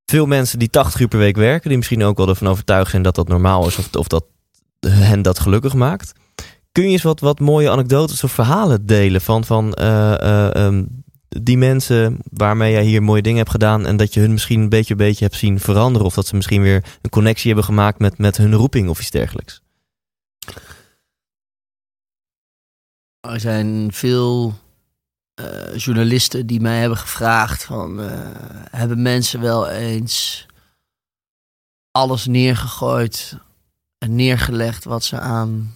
Veel 0.10 0.26
mensen 0.26 0.60
die 0.60 0.69
80 0.69 1.00
uur 1.00 1.08
per 1.08 1.19
week 1.19 1.36
werken. 1.36 1.67
Die 1.69 1.78
misschien 1.78 2.04
ook 2.04 2.17
wel 2.17 2.28
ervan 2.28 2.48
overtuigd 2.48 2.89
zijn 2.89 3.02
dat 3.02 3.15
dat 3.15 3.28
normaal 3.28 3.67
is. 3.67 3.78
Of, 3.78 3.95
of 3.95 4.08
dat 4.08 4.26
hen 4.80 5.22
dat 5.22 5.39
gelukkig 5.39 5.74
maakt. 5.74 6.12
Kun 6.72 6.84
je 6.84 6.89
eens 6.89 7.02
wat, 7.02 7.19
wat 7.19 7.39
mooie 7.39 7.69
anekdotes 7.69 8.24
of 8.24 8.32
verhalen 8.32 8.86
delen 8.86 9.22
van, 9.22 9.43
van 9.43 9.74
eh, 9.74 10.22
eh, 10.22 10.56
ehm, 10.56 10.86
die 11.28 11.58
mensen 11.58 12.17
waarmee 12.32 12.72
jij 12.72 12.84
hier 12.84 13.04
mooie 13.04 13.22
dingen 13.22 13.38
hebt 13.38 13.50
gedaan 13.50 13.86
en 13.86 13.98
dat 13.98 14.13
je 14.13 14.19
hun 14.19 14.32
misschien 14.32 14.62
een 14.62 14.69
beetje 14.69 14.91
een 14.91 14.98
beetje 14.98 15.26
hebt 15.26 15.38
zien 15.38 15.60
veranderen 15.60 16.08
of 16.08 16.13
dat 16.13 16.28
ze 16.28 16.36
misschien 16.36 16.62
weer 16.62 16.84
een 17.02 17.10
connectie 17.10 17.48
hebben 17.48 17.65
gemaakt 17.65 18.00
met, 18.00 18.17
met 18.17 18.38
hun 18.38 18.54
roeping 18.54 18.89
of 18.89 19.00
iets 19.00 19.12
dergelijks? 19.12 19.62
Er 23.19 23.39
zijn 23.39 23.88
veel 23.91 24.54
eh, 25.39 25.78
journalisten 25.78 26.47
die 26.47 26.62
mij 26.62 26.80
hebben 26.80 26.97
gevraagd 26.97 27.63
van... 27.63 28.02
eh, 28.02 28.30
hebben 28.71 29.02
mensen 29.02 29.41
wel 29.41 29.69
eens 29.69 30.45
alles 31.91 32.25
neergegooid 32.25 33.38
en 33.97 34.15
neergelegd 34.15 34.84
wat 34.84 35.04
ze 35.04 35.19
aan 35.19 35.75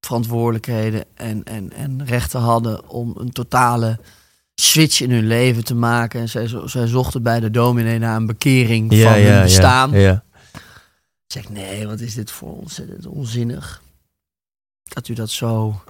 verantwoordelijkheden 0.00 1.04
en, 1.14 1.44
en, 1.44 1.72
en 1.72 2.04
rechten 2.04 2.40
hadden 2.40 2.88
om 2.88 3.14
een 3.16 3.30
totale 3.32 3.98
switch 4.54 5.00
in 5.00 5.10
hun 5.10 5.26
leven 5.26 5.64
te 5.64 5.74
maken. 5.74 6.20
En 6.20 6.28
zij, 6.28 6.50
zij 6.64 6.86
zochten 6.86 7.22
bij 7.22 7.40
de 7.40 7.50
dominee 7.50 7.98
naar 7.98 8.16
een 8.16 8.26
bekering 8.26 8.94
van 8.94 9.12
hun 9.12 9.42
bestaan. 9.42 9.90
Ja, 9.90 9.98
ja. 9.98 10.22
Ik 11.26 11.34
zeg, 11.34 11.48
nee, 11.48 11.86
wat 11.86 12.00
is 12.00 12.14
dit 12.14 12.30
voor 12.30 12.56
ontzettend 12.56 13.06
onzinnig. 13.06 13.82
Dat 14.82 15.08
u 15.08 15.14
dat 15.14 15.30
zo 15.30 15.82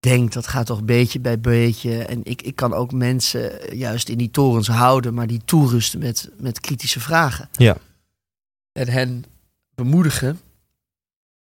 denkt, 0.00 0.32
dat 0.32 0.46
gaat 0.46 0.66
toch 0.66 0.84
beetje 0.84 1.20
bij 1.20 1.40
beetje. 1.40 2.04
En 2.04 2.20
ik, 2.24 2.42
ik 2.42 2.56
kan 2.56 2.74
ook 2.74 2.92
mensen 2.92 3.76
juist 3.76 4.08
in 4.08 4.18
die 4.18 4.30
torens 4.30 4.68
houden, 4.68 5.14
maar 5.14 5.26
die 5.26 5.40
toerusten 5.44 5.98
met, 5.98 6.30
met 6.38 6.60
kritische 6.60 7.00
vragen. 7.00 7.48
Ja. 7.52 7.76
En 8.72 8.88
hen 8.88 9.24
bemoedigen 9.74 10.40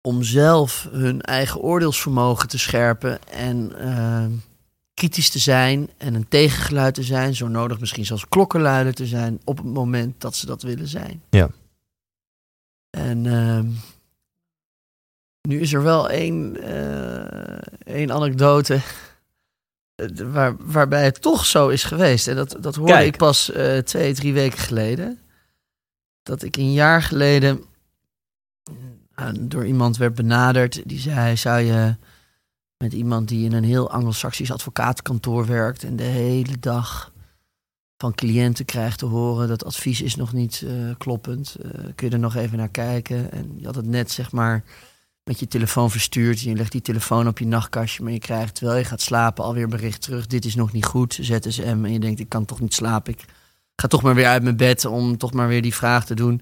om 0.01 0.23
zelf 0.23 0.87
hun 0.91 1.21
eigen 1.21 1.59
oordeelsvermogen 1.59 2.47
te 2.47 2.57
scherpen 2.57 3.27
en 3.27 3.79
eh, 3.79 4.25
kritisch 4.93 5.29
te 5.29 5.39
zijn 5.39 5.89
en 5.97 6.13
een 6.13 6.27
tegengeluid 6.27 6.93
te 6.93 7.03
zijn, 7.03 7.35
zo 7.35 7.47
nodig 7.47 7.79
misschien 7.79 8.05
zelfs 8.05 8.27
klokkenluider 8.29 8.93
te 8.93 9.05
zijn 9.05 9.39
op 9.43 9.57
het 9.57 9.65
moment 9.65 10.21
dat 10.21 10.35
ze 10.35 10.45
dat 10.45 10.61
willen 10.61 10.87
zijn. 10.87 11.21
Ja. 11.29 11.49
En 12.89 13.25
ehm, 13.25 13.67
nu 15.41 15.59
is 15.59 15.73
er 15.73 15.83
wel 15.83 16.09
één, 16.09 16.61
eh, 16.61 17.95
één 17.95 18.11
anekdote 18.11 18.81
eh, 19.95 20.07
waar, 20.31 20.55
waarbij 20.59 21.03
het 21.03 21.21
toch 21.21 21.45
zo 21.45 21.67
is 21.67 21.83
geweest. 21.83 22.27
En 22.27 22.35
dat, 22.35 22.57
dat 22.59 22.75
hoorde 22.75 22.91
Kijk. 22.91 23.07
ik 23.07 23.17
pas 23.17 23.51
eh, 23.51 23.77
twee, 23.77 24.13
drie 24.13 24.33
weken 24.33 24.59
geleden. 24.59 25.19
Dat 26.23 26.43
ik 26.43 26.55
een 26.57 26.73
jaar 26.73 27.01
geleden 27.03 27.63
door 29.39 29.65
iemand 29.65 29.97
werd 29.97 30.15
benaderd. 30.15 30.81
Die 30.85 30.99
zei, 30.99 31.37
zou 31.37 31.59
je 31.59 31.95
met 32.77 32.93
iemand 32.93 33.27
die 33.27 33.45
in 33.45 33.53
een 33.53 33.63
heel 33.63 33.91
anglo-saxisch 33.91 34.51
advocatenkantoor 34.51 35.45
werkt... 35.45 35.83
en 35.83 35.95
de 35.95 36.03
hele 36.03 36.59
dag 36.59 37.11
van 37.97 38.15
cliënten 38.15 38.65
krijgt 38.65 38.99
te 38.99 39.05
horen... 39.05 39.47
dat 39.47 39.65
advies 39.65 40.01
is 40.01 40.15
nog 40.15 40.33
niet 40.33 40.65
kloppend. 40.97 41.55
Kun 41.95 42.07
je 42.07 42.13
er 42.13 42.19
nog 42.19 42.35
even 42.35 42.57
naar 42.57 42.69
kijken? 42.69 43.31
En 43.31 43.53
je 43.57 43.65
had 43.65 43.75
het 43.75 43.85
net, 43.85 44.11
zeg 44.11 44.31
maar, 44.31 44.63
met 45.23 45.39
je 45.39 45.47
telefoon 45.47 45.91
verstuurd. 45.91 46.43
En 46.43 46.49
je 46.49 46.55
legt 46.55 46.71
die 46.71 46.81
telefoon 46.81 47.27
op 47.27 47.39
je 47.39 47.47
nachtkastje... 47.47 48.03
maar 48.03 48.11
je 48.11 48.19
krijgt, 48.19 48.55
terwijl 48.55 48.77
je 48.77 48.85
gaat 48.85 49.01
slapen, 49.01 49.43
alweer 49.43 49.67
bericht 49.67 50.01
terug... 50.01 50.27
dit 50.27 50.45
is 50.45 50.55
nog 50.55 50.71
niet 50.71 50.85
goed, 50.85 51.17
ZSM. 51.21 51.79
En 51.83 51.91
je 51.91 51.99
denkt, 51.99 52.19
ik 52.19 52.29
kan 52.29 52.45
toch 52.45 52.59
niet 52.59 52.73
slapen. 52.73 53.13
Ik 53.13 53.25
ga 53.75 53.87
toch 53.87 54.01
maar 54.01 54.15
weer 54.15 54.27
uit 54.27 54.43
mijn 54.43 54.57
bed 54.57 54.85
om 54.85 55.17
toch 55.17 55.33
maar 55.33 55.47
weer 55.47 55.61
die 55.61 55.75
vraag 55.75 56.05
te 56.05 56.15
doen... 56.15 56.41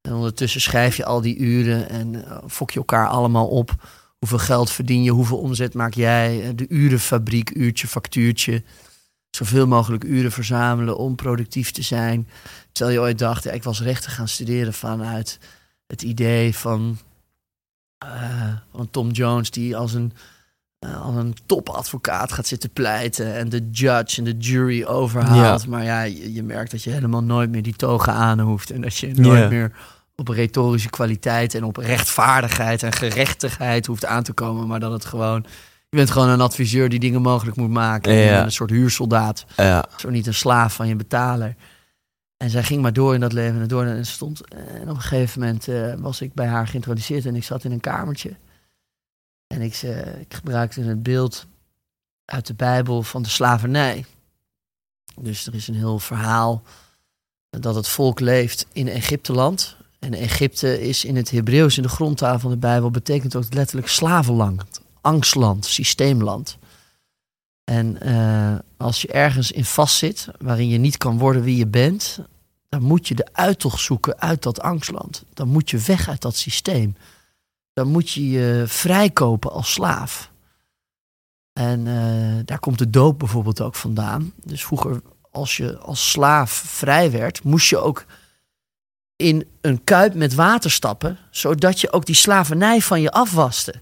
En 0.00 0.12
ondertussen 0.12 0.60
schrijf 0.60 0.96
je 0.96 1.04
al 1.04 1.20
die 1.20 1.36
uren 1.36 1.88
en 1.88 2.24
eh, 2.24 2.38
fok 2.48 2.70
je 2.70 2.78
elkaar 2.78 3.08
allemaal 3.08 3.48
op. 3.48 3.74
Hoeveel 4.18 4.38
geld 4.38 4.70
verdien 4.70 5.02
je, 5.02 5.10
hoeveel 5.10 5.38
omzet 5.38 5.74
maak 5.74 5.94
jij? 5.94 6.42
Eh, 6.42 6.50
De 6.54 6.68
urenfabriek, 6.68 7.50
uurtje, 7.54 7.86
factuurtje. 7.86 8.62
Zoveel 9.30 9.66
mogelijk 9.66 10.04
uren 10.04 10.32
verzamelen 10.32 10.96
om 10.96 11.14
productief 11.14 11.70
te 11.70 11.82
zijn. 11.82 12.28
Terwijl 12.72 12.96
je 12.96 13.02
ooit 13.02 13.18
dacht, 13.18 13.52
ik 13.52 13.62
was 13.62 13.82
rechten 13.82 14.10
gaan 14.10 14.28
studeren 14.28 14.72
vanuit 14.72 15.38
het 15.86 16.02
idee 16.02 16.56
van, 16.56 16.98
eh, 18.08 18.52
van 18.74 18.90
Tom 18.90 19.10
Jones... 19.10 19.50
die 19.50 19.76
als 19.76 19.94
een 19.94 20.12
eh, 20.78 21.02
al 21.02 21.16
een 21.16 21.34
topadvocaat 21.46 22.32
gaat 22.32 22.46
zitten 22.46 22.70
pleiten 22.70 23.34
en 23.34 23.48
de 23.48 23.68
judge 23.70 24.18
en 24.18 24.24
de 24.24 24.36
jury 24.36 24.84
overhaalt. 24.84 25.66
Maar 25.66 25.84
ja, 25.84 26.02
je, 26.02 26.32
je 26.32 26.42
merkt 26.42 26.70
dat 26.70 26.82
je 26.82 26.90
helemaal 26.90 27.22
nooit 27.22 27.50
meer 27.50 27.62
die 27.62 27.76
togen 27.76 28.12
aan 28.12 28.40
hoeft 28.40 28.70
en 28.70 28.80
dat 28.80 28.96
je 28.96 29.14
nooit 29.14 29.50
meer 29.50 29.72
op 30.16 30.28
retorische 30.28 30.90
kwaliteit 30.90 31.54
en 31.54 31.64
op 31.64 31.76
rechtvaardigheid 31.76 32.82
en 32.82 32.92
gerechtigheid 32.92 33.86
hoeft 33.86 34.04
aan 34.04 34.22
te 34.22 34.32
komen, 34.32 34.66
maar 34.66 34.80
dat 34.80 34.92
het 34.92 35.04
gewoon 35.04 35.44
je 35.88 35.96
bent 35.96 36.10
gewoon 36.10 36.28
een 36.28 36.40
adviseur 36.40 36.88
die 36.88 36.98
dingen 36.98 37.22
mogelijk 37.22 37.56
moet 37.56 37.70
maken. 37.70 38.12
Ja. 38.12 38.42
een 38.42 38.52
soort 38.52 38.70
huursoldaat, 38.70 39.44
Ja. 39.56 39.84
zo 39.96 40.10
niet 40.10 40.26
een 40.26 40.34
slaaf 40.34 40.74
van 40.74 40.88
je 40.88 40.96
betaler. 40.96 41.54
En 42.42 42.50
zij 42.50 42.62
ging 42.62 42.82
maar 42.82 42.92
door 42.92 43.14
in 43.14 43.20
dat 43.20 43.32
leven 43.32 43.60
en 43.60 43.68
door 43.68 43.84
en 43.84 44.06
stond. 44.06 44.48
En 44.48 44.82
op 44.82 44.88
een 44.88 45.00
gegeven 45.00 45.40
moment 45.40 45.68
eh, 45.68 45.94
was 45.94 46.20
ik 46.20 46.34
bij 46.34 46.46
haar 46.46 46.66
geïntroduceerd 46.66 47.26
en 47.26 47.36
ik 47.36 47.44
zat 47.44 47.64
in 47.64 47.72
een 47.72 47.80
kamertje. 47.80 48.36
En 49.46 49.60
ik, 49.60 49.74
eh, 49.74 50.20
ik 50.20 50.34
gebruikte 50.34 50.80
het 50.80 51.02
beeld 51.02 51.46
uit 52.24 52.46
de 52.46 52.54
Bijbel 52.54 53.02
van 53.02 53.22
de 53.22 53.28
slavernij. 53.28 54.04
Dus 55.20 55.46
er 55.46 55.54
is 55.54 55.68
een 55.68 55.74
heel 55.74 55.98
verhaal 55.98 56.62
dat 57.50 57.74
het 57.74 57.88
volk 57.88 58.20
leeft 58.20 58.66
in 58.72 58.88
Egypteland. 58.88 59.76
En 59.98 60.14
Egypte 60.14 60.80
is 60.88 61.04
in 61.04 61.16
het 61.16 61.30
Hebreeuws, 61.30 61.76
in 61.76 61.82
de 61.82 61.88
grondtaal 61.88 62.38
van 62.38 62.50
de 62.50 62.56
Bijbel, 62.56 62.90
betekent 62.90 63.36
ook 63.36 63.54
letterlijk 63.54 63.88
slavenland, 63.88 64.80
angstland, 65.00 65.64
systeemland. 65.64 66.58
En 67.70 68.00
eh, 68.00 68.58
als 68.76 69.02
je 69.02 69.08
ergens 69.08 69.52
in 69.52 69.64
vastzit, 69.64 70.28
waarin 70.38 70.68
je 70.68 70.78
niet 70.78 70.96
kan 70.96 71.18
worden 71.18 71.42
wie 71.42 71.56
je 71.56 71.66
bent, 71.66 72.18
dan 72.68 72.82
moet 72.82 73.08
je 73.08 73.14
de 73.14 73.28
uittocht 73.32 73.80
zoeken 73.80 74.20
uit 74.20 74.42
dat 74.42 74.60
angstland. 74.60 75.24
Dan 75.34 75.48
moet 75.48 75.70
je 75.70 75.78
weg 75.78 76.08
uit 76.08 76.20
dat 76.20 76.36
systeem. 76.36 76.96
Dan 77.72 77.88
moet 77.88 78.10
je 78.10 78.30
je 78.30 78.64
vrijkopen 78.66 79.52
als 79.52 79.72
slaaf. 79.72 80.30
En 81.52 81.86
eh, 81.86 82.44
daar 82.44 82.58
komt 82.58 82.78
de 82.78 82.90
doop 82.90 83.18
bijvoorbeeld 83.18 83.60
ook 83.60 83.74
vandaan. 83.74 84.32
Dus 84.44 84.64
vroeger, 84.64 85.02
als 85.30 85.56
je 85.56 85.78
als 85.78 86.10
slaaf 86.10 86.50
vrij 86.52 87.10
werd, 87.10 87.42
moest 87.42 87.68
je 87.68 87.78
ook 87.78 88.04
in 89.16 89.46
een 89.60 89.84
kuip 89.84 90.14
met 90.14 90.34
water 90.34 90.70
stappen, 90.70 91.18
zodat 91.30 91.80
je 91.80 91.92
ook 91.92 92.06
die 92.06 92.14
slavernij 92.14 92.80
van 92.80 93.00
je 93.00 93.10
afwaste. 93.10 93.74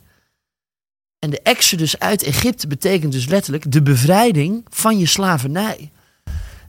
En 1.19 1.31
de 1.31 1.41
exodus 1.43 1.99
uit 1.99 2.23
Egypte 2.23 2.67
betekent 2.67 3.13
dus 3.13 3.27
letterlijk 3.27 3.73
de 3.73 3.83
bevrijding 3.83 4.65
van 4.69 4.99
je 4.99 5.07
slavernij. 5.07 5.91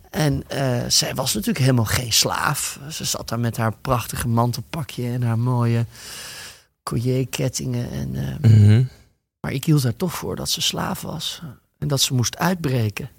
En 0.09 0.43
eh, 0.47 0.83
zij 0.87 1.15
was 1.15 1.33
natuurlijk 1.33 1.59
helemaal 1.59 1.85
geen 1.85 2.13
slaaf. 2.13 2.79
Ze 2.91 3.05
zat 3.05 3.29
daar 3.29 3.39
met 3.39 3.57
haar 3.57 3.73
prachtige 3.81 4.27
mantelpakje 4.27 5.07
en 5.11 5.21
haar 5.23 5.39
mooie 5.39 5.85
collier-kettingen. 6.83 7.91
En, 7.91 8.15
eh, 8.15 8.51
Mhm. 8.51 8.83
maar 9.39 9.51
ik 9.51 9.65
hield 9.65 9.83
haar 9.83 9.95
toch 9.95 10.13
voor 10.13 10.35
dat 10.35 10.49
ze 10.49 10.61
slaaf 10.61 11.01
was. 11.01 11.41
En 11.77 11.87
dat 11.87 12.01
ze 12.01 12.13
moest 12.13 12.37
uitbreken. 12.37 13.09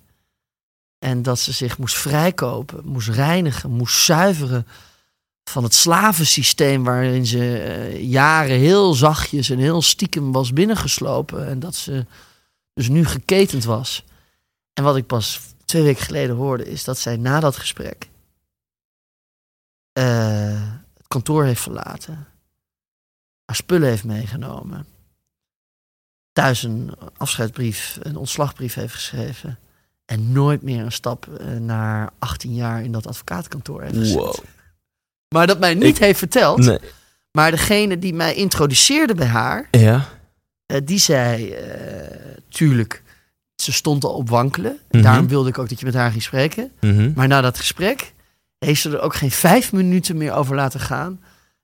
En 0.98 1.22
dat 1.22 1.38
ze 1.38 1.52
zich 1.52 1.78
moest 1.78 1.96
vrijkopen, 1.98 2.86
moest 2.86 3.08
reinigen, 3.08 3.70
moest 3.70 4.04
zuiveren 4.04 4.66
van 5.44 5.62
het 5.62 5.74
slavensysteem 5.74 6.84
waarin 6.84 7.26
ze 7.26 7.58
eh, 7.58 8.02
jaren 8.10 8.58
heel 8.58 8.94
zachtjes 8.94 9.50
en 9.50 9.58
heel 9.58 9.82
stiekem 9.82 10.32
was 10.32 10.52
binnengeslopen. 10.52 11.46
En 11.48 11.58
dat 11.58 11.74
ze 11.74 12.06
dus 12.74 12.88
nu 12.88 13.04
geketend 13.04 13.64
was. 13.64 14.04
En 14.72 14.84
wat 14.84 14.96
ik 14.96 15.06
pas 15.06 15.40
twee 15.64 15.82
weken 15.82 16.04
geleden 16.04 16.36
hoorde, 16.36 16.70
is 16.70 16.84
dat 16.84 16.98
zij 16.98 17.16
na 17.16 17.40
dat 17.40 17.56
gesprek 17.56 18.08
eh, 19.92 20.74
het 20.96 21.08
kantoor 21.08 21.44
heeft 21.44 21.60
verlaten. 21.60 22.26
Haar 23.44 23.56
spullen 23.56 23.88
heeft 23.88 24.04
meegenomen. 24.04 24.86
Thuis 26.32 26.62
een 26.62 26.94
afscheidsbrief, 27.16 27.98
een 28.02 28.16
ontslagbrief 28.16 28.74
heeft 28.74 28.94
geschreven. 28.94 29.58
En 30.04 30.32
nooit 30.32 30.62
meer 30.62 30.84
een 30.84 30.92
stap 30.92 31.26
eh, 31.26 31.56
naar 31.56 32.12
18 32.18 32.54
jaar 32.54 32.82
in 32.82 32.92
dat 32.92 33.06
advocatenkantoor 33.06 33.82
heeft 33.82 33.96
gezet. 33.96 34.16
Wow. 34.16 34.34
Maar 35.34 35.46
dat 35.46 35.58
mij 35.58 35.74
niet 35.74 35.84
Ik- 35.84 35.98
heeft 35.98 36.18
verteld. 36.18 36.58
Nee. 36.58 36.78
Maar 37.32 37.50
degene 37.50 37.98
die 37.98 38.14
mij 38.14 38.34
introduceerde 38.34 39.14
bij 39.14 39.26
haar, 39.26 39.68
Ja. 39.70 40.08
eh, 40.66 40.80
die 40.84 40.98
zei, 40.98 41.50
eh, 41.50 42.16
tuurlijk, 42.48 43.02
ze 43.54 43.72
stond 43.72 44.04
al 44.04 44.12
op 44.14 44.28
wankelen. 44.28 44.78
Mhm. 44.90 45.02
Daarom 45.02 45.28
wilde 45.28 45.48
ik 45.48 45.58
ook 45.58 45.68
dat 45.68 45.78
je 45.80 45.84
met 45.86 45.94
haar 45.94 46.10
ging 46.10 46.22
spreken. 46.22 46.72
Mhm. 46.80 47.12
Maar 47.14 47.28
na 47.28 47.40
dat 47.40 47.58
gesprek 47.58 48.12
heeft 48.58 48.80
ze 48.80 48.90
er 48.90 49.00
ook 49.00 49.14
geen 49.14 49.30
vijf 49.30 49.72
minuten 49.72 50.16
meer 50.16 50.32
over 50.32 50.54
laten 50.56 50.80
gaan. 50.80 51.20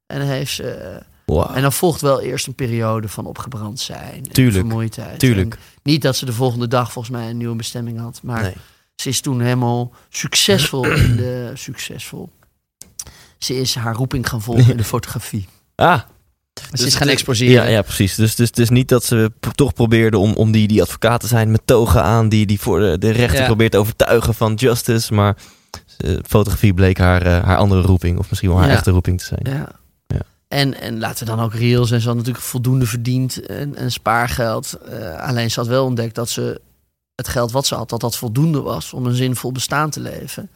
En, 0.06 0.20
heeft 0.20 0.52
ze, 0.52 0.98
Wow. 1.24 1.50
en 1.56 1.62
dan 1.62 1.72
volgt 1.72 2.00
wel 2.00 2.20
eerst 2.20 2.46
een 2.46 2.54
periode 2.54 3.08
van 3.08 3.26
opgebrand 3.26 3.80
zijn. 3.80 4.14
en 4.24 4.32
Tuurlijk, 4.32 4.56
Vermoeidheid. 4.66 5.18
tuurlijk. 5.18 5.54
En 5.54 5.60
niet 5.82 6.02
dat 6.02 6.16
ze 6.16 6.24
de 6.24 6.32
volgende 6.32 6.68
dag 6.68 6.92
volgens 6.92 7.16
mij 7.16 7.30
een 7.30 7.36
nieuwe 7.36 7.56
bestemming 7.56 7.98
had. 7.98 8.20
Maar 8.22 8.42
Nee. 8.42 8.54
ze 8.96 9.08
is 9.08 9.20
toen 9.20 9.40
helemaal 9.40 9.92
succesvol 10.08 10.84
in 10.86 11.16
de... 11.16 11.50
Succesvol. 11.54 12.30
Ze 13.38 13.60
is 13.60 13.74
haar 13.74 13.94
roeping 13.94 14.28
gaan 14.28 14.42
volgen 14.42 14.70
in 14.70 14.76
de 14.76 14.84
fotografie. 14.94 15.48
Ah. 15.74 16.00
Ze 16.72 16.86
is 16.86 16.94
gaan 16.94 17.08
exposeren. 17.08 17.52
Ja, 17.52 17.64
ja, 17.64 17.82
precies. 17.82 18.14
Dus, 18.14 18.34
dus 18.34 18.46
het 18.48 18.58
is 18.58 18.68
niet 18.70 18.88
dat 18.88 19.04
ze 19.04 19.32
toch 19.54 19.72
probeerde 19.72 20.18
om, 20.18 20.32
om 20.34 20.50
die, 20.50 20.68
die 20.68 20.82
advocaat 20.82 21.20
te 21.20 21.26
zijn 21.26 21.50
met 21.50 21.60
togen 21.64 22.02
aan, 22.02 22.28
die, 22.28 22.46
die 22.46 22.60
voor 22.60 22.78
de, 22.80 22.98
de 22.98 23.10
rechter 23.10 23.40
Ja. 23.40 23.46
probeert 23.46 23.72
te 23.72 23.78
overtuigen 23.78 24.34
van 24.34 24.54
justice. 24.54 25.14
Maar 25.14 25.36
eh, 25.98 26.16
fotografie 26.26 26.74
bleek 26.74 26.98
haar, 26.98 27.22
eh, 27.22 27.44
haar 27.44 27.56
andere 27.56 27.80
roeping, 27.80 28.18
of 28.18 28.28
misschien 28.28 28.50
wel 28.50 28.58
haar 28.58 28.68
Ja. 28.68 28.74
echte 28.74 28.90
roeping 28.90 29.18
te 29.18 29.24
zijn. 29.24 29.40
Ja. 29.56 29.68
Ja. 30.06 30.20
En, 30.48 30.80
en 30.80 30.98
laten 30.98 31.26
we 31.26 31.34
dan 31.36 31.44
ook 31.44 31.54
reëel 31.54 31.84
zijn. 31.84 32.00
Ze 32.00 32.06
had 32.06 32.16
natuurlijk 32.16 32.44
voldoende 32.44 32.86
verdiend 32.86 33.46
en, 33.46 33.76
en 33.76 33.92
spaargeld. 33.92 34.72
Eh, 34.72 35.20
alleen 35.20 35.50
ze 35.50 35.60
had 35.60 35.68
wel 35.68 35.84
ontdekt 35.84 36.14
dat 36.14 36.28
ze 36.28 36.60
het 37.14 37.28
geld 37.28 37.52
wat 37.52 37.66
ze 37.66 37.74
had, 37.74 37.88
dat 37.88 38.00
dat 38.00 38.16
voldoende 38.16 38.60
was 38.60 38.92
om 38.92 39.06
een 39.06 39.14
zinvol 39.14 39.52
bestaan 39.52 39.90
te 39.90 40.00
leven. 40.00 40.50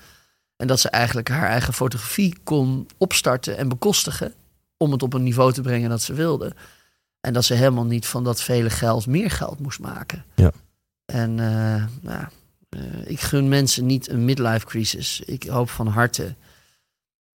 En 0.60 0.66
dat 0.66 0.80
ze 0.80 0.88
eigenlijk 0.88 1.28
haar 1.28 1.48
eigen 1.48 1.72
fotografie 1.72 2.36
kon 2.44 2.88
opstarten 2.98 3.56
en 3.56 3.68
bekostigen 3.68 4.34
om 4.76 4.92
het 4.92 5.02
op 5.02 5.12
een 5.12 5.22
niveau 5.22 5.52
te 5.52 5.60
brengen 5.60 5.90
dat 5.90 6.02
ze 6.02 6.12
wilde. 6.12 6.54
En 7.20 7.32
dat 7.32 7.44
ze 7.44 7.54
helemaal 7.54 7.84
niet 7.84 8.06
van 8.06 8.24
dat 8.24 8.42
vele 8.42 8.70
geld 8.70 9.06
meer 9.06 9.30
geld 9.30 9.58
moest 9.58 9.78
maken. 9.78 10.24
Ja. 10.34 10.52
En 11.04 11.40
eh, 11.40 11.84
nou, 12.00 12.24
eh, 12.68 13.10
ik 13.10 13.20
gun 13.20 13.48
mensen 13.48 13.86
niet 13.86 14.08
een 14.08 14.24
midlife 14.24 14.66
crisis. 14.66 15.20
Ik 15.20 15.42
hoop 15.42 15.70
van 15.70 15.86
harte 15.86 16.34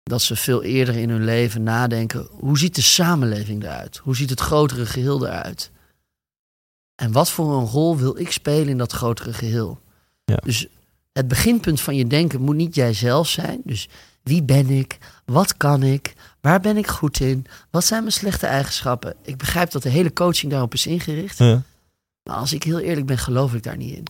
dat 0.04 0.22
ze 0.22 0.36
veel 0.36 0.64
eerder 0.64 0.96
in 0.96 1.10
hun 1.10 1.24
leven 1.24 1.64
nadenken: 1.64 2.28
hoe 2.32 2.58
ziet 2.58 2.76
de 2.76 2.82
samenleving 2.82 3.64
eruit? 3.64 3.98
Hoe 3.98 4.16
ziet 4.16 4.30
het 4.30 4.40
grotere 4.40 4.86
geheel 4.86 5.26
eruit? 5.26 5.72
En 6.96 7.12
wat 7.12 7.32
voor 7.32 7.54
een 7.54 7.68
rol 7.68 7.98
wil 7.98 8.18
ik 8.18 8.32
spelen 8.32 8.70
in 8.70 8.78
dat 8.78 8.92
grotere 8.92 9.34
geheel? 9.34 9.82
Ja. 10.26 10.36
Dus 10.36 10.68
het 11.14 11.28
beginpunt 11.28 11.82
van 11.82 11.96
je 11.96 12.08
denken 12.08 12.42
moet 12.42 12.56
niet 12.56 12.76
jijzelf 12.76 13.28
zijn. 13.30 13.62
Dus 13.64 13.90
wie 14.24 14.44
ben 14.44 14.70
ik? 14.70 14.98
Wat 15.26 15.58
kan 15.58 15.84
ik? 15.84 16.14
Waar 16.42 16.60
ben 16.60 16.78
ik 16.78 16.88
goed 16.88 17.20
in? 17.20 17.46
Wat 17.70 17.86
zijn 17.86 18.02
mijn 18.02 18.14
slechte 18.14 18.48
eigenschappen? 18.48 19.16
Ik 19.22 19.38
begrijp 19.38 19.72
dat 19.72 19.84
de 19.84 19.90
hele 19.90 20.14
coaching 20.14 20.52
daarop 20.52 20.74
is 20.74 20.86
ingericht. 20.88 21.38
Ja. 21.38 21.62
Maar 22.24 22.36
als 22.36 22.54
ik 22.54 22.64
heel 22.64 22.80
eerlijk 22.80 23.06
ben, 23.06 23.18
geloof 23.18 23.54
ik 23.54 23.64
daar 23.64 23.78
niet 23.78 23.96
in. 23.96 24.06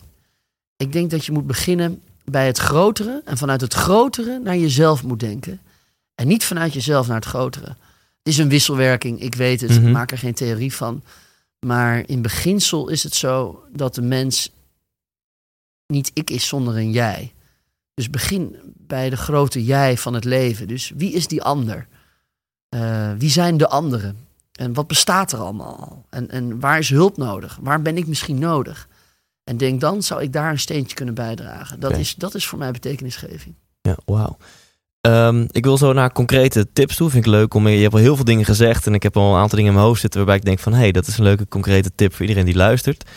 Ik 0.78 0.92
denk 0.92 1.12
dat 1.12 1.26
je 1.26 1.32
moet 1.32 1.48
beginnen 1.48 2.02
bij 2.26 2.46
het 2.46 2.58
grotere 2.58 3.22
en 3.26 3.38
vanuit 3.38 3.62
het 3.62 3.74
grotere 3.74 4.40
naar 4.44 4.58
jezelf 4.58 5.04
moet 5.04 5.20
denken. 5.20 5.60
En 6.16 6.28
niet 6.28 6.44
vanuit 6.44 6.74
jezelf 6.74 7.08
naar 7.08 7.16
het 7.16 7.26
grotere. 7.26 7.68
Het 7.68 8.34
is 8.34 8.38
een 8.38 8.50
wisselwerking, 8.50 9.22
ik 9.22 9.36
weet 9.36 9.62
het, 9.62 9.70
Mhm. 9.70 9.86
ik 9.88 9.94
maak 9.94 10.12
er 10.12 10.18
geen 10.18 10.34
theorie 10.34 10.74
van. 10.76 11.04
Maar 11.60 12.04
in 12.06 12.22
beginsel 12.22 12.88
is 12.90 13.04
het 13.04 13.16
zo 13.16 13.64
dat 13.74 13.96
de 13.96 14.02
mens 14.02 14.52
niet 15.92 16.12
ik 16.14 16.30
is 16.30 16.48
zonder 16.48 16.76
een 16.76 16.92
jij. 16.92 17.34
Dus 17.94 18.10
begin 18.10 18.56
bij 18.78 19.10
de 19.10 19.18
grote 19.18 19.64
jij 19.64 19.98
van 19.98 20.14
het 20.14 20.24
leven. 20.24 20.68
Dus 20.68 20.92
wie 20.96 21.14
is 21.14 21.28
die 21.28 21.42
ander? 21.42 21.88
Eh, 22.70 23.12
wie 23.18 23.30
zijn 23.30 23.58
de 23.58 23.68
anderen? 23.68 24.18
En 24.52 24.74
wat 24.74 24.88
bestaat 24.88 25.32
er 25.32 25.40
allemaal? 25.40 25.78
al? 25.78 26.06
En, 26.10 26.30
en 26.30 26.60
waar 26.60 26.80
is 26.80 26.90
hulp 26.90 27.18
nodig? 27.18 27.58
Waar 27.62 27.82
ben 27.82 27.98
ik 27.98 28.08
misschien 28.08 28.40
nodig? 28.40 28.88
En 29.44 29.58
denk 29.58 29.82
dan, 29.82 30.04
zou 30.04 30.22
ik 30.22 30.34
daar 30.34 30.52
een 30.52 30.60
steentje 30.60 30.96
kunnen 30.96 31.14
bijdragen? 31.14 31.80
Dat, 31.80 31.98
is, 31.98 32.16
dat 32.16 32.36
is 32.36 32.48
voor 32.48 32.60
mij 32.60 32.72
betekenisgeving. 32.72 33.56
Ja, 33.82 33.98
wauw. 34.06 34.38
Ehm, 35.02 35.48
ik 35.52 35.64
wil 35.64 35.78
zo 35.78 35.94
naar 35.94 36.12
concrete 36.12 36.72
tips 36.74 36.96
toe. 36.96 37.10
Vind 37.10 37.26
ik 37.26 37.32
leuk 37.32 37.54
om. 37.54 37.68
Je 37.68 37.82
hebt 37.82 37.94
al 37.94 38.00
heel 38.00 38.16
veel 38.16 38.26
dingen 38.26 38.46
gezegd. 38.46 38.88
En 38.88 38.94
ik 38.94 39.04
heb 39.04 39.18
al 39.18 39.34
een 39.34 39.40
aantal 39.40 39.58
dingen 39.58 39.72
in 39.72 39.74
mijn 39.74 39.88
hoofd 39.88 40.02
zitten 40.02 40.20
waarbij 40.20 40.38
ik 40.38 40.46
denk 40.46 40.60
van 40.60 40.74
hé, 40.74 40.80
hey, 40.80 40.92
dat 40.92 41.08
is 41.08 41.18
een 41.18 41.24
leuke 41.24 41.48
concrete 41.48 41.92
tip 41.96 42.12
voor 42.12 42.22
iedereen 42.22 42.46
die 42.46 42.56
luistert. 42.56 43.10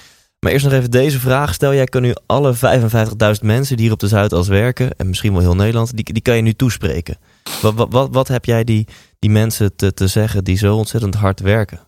Maar 0.45 0.53
eerst 0.53 0.65
nog 0.65 0.75
even 0.75 0.91
deze 0.91 1.21
vraag. 1.21 1.55
Stel, 1.55 1.75
jij 1.75 1.85
kan 1.85 2.03
nu 2.03 2.15
alle 2.27 2.55
55.000 2.55 3.43
mensen 3.43 3.77
die 3.77 3.85
hier 3.85 3.93
op 3.93 4.01
de 4.01 4.09
Zuidas 4.09 4.49
werken, 4.49 4.97
en 4.97 5.07
misschien 5.07 5.33
wel 5.33 5.41
heel 5.41 5.55
Nederland, 5.55 5.97
die, 5.97 6.13
die 6.13 6.23
kan 6.23 6.37
je 6.37 6.43
nu 6.43 6.53
toespreken. 6.53 7.17
Wat, 7.63 7.89
wat, 7.91 8.09
wat, 8.11 8.29
heb 8.29 8.45
jij 8.45 8.65
die, 8.65 8.87
die 9.19 9.31
mensen 9.31 9.77
te, 9.77 9.95
te 9.95 10.07
zeggen 10.07 10.45
die 10.45 10.57
zo 10.57 10.77
ontzettend 10.77 11.15
hard 11.15 11.41
werken? 11.41 11.81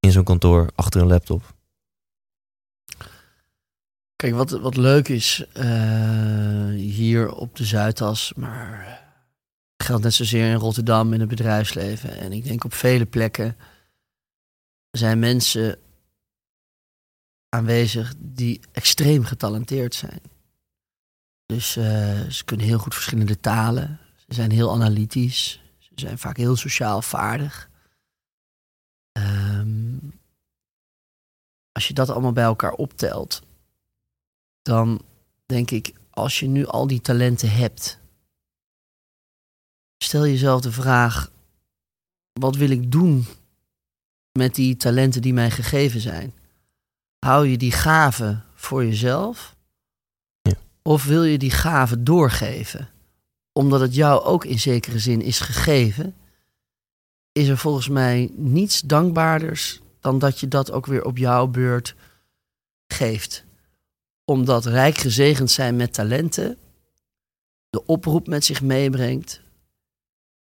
In 0.00 0.12
zo'n 0.12 0.24
kantoor, 0.24 0.70
achter 0.74 1.00
een 1.00 1.06
laptop. 1.06 1.54
Kijk, 4.16 4.34
wat, 4.34 4.50
wat 4.50 4.76
leuk 4.76 5.08
is 5.08 5.44
eh, 5.52 6.68
hier 6.74 7.32
op 7.32 7.56
de 7.56 7.64
Zuidas, 7.64 8.32
maar 8.36 9.02
geldt 9.76 10.02
net 10.02 10.14
zozeer 10.14 10.50
in 10.50 10.56
Rotterdam 10.56 11.12
in 11.12 11.20
het 11.20 11.28
bedrijfsleven. 11.28 12.18
En 12.18 12.32
ik 12.32 12.44
denk 12.44 12.64
op 12.64 12.74
vele 12.74 13.06
plekken 13.06 13.56
zijn 14.90 15.18
mensen 15.18 15.78
aanwezig 17.48 18.14
die 18.18 18.60
extreem 18.72 19.24
getalenteerd 19.24 19.94
zijn. 19.94 20.20
Dus 21.46 21.76
eh, 21.76 22.20
ze 22.20 22.44
kunnen 22.44 22.66
heel 22.66 22.78
goed 22.78 22.94
verschillende 22.94 23.40
talen. 23.40 23.98
Ze 24.16 24.34
zijn 24.34 24.50
heel 24.50 24.72
analytisch. 24.72 25.60
Ze 25.78 25.92
zijn 25.94 26.18
vaak 26.18 26.36
heel 26.36 26.56
sociaal 26.56 27.02
vaardig. 27.02 27.70
Ehm, 29.12 29.98
als 31.72 31.88
je 31.88 31.94
dat 31.94 32.10
allemaal 32.10 32.32
bij 32.32 32.44
elkaar 32.44 32.72
optelt, 32.72 33.42
dan 34.62 35.02
denk 35.46 35.70
ik, 35.70 35.92
als 36.10 36.40
je 36.40 36.46
nu 36.46 36.66
al 36.66 36.86
die 36.86 37.00
talenten 37.00 37.50
hebt, 37.50 37.98
stel 39.98 40.26
jezelf 40.26 40.60
de 40.60 40.72
vraag: 40.72 41.30
wat 42.32 42.56
wil 42.56 42.70
ik 42.70 42.92
doen 42.92 43.26
met 44.32 44.54
die 44.54 44.76
talenten 44.76 45.22
die 45.22 45.32
mij 45.32 45.50
gegeven 45.50 46.00
zijn? 46.00 46.34
Hou 47.26 47.46
je 47.48 47.56
die 47.56 47.72
gaven 47.72 48.44
voor 48.54 48.84
jezelf? 48.84 49.56
Ja. 50.42 50.54
Of 50.82 51.04
wil 51.04 51.24
je 51.24 51.38
die 51.38 51.50
gaven 51.50 52.04
doorgeven? 52.04 52.88
Omdat 53.52 53.80
het 53.80 53.94
jou 53.94 54.22
ook 54.22 54.44
in 54.44 54.58
zekere 54.58 54.98
zin 54.98 55.22
is 55.22 55.40
gegeven, 55.40 56.14
is 57.32 57.48
er 57.48 57.58
volgens 57.58 57.88
mij 57.88 58.30
niets 58.34 58.80
dankbaarders 58.80 59.80
dan 60.00 60.18
dat 60.18 60.40
je 60.40 60.48
dat 60.48 60.70
ook 60.70 60.86
weer 60.86 61.04
op 61.04 61.18
jouw 61.18 61.46
beurt 61.46 61.94
geeft. 62.86 63.44
Omdat 64.24 64.64
rijk 64.64 64.96
gezegend 64.96 65.50
zijn 65.50 65.76
met 65.76 65.92
talenten 65.92 66.58
de 67.70 67.86
oproep 67.86 68.26
met 68.26 68.44
zich 68.44 68.62
meebrengt 68.62 69.40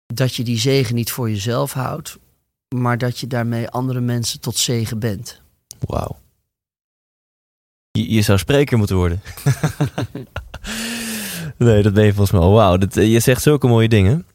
dat 0.05 0.35
je 0.35 0.43
die 0.43 0.59
zegen 0.59 0.95
niet 0.95 1.11
voor 1.11 1.29
jezelf 1.29 1.73
houdt, 1.73 2.17
maar 2.75 2.97
dat 2.97 3.19
je 3.19 3.27
daarmee 3.27 3.69
andere 3.69 4.01
mensen 4.01 4.39
tot 4.39 4.57
zegen 4.57 4.99
bent. 4.99 5.41
Wauw. 5.79 6.23
Je, 7.95 8.13
je 8.13 8.21
zou 8.21 8.37
spreker 8.37 8.77
moeten 8.77 8.95
worden. 8.95 9.21
nee, 11.57 11.81
dat 11.83 11.93
ben 11.93 12.05
je 12.05 12.09
volgens 12.13 12.31
mij 12.31 12.41
al. 12.41 12.53
Wauw, 12.53 12.77
dat- 12.77 12.95
je 12.95 13.19
zegt 13.19 13.41
zulke 13.41 13.67
mooie 13.67 13.87
dingen. 13.89 14.25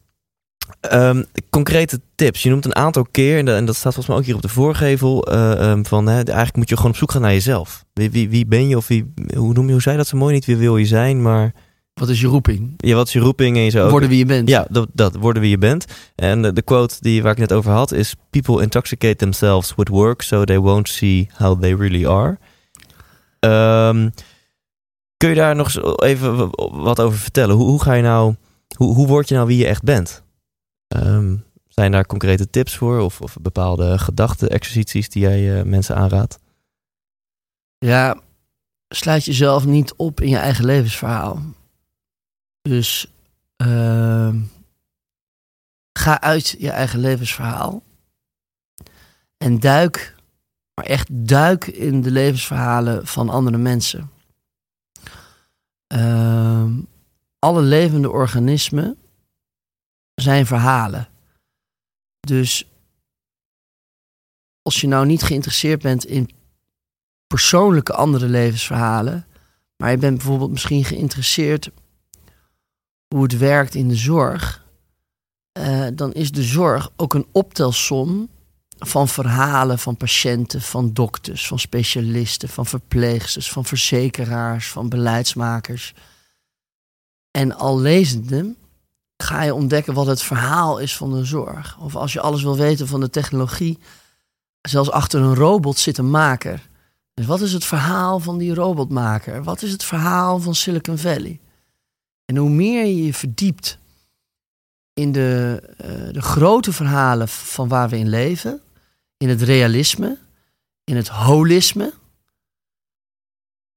Ehm, 0.79 1.23
concrete 1.49 1.99
tips. 2.15 2.43
Je 2.43 2.49
noemt 2.49 2.65
een 2.65 2.75
aantal 2.75 3.05
keer, 3.11 3.37
en 3.37 3.45
dat, 3.45 3.55
en 3.55 3.65
dat 3.65 3.75
staat 3.75 3.93
volgens 3.93 4.07
mij 4.07 4.17
ook 4.17 4.25
hier 4.25 4.35
op 4.35 4.41
de 4.41 4.47
voorgevel, 4.47 5.27
eh, 5.27 5.71
ehm, 5.71 5.83
van 5.83 6.07
hè, 6.07 6.13
eigenlijk 6.23 6.55
moet 6.55 6.69
je 6.69 6.75
gewoon 6.75 6.91
op 6.91 6.97
zoek 6.97 7.11
gaan 7.11 7.21
naar 7.21 7.33
jezelf. 7.33 7.85
Wie, 7.93 8.11
wie, 8.11 8.29
wie 8.29 8.45
ben 8.45 8.67
je 8.67 8.77
of 8.77 8.87
wie, 8.87 9.13
hoe 9.35 9.53
noem 9.53 9.65
je, 9.65 9.71
hoe 9.71 9.81
zei 9.81 9.97
dat 9.97 10.07
zo 10.07 10.17
mooi? 10.17 10.33
Niet 10.33 10.45
wie 10.45 10.57
wil 10.57 10.77
je 10.77 10.85
zijn, 10.85 11.21
maar 11.21 11.53
Wat 11.93 12.09
is 12.09 12.21
je 12.21 12.27
roeping? 12.27 12.73
ja, 12.77 12.95
wat 12.95 13.07
is 13.07 13.13
je 13.13 13.19
roeping 13.19 13.57
en 13.57 13.63
je 13.63 13.69
zou 13.69 13.85
ook... 13.85 13.91
Worden 13.91 14.09
wie 14.09 14.17
je 14.17 14.25
bent. 14.25 14.49
Ja, 14.49 14.65
dat, 14.69 14.87
dat 14.93 15.15
worden 15.15 15.41
wie 15.41 15.51
je 15.51 15.57
bent. 15.57 15.85
En 16.15 16.41
de, 16.41 16.53
de 16.53 16.61
quote 16.61 16.95
die, 16.99 17.21
waar 17.23 17.31
ik 17.31 17.37
net 17.37 17.53
over 17.53 17.71
had 17.71 17.91
is: 17.91 18.15
People 18.29 18.61
intoxicate 18.61 19.15
themselves 19.15 19.73
with 19.75 19.87
work 19.87 20.21
so 20.21 20.43
they 20.43 20.59
won't 20.59 20.89
see 20.89 21.29
how 21.37 21.61
they 21.61 21.75
really 21.75 22.07
are. 22.07 22.37
Ehm, 23.41 24.09
kun 25.17 25.29
je 25.29 25.35
daar 25.35 25.55
nog 25.55 25.97
even 26.01 26.49
wat 26.83 26.99
over 26.99 27.19
vertellen? 27.19 27.55
Hoe, 27.55 27.67
hoe 27.67 27.81
ga 27.81 27.93
je 27.93 28.03
nou, 28.03 28.35
hoe, 28.77 28.95
hoe 28.95 29.07
word 29.07 29.27
je 29.27 29.35
nou 29.35 29.47
wie 29.47 29.57
je 29.57 29.67
echt 29.67 29.83
bent? 29.83 30.23
Ehm, 30.87 31.35
zijn 31.67 31.91
daar 31.91 32.05
concrete 32.05 32.49
tips 32.49 32.77
voor 32.77 32.99
of, 32.99 33.21
of 33.21 33.37
bepaalde 33.41 33.97
gedachte-exercities 33.99 35.09
die 35.09 35.21
jij 35.21 35.59
eh, 35.59 35.65
mensen 35.65 35.95
aanraadt? 35.95 36.39
Ja, 37.77 38.19
sluit 38.87 39.25
jezelf 39.25 39.65
niet 39.65 39.93
op 39.93 40.21
in 40.21 40.29
je 40.29 40.37
eigen 40.37 40.65
levensverhaal. 40.65 41.41
Dus 42.61 43.11
ehm, 43.55 44.39
ga 45.93 46.21
uit 46.21 46.55
je 46.59 46.69
eigen 46.69 46.99
levensverhaal 46.99 47.83
en 49.37 49.59
duik, 49.59 50.15
echt 50.83 51.07
duik 51.11 51.67
in 51.67 52.01
de 52.01 52.11
levensverhalen 52.11 53.07
van 53.07 53.29
andere 53.29 53.57
mensen. 53.57 54.11
Ehm, 55.87 56.79
alle 57.39 57.61
levende 57.61 58.09
organismen 58.09 58.97
zijn 60.15 60.45
verhalen. 60.45 61.07
Dus 62.19 62.65
als 64.61 64.81
je 64.81 64.87
nou 64.87 65.05
niet 65.05 65.23
geïnteresseerd 65.23 65.81
bent 65.81 66.05
in 66.05 66.29
persoonlijke 67.27 67.93
andere 67.93 68.27
levensverhalen. 68.27 69.25
Maar 69.77 69.91
je 69.91 69.97
bent 69.97 70.17
bijvoorbeeld 70.17 70.51
misschien 70.51 70.85
geïnteresseerd 70.85 71.71
hoe 73.07 73.23
het 73.23 73.37
werkt 73.37 73.75
in 73.75 73.87
de 73.87 73.95
zorg. 73.95 74.59
eh, 75.51 75.87
dan 75.93 76.13
is 76.13 76.31
de 76.31 76.43
zorg 76.43 76.91
ook 76.95 77.13
een 77.13 77.27
optelsom 77.31 78.29
van 78.83 79.07
verhalen 79.07 79.79
van 79.79 79.97
patiënten, 79.97 80.61
van 80.61 80.93
dokters, 80.93 81.47
van 81.47 81.59
specialisten, 81.59 82.49
van 82.49 82.65
verpleegsters, 82.65 83.51
van 83.51 83.65
verzekeraars, 83.65 84.69
van 84.69 84.89
beleidsmakers. 84.89 85.93
En 87.31 87.55
al 87.55 87.79
lezende 87.79 88.55
ga 89.17 89.41
je 89.43 89.53
ontdekken 89.53 89.93
wat 89.93 90.05
het 90.05 90.21
verhaal 90.21 90.77
is 90.77 90.97
van 90.97 91.11
de 91.11 91.25
zorg. 91.25 91.77
Of 91.79 91.95
als 91.95 92.13
je 92.13 92.21
alles 92.21 92.41
wil 92.41 92.57
weten 92.57 92.87
van 92.87 92.99
de 92.99 93.09
technologie, 93.09 93.79
zelfs 94.61 94.91
achter 94.91 95.21
een 95.21 95.35
robot 95.35 95.77
zit 95.77 95.97
een 95.97 96.09
maker. 96.09 96.69
Dus 97.13 97.25
wat 97.25 97.41
is 97.41 97.53
het 97.53 97.65
verhaal 97.65 98.19
van 98.19 98.37
die 98.37 98.53
robotmaker? 98.53 99.43
Wat 99.43 99.61
is 99.61 99.71
het 99.71 99.83
verhaal 99.83 100.39
van 100.39 100.55
Silicon 100.55 100.97
Valley? 100.97 101.39
En 102.25 102.37
hoe 102.37 102.49
meer 102.49 102.85
je 102.85 103.05
je 103.05 103.13
verdiept 103.13 103.77
in 104.93 105.11
de, 105.11 105.61
eh, 105.77 106.13
de 106.13 106.21
grote 106.21 106.73
verhalen 106.73 107.27
van 107.27 107.67
waar 107.67 107.89
we 107.89 107.97
in 107.97 108.09
leven, 108.09 108.61
in 109.21 109.29
het 109.29 109.41
realisme, 109.41 110.17
in 110.83 110.95
het 110.95 111.07
holisme, 111.07 111.93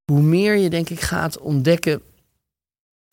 hoe 0.04 0.22
meer 0.22 0.56
je 0.56 0.70
denk 0.70 0.90
ik 0.90 1.00
gaat 1.00 1.38
ontdekken 1.38 2.02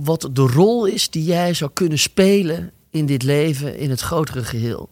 wat 0.03 0.29
de 0.31 0.41
rol 0.41 0.85
is 0.85 1.09
die 1.09 1.23
jij 1.23 1.53
zou 1.53 1.71
kunnen 1.73 1.99
spelen 1.99 2.71
in 2.89 3.05
dit 3.05 3.23
leven, 3.23 3.77
in 3.77 3.89
het 3.89 4.01
grotere 4.01 4.43
geheel. 4.43 4.89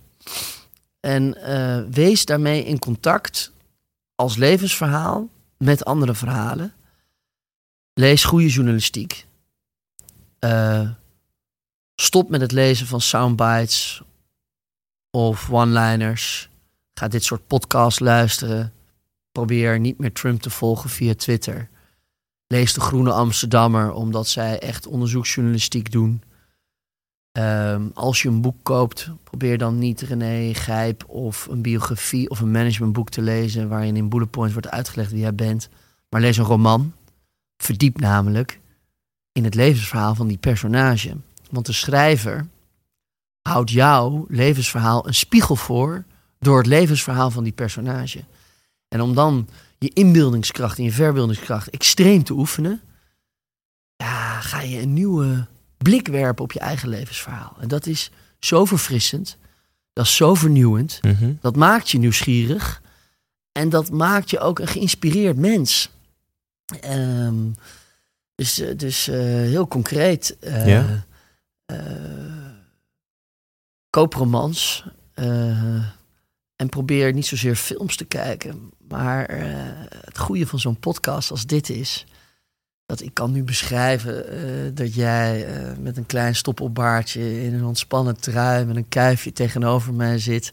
En 0.99 1.43
eh, 1.43 1.83
wees 1.91 2.25
daarmee 2.25 2.63
in 2.63 2.79
contact 2.79 3.51
als 4.15 4.35
levensverhaal 4.35 5.29
met 5.57 5.85
andere 5.85 6.15
verhalen. 6.15 6.73
Lees 7.93 8.23
goede 8.23 8.47
journalistiek. 8.49 9.25
Eh, 10.39 10.89
stop 11.95 12.29
met 12.29 12.41
het 12.41 12.51
lezen 12.51 12.87
van 12.87 13.01
soundbites 13.01 14.01
of 15.11 15.51
one-liners. 15.51 16.48
Ga 16.99 17.07
dit 17.07 17.23
soort 17.23 17.47
podcasts 17.47 17.99
luisteren. 17.99 18.73
Probeer 19.31 19.79
niet 19.79 19.97
meer 19.97 20.13
Trump 20.13 20.41
te 20.41 20.49
volgen 20.49 20.89
via 20.89 21.13
Twitter. 21.15 21.69
Lees 22.47 22.73
de 22.73 22.79
Groene 22.81 23.11
Amsterdammer, 23.11 23.91
omdat 23.91 24.27
zij 24.27 24.59
echt 24.59 24.87
onderzoeksjournalistiek 24.87 25.91
doen. 25.91 26.23
Ehm, 27.31 27.87
als 27.93 28.21
je 28.21 28.29
een 28.29 28.41
boek 28.41 28.55
koopt, 28.63 29.09
probeer 29.23 29.57
dan 29.57 29.77
niet 29.77 30.01
René 30.01 30.53
Gijp 30.53 31.09
of 31.09 31.47
een 31.47 31.61
biografie 31.61 32.29
of 32.29 32.39
een 32.39 32.51
managementboek 32.51 33.09
te 33.09 33.21
lezen 33.21 33.69
waarin 33.69 33.95
in 33.95 34.09
bullet 34.09 34.31
points 34.31 34.53
wordt 34.53 34.69
uitgelegd 34.69 35.11
wie 35.11 35.19
jij 35.21 35.35
bent. 35.35 35.69
Maar 36.09 36.21
lees 36.21 36.37
een 36.37 36.45
roman. 36.45 36.93
Verdiep 37.57 37.99
namelijk 37.99 38.59
in 39.31 39.43
het 39.43 39.55
levensverhaal 39.55 40.15
van 40.15 40.27
die 40.27 40.37
personage. 40.37 41.17
Want 41.51 41.65
de 41.65 41.73
schrijver 41.73 42.47
houdt 43.41 43.71
jouw 43.71 44.25
levensverhaal 44.29 45.07
een 45.07 45.15
spiegel 45.15 45.55
voor 45.55 46.05
door 46.39 46.57
het 46.57 46.67
levensverhaal 46.67 47.31
van 47.31 47.43
die 47.43 47.53
personage. 47.53 48.23
En 48.87 49.01
om 49.01 49.15
dan 49.15 49.49
je 49.77 49.89
inbeeldingskracht 49.93 50.77
en 50.77 50.83
je 50.83 50.91
verbeeldingskracht 50.91 51.69
extreem 51.69 52.23
te 52.23 52.33
oefenen, 52.33 52.81
ja, 53.95 54.39
ga 54.41 54.61
je 54.61 54.81
een 54.81 54.93
nieuwe 54.93 55.47
blik 55.77 56.07
werpen 56.07 56.43
op 56.43 56.51
je 56.51 56.59
eigen 56.59 56.89
levensverhaal. 56.89 57.55
En 57.59 57.67
dat 57.67 57.85
is 57.85 58.11
zo 58.39 58.65
verfrissend, 58.65 59.37
dat 59.93 60.05
is 60.05 60.15
zo 60.15 60.33
vernieuwend, 60.33 60.99
Mhm. 61.01 61.33
dat 61.41 61.55
maakt 61.55 61.89
je 61.89 61.97
nieuwsgierig 61.97 62.81
en 63.51 63.69
dat 63.69 63.91
maakt 63.91 64.29
je 64.29 64.39
ook 64.39 64.59
een 64.59 64.67
geïnspireerd 64.67 65.37
mens. 65.37 65.89
Ehm, 66.81 67.35
dus 68.35 68.59
eh, 68.59 68.77
dus 68.77 69.07
eh, 69.07 69.17
heel 69.25 69.67
concreet. 69.67 70.37
eh, 70.39 70.67
Ja. 70.67 71.05
eh, 71.65 71.77
koop 73.89 74.13
romans. 74.13 74.85
En 76.59 76.69
probeer 76.69 77.13
niet 77.13 77.25
zozeer 77.25 77.55
films 77.55 77.95
te 77.95 78.05
kijken. 78.05 78.71
Maar 78.87 79.25
eh, 79.25 79.45
het 80.05 80.17
goede 80.17 80.47
van 80.47 80.59
zo'n 80.59 80.79
podcast 80.79 81.31
als 81.31 81.45
dit 81.45 81.69
is. 81.69 82.05
Dat 82.85 83.01
ik 83.01 83.13
kan 83.13 83.31
nu 83.31 83.43
beschrijven 83.43 84.27
eh, 84.27 84.71
dat 84.73 84.93
jij 84.93 85.45
eh, 85.45 85.77
met 85.77 85.97
een 85.97 86.05
klein 86.05 86.35
stoppelbaardje 86.35 87.43
in 87.43 87.53
een 87.53 87.65
ontspannen 87.65 88.19
trui 88.19 88.65
met 88.65 88.75
een 88.75 88.87
kuifje 88.87 89.33
tegenover 89.33 89.93
mij 89.93 90.19
zit. 90.19 90.51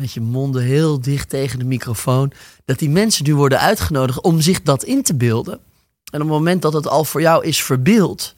Met 0.00 0.12
je 0.12 0.20
monden 0.20 0.62
heel 0.62 1.00
dicht 1.00 1.28
tegen 1.28 1.58
de 1.58 1.64
microfoon. 1.64 2.32
Dat 2.64 2.78
die 2.78 2.90
mensen 2.90 3.24
nu 3.24 3.34
worden 3.34 3.60
uitgenodigd 3.60 4.20
om 4.20 4.40
zich 4.40 4.62
dat 4.62 4.84
in 4.84 5.02
te 5.02 5.14
beelden. 5.14 5.54
En 5.54 6.20
op 6.20 6.28
het 6.28 6.36
moment 6.36 6.62
dat 6.62 6.72
het 6.72 6.86
al 6.86 7.04
voor 7.04 7.20
jou 7.20 7.44
is 7.44 7.62
verbeeld. 7.62 8.34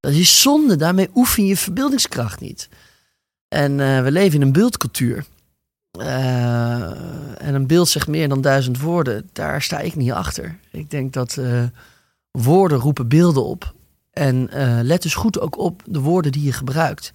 Dat 0.00 0.12
is 0.12 0.40
zonde. 0.40 0.76
Daarmee 0.76 1.10
oefen 1.14 1.46
je 1.46 1.56
verbeeldingskracht 1.56 2.40
niet. 2.40 2.68
En 3.48 3.76
we 3.76 4.10
leven 4.10 4.40
in 4.40 4.46
een 4.46 4.52
beeldcultuur. 4.52 5.24
Eh, 5.90 7.42
en 7.42 7.54
een 7.54 7.66
beeld 7.66 7.88
zegt 7.88 8.08
meer 8.08 8.28
dan 8.28 8.40
duizend 8.40 8.80
woorden, 8.80 9.28
daar 9.32 9.62
sta 9.62 9.78
ik 9.78 9.96
niet 9.96 10.12
achter. 10.12 10.58
Ik 10.70 10.90
denk 10.90 11.12
dat 11.12 11.36
eh, 11.36 11.64
woorden 12.30 12.78
roepen 12.78 13.08
beelden 13.08 13.44
op. 13.44 13.74
En 14.10 14.50
eh, 14.50 14.78
let 14.82 15.02
dus 15.02 15.14
goed 15.14 15.40
ook 15.40 15.58
op 15.58 15.82
de 15.86 16.00
woorden 16.00 16.32
die 16.32 16.42
je 16.42 16.52
gebruikt. 16.52 17.12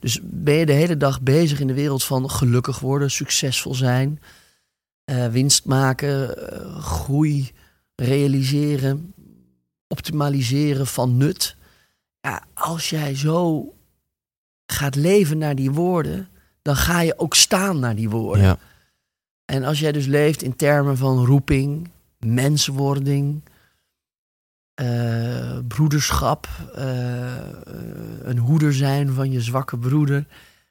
Dus 0.00 0.20
ben 0.22 0.54
je 0.54 0.66
de 0.66 0.72
hele 0.72 0.96
dag 0.96 1.20
bezig 1.22 1.60
in 1.60 1.66
de 1.66 1.74
wereld 1.74 2.04
van 2.04 2.30
gelukkig 2.30 2.78
worden, 2.78 3.10
succesvol 3.10 3.74
zijn, 3.74 4.20
winst 5.30 5.64
maken, 5.64 6.36
groei 6.82 7.52
realiseren, 7.94 9.14
optimaliseren 9.88 10.86
van 10.86 11.16
nut. 11.16 11.56
Ja, 12.20 12.44
als 12.54 12.90
jij 12.90 13.14
zo 13.14 13.74
gaat 14.66 14.94
leven 14.94 15.38
naar 15.38 15.54
die 15.54 15.70
woorden, 15.70 16.28
dan 16.66 16.76
ga 16.76 17.00
je 17.00 17.18
ook 17.18 17.34
staan 17.34 17.78
naar 17.78 17.94
die 17.94 18.10
woorden. 18.10 18.44
Ja. 18.44 18.58
En 19.44 19.64
als 19.64 19.78
jij 19.80 19.92
dus 19.92 20.06
leeft 20.06 20.42
in 20.42 20.56
termen 20.56 20.96
van 20.96 21.24
roeping, 21.24 21.90
menswording, 22.18 23.42
eh, 24.74 25.58
broederschap, 25.68 26.48
eh, 26.74 26.84
een 28.22 28.38
hoeder 28.38 28.74
zijn 28.74 29.12
van 29.12 29.30
je 29.30 29.40
zwakke 29.40 29.78
broeder, 29.78 30.26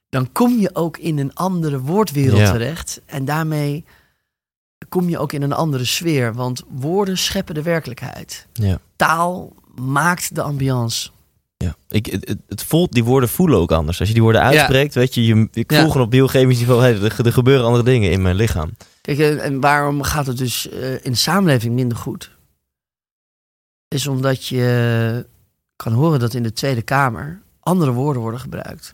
dan 0.10 0.32
kom 0.32 0.60
je 0.60 0.76
ook 0.76 0.98
in 0.98 1.18
een 1.18 1.34
andere 1.34 1.80
woordwereld 1.80 2.40
Ja. 2.40 2.52
terecht. 2.52 3.02
En 3.06 3.26
daarmee 3.26 3.86
kom 4.90 5.10
je 5.10 5.18
ook 5.20 5.32
in 5.34 5.42
een 5.42 5.54
andere 5.54 5.86
sfeer, 5.86 6.34
want 6.34 6.64
woorden 6.70 7.18
scheppen 7.18 7.56
de 7.56 7.62
werkelijkheid. 7.62 8.48
Ja. 8.54 8.80
Taal 8.96 9.54
maakt 9.76 10.36
de 10.36 10.42
ambiance. 10.42 11.10
Ja. 11.58 11.76
Ik, 11.90 12.06
het, 12.06 12.36
het- 12.48 12.64
voelt, 12.64 12.92
die 12.92 13.04
woorden 13.04 13.30
voelen 13.30 13.58
ook 13.60 13.72
anders. 13.72 14.00
Als 14.00 14.08
je 14.08 14.14
die 14.14 14.24
woorden 14.24 14.42
uitspreekt, 14.42 14.94
weet 14.94 15.14
je, 15.14 15.26
je 15.26 15.48
ik 15.52 15.72
voel 15.72 15.80
Ja. 15.82 15.88
gewoon 15.88 16.02
op 16.06 16.12
biochemisch 16.12 16.58
niveau, 16.60 16.82
hey, 16.82 16.94
er, 17.02 17.26
er 17.26 17.34
gebeuren 17.34 17.66
andere 17.66 17.84
dingen 17.84 18.12
in 18.12 18.22
mijn 18.22 18.36
lichaam. 18.36 18.72
Kijk, 19.02 19.20
en 19.20 19.40
en 19.40 19.60
waarom 19.60 20.02
gaat 20.02 20.26
het 20.28 20.38
dus 20.38 20.70
eh, 20.70 20.94
in 20.94 21.12
de 21.12 21.16
samenleving 21.18 21.74
minder 21.74 21.98
goed? 21.98 22.32
Is 23.88 24.08
omdat 24.08 24.46
je 24.46 25.26
kan 25.76 25.94
horen 25.94 26.20
dat 26.20 26.34
in 26.34 26.44
de 26.44 26.54
Tweede 26.54 26.82
Kamer 26.82 27.42
andere 27.60 27.92
woorden 27.92 28.22
worden 28.22 28.40
gebruikt. 28.40 28.94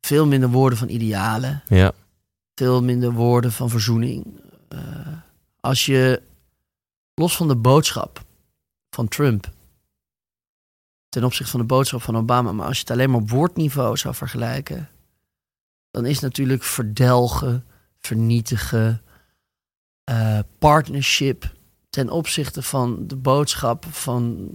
Veel 0.00 0.26
minder 0.26 0.48
woorden 0.48 0.78
van 0.78 0.88
idealen, 0.88 1.62
Ja. 1.68 1.92
veel 2.54 2.82
minder 2.82 3.12
woorden 3.12 3.52
van 3.52 3.70
verzoening. 3.70 4.26
Eh, 4.68 4.78
als 5.60 5.86
je 5.86 6.22
los 7.14 7.36
van 7.36 7.48
de 7.48 7.56
boodschap 7.56 8.22
van 8.90 9.08
Trump 9.08 9.50
ten 11.10 11.24
opzichte 11.24 11.50
van 11.50 11.60
de 11.60 11.66
boodschap 11.66 12.02
van 12.02 12.16
Obama, 12.16 12.52
maar 12.52 12.66
als 12.66 12.76
je 12.76 12.82
het 12.82 12.90
alleen 12.90 13.10
maar 13.10 13.20
op 13.20 13.30
woordniveau 13.30 13.96
zou 13.96 14.14
vergelijken, 14.14 14.88
dan 15.90 16.06
is 16.06 16.20
natuurlijk 16.20 16.62
verdelgen, 16.62 17.64
vernietigen, 17.98 19.02
eh, 20.04 20.38
partnership 20.58 21.52
ten 21.90 22.10
opzichte 22.10 22.62
van 22.62 23.06
de 23.06 23.16
boodschap 23.16 23.86
van, 23.90 24.48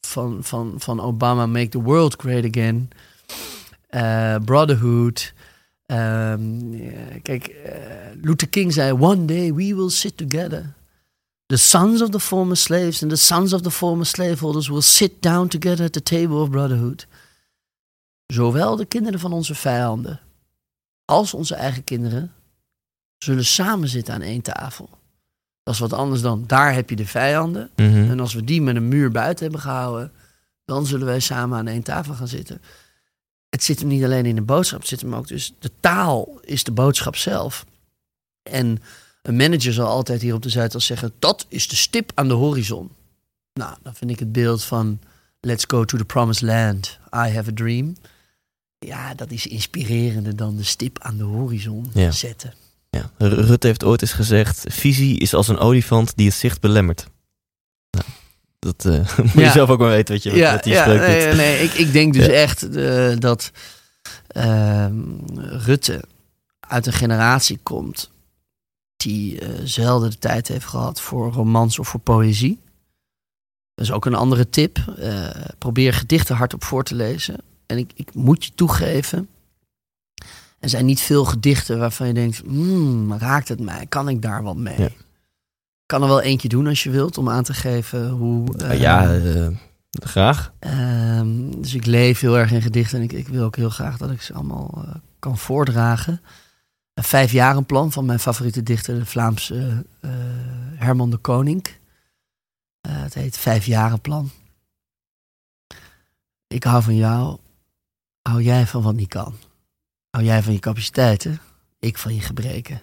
van, 0.00 0.38
van, 0.44 0.74
van 0.78 1.00
Obama, 1.00 1.46
make 1.46 1.68
the 1.68 1.82
world 1.82 2.14
great 2.18 2.44
again, 2.44 2.90
eh, 3.88 4.36
brotherhood. 4.44 5.34
Ehm, 5.86 6.74
ja, 6.74 7.18
kijk, 7.22 7.46
eh, 7.46 7.74
Luther 8.20 8.48
King 8.48 8.72
zei, 8.72 8.92
one 8.92 9.24
day 9.24 9.54
we 9.54 9.74
will 9.74 9.88
sit 9.88 10.16
together. 10.16 10.74
The 11.52 11.58
sons 11.58 12.00
of 12.00 12.10
the 12.10 12.20
former 12.20 12.56
slaves 12.56 13.02
and 13.02 13.10
the 13.10 13.16
sons 13.16 13.52
of 13.52 13.62
the 13.62 13.70
former 13.70 14.06
slaveholders 14.06 14.68
will 14.68 14.80
sit 14.80 15.22
down 15.22 15.48
together 15.48 15.84
at 15.84 15.92
the 15.92 16.02
table 16.02 16.40
of 16.40 16.50
brotherhood. 16.50 17.06
Zowel 18.26 18.76
de 18.76 18.84
kinderen 18.84 19.20
van 19.20 19.32
onze 19.32 19.54
vijanden 19.54 20.20
als 21.04 21.34
onze 21.34 21.54
eigen 21.54 21.84
kinderen 21.84 22.32
zullen 23.18 23.44
samen 23.44 23.88
zitten 23.88 24.14
aan 24.14 24.22
één 24.22 24.42
tafel. 24.42 24.88
Dat 25.62 25.74
is 25.74 25.80
wat 25.80 25.92
anders 25.92 26.20
dan 26.20 26.44
daar 26.46 26.74
heb 26.74 26.90
je 26.90 26.96
de 26.96 27.06
vijanden. 27.06 27.70
Mhm. 27.76 28.10
En 28.10 28.20
als 28.20 28.34
we 28.34 28.44
die 28.44 28.62
met 28.62 28.76
een 28.76 28.88
muur 28.88 29.10
buiten 29.10 29.44
hebben 29.44 29.62
gehouden, 29.62 30.12
dan 30.64 30.86
zullen 30.86 31.06
wij 31.06 31.20
samen 31.20 31.58
aan 31.58 31.66
één 31.66 31.82
tafel 31.82 32.14
gaan 32.14 32.28
zitten. 32.28 32.62
Het 33.48 33.62
zit 33.62 33.78
hem 33.78 33.88
niet 33.88 34.04
alleen 34.04 34.26
in 34.26 34.34
de 34.34 34.42
boodschap, 34.42 34.80
het 34.80 34.88
zit 34.88 35.00
hem 35.00 35.14
ook 35.14 35.28
dus. 35.28 35.54
De 35.58 35.70
taal 35.80 36.40
is 36.40 36.64
de 36.64 36.72
boodschap 36.72 37.16
zelf. 37.16 37.66
En 38.42 38.82
een 39.22 39.36
manager 39.36 39.72
zal 39.72 39.86
altijd 39.88 40.22
hier 40.22 40.34
op 40.34 40.42
de 40.42 40.48
Zuidas 40.48 40.86
zeggen: 40.86 41.12
dat 41.18 41.46
is 41.48 41.68
de 41.68 41.76
stip 41.76 42.10
aan 42.14 42.28
de 42.28 42.34
horizon. 42.34 42.90
Nou, 43.52 43.76
dan 43.82 43.94
vind 43.94 44.10
ik 44.10 44.18
het 44.18 44.32
beeld 44.32 44.64
van 44.64 45.00
Let's 45.40 45.64
go 45.68 45.84
to 45.84 45.98
the 45.98 46.04
promised 46.04 46.42
land. 46.42 46.98
I 47.14 47.28
have 47.34 47.50
a 47.50 47.54
dream. 47.54 47.96
Ja, 48.78 49.14
dat 49.14 49.30
is 49.30 49.46
inspirerender 49.46 50.36
dan 50.36 50.56
de 50.56 50.62
stip 50.64 50.98
aan 51.00 51.16
de 51.16 51.22
horizon 51.24 51.90
Ja. 51.94 52.10
zetten. 52.10 52.54
Ja. 52.90 53.10
Rutte 53.18 53.66
heeft 53.66 53.84
ooit 53.84 54.02
eens 54.02 54.12
gezegd, 54.12 54.64
visie 54.68 55.18
is 55.18 55.34
als 55.34 55.48
een 55.48 55.58
olifant 55.58 56.12
die 56.16 56.26
het 56.26 56.34
zicht 56.34 56.60
belemmert. 56.60 57.06
Nou, 57.90 58.04
dat 58.58 58.84
eh, 58.84 59.18
moet 59.18 59.32
je 59.32 59.40
Ja. 59.40 59.52
zelf 59.52 59.68
ook 59.70 59.78
maar 59.78 59.88
weten 59.90 60.14
wat, 60.14 60.22
je, 60.22 60.30
wat, 60.40 60.50
wat 60.52 60.62
die 60.64 60.72
ja, 60.72 60.82
spreuk 60.82 61.34
nee, 61.36 61.58
ik, 61.62 61.72
ik 61.72 61.92
denk 61.92 62.12
dus 62.14 62.26
Ja. 62.26 62.32
echt 62.32 62.76
eh, 62.76 63.16
dat 63.18 63.50
ehm, 64.26 65.00
Rutte 65.36 66.04
uit 66.60 66.86
een 66.86 66.92
generatie 66.92 67.58
komt 67.62 68.10
die 69.02 69.40
eh, 69.40 69.48
zelden 69.64 70.10
de 70.10 70.18
tijd 70.18 70.48
heeft 70.48 70.66
gehad 70.66 71.00
voor 71.00 71.32
romans 71.32 71.78
of 71.78 71.88
voor 71.88 72.00
poëzie. 72.00 72.60
Dat 73.74 73.84
is 73.84 73.92
ook 73.92 74.04
een 74.04 74.14
andere 74.14 74.48
tip. 74.48 74.78
Eh, 74.98 75.28
probeer 75.58 75.92
gedichten 75.92 76.36
hardop 76.36 76.64
voor 76.64 76.84
te 76.84 76.94
lezen. 76.94 77.36
En 77.66 77.78
ik, 77.78 77.92
ik 77.94 78.14
moet 78.14 78.44
je 78.44 78.54
toegeven, 78.54 79.28
er 80.58 80.68
zijn 80.68 80.84
niet 80.84 81.00
veel 81.00 81.24
gedichten 81.24 81.78
waarvan 81.78 82.06
je 82.06 82.14
denkt, 82.14 82.42
hmm, 82.46 83.12
raakt 83.12 83.48
het 83.48 83.60
mij? 83.60 83.86
Kan 83.88 84.08
ik 84.08 84.22
daar 84.22 84.42
wat 84.42 84.56
mee? 84.56 84.78
Ja. 84.78 84.86
Ik 84.86 85.98
kan 85.98 86.02
er 86.02 86.08
wel 86.08 86.20
eentje 86.20 86.48
doen 86.48 86.66
als 86.66 86.82
je 86.82 86.90
wilt, 86.90 87.18
om 87.18 87.28
aan 87.28 87.44
te 87.44 87.54
geven 87.54 88.08
hoe... 88.08 88.44
Ja, 88.76 89.14
eh, 89.14 89.48
graag. 89.90 90.52
Ehm, 90.58 91.50
dus 91.60 91.74
ik 91.74 91.86
leef 91.86 92.20
heel 92.20 92.38
erg 92.38 92.52
in 92.52 92.62
gedichten 92.62 92.98
en 92.98 93.04
ik, 93.04 93.12
ik 93.12 93.28
wil 93.28 93.44
ook 93.44 93.56
heel 93.56 93.70
graag 93.70 93.96
dat 93.96 94.10
ik 94.10 94.22
ze 94.22 94.32
allemaal 94.32 94.84
kan 95.18 95.38
voordragen. 95.38 96.20
Een 96.94 97.04
vijfjarenplan 97.04 97.92
van 97.92 98.04
mijn 98.04 98.18
favoriete 98.18 98.62
dichter, 98.62 98.98
de 98.98 99.06
Vlaamse 99.06 99.86
eh, 100.00 100.10
Herman 100.74 101.10
de 101.10 101.16
Koning. 101.16 101.66
Eh, 102.80 103.02
het 103.02 103.14
heet 103.14 103.38
Vijfjarenplan. 103.38 104.30
Ik 106.46 106.64
hou 106.64 106.82
van 106.82 106.96
jou. 106.96 107.38
Hou 108.22 108.42
jij 108.42 108.66
van 108.66 108.82
wat 108.82 108.94
niet 108.94 109.08
kan? 109.08 109.36
Hou 110.10 110.24
jij 110.24 110.42
van 110.42 110.52
je 110.52 110.58
capaciteiten? 110.58 111.40
Ik 111.78 111.98
van 111.98 112.14
je 112.14 112.20
gebreken. 112.20 112.82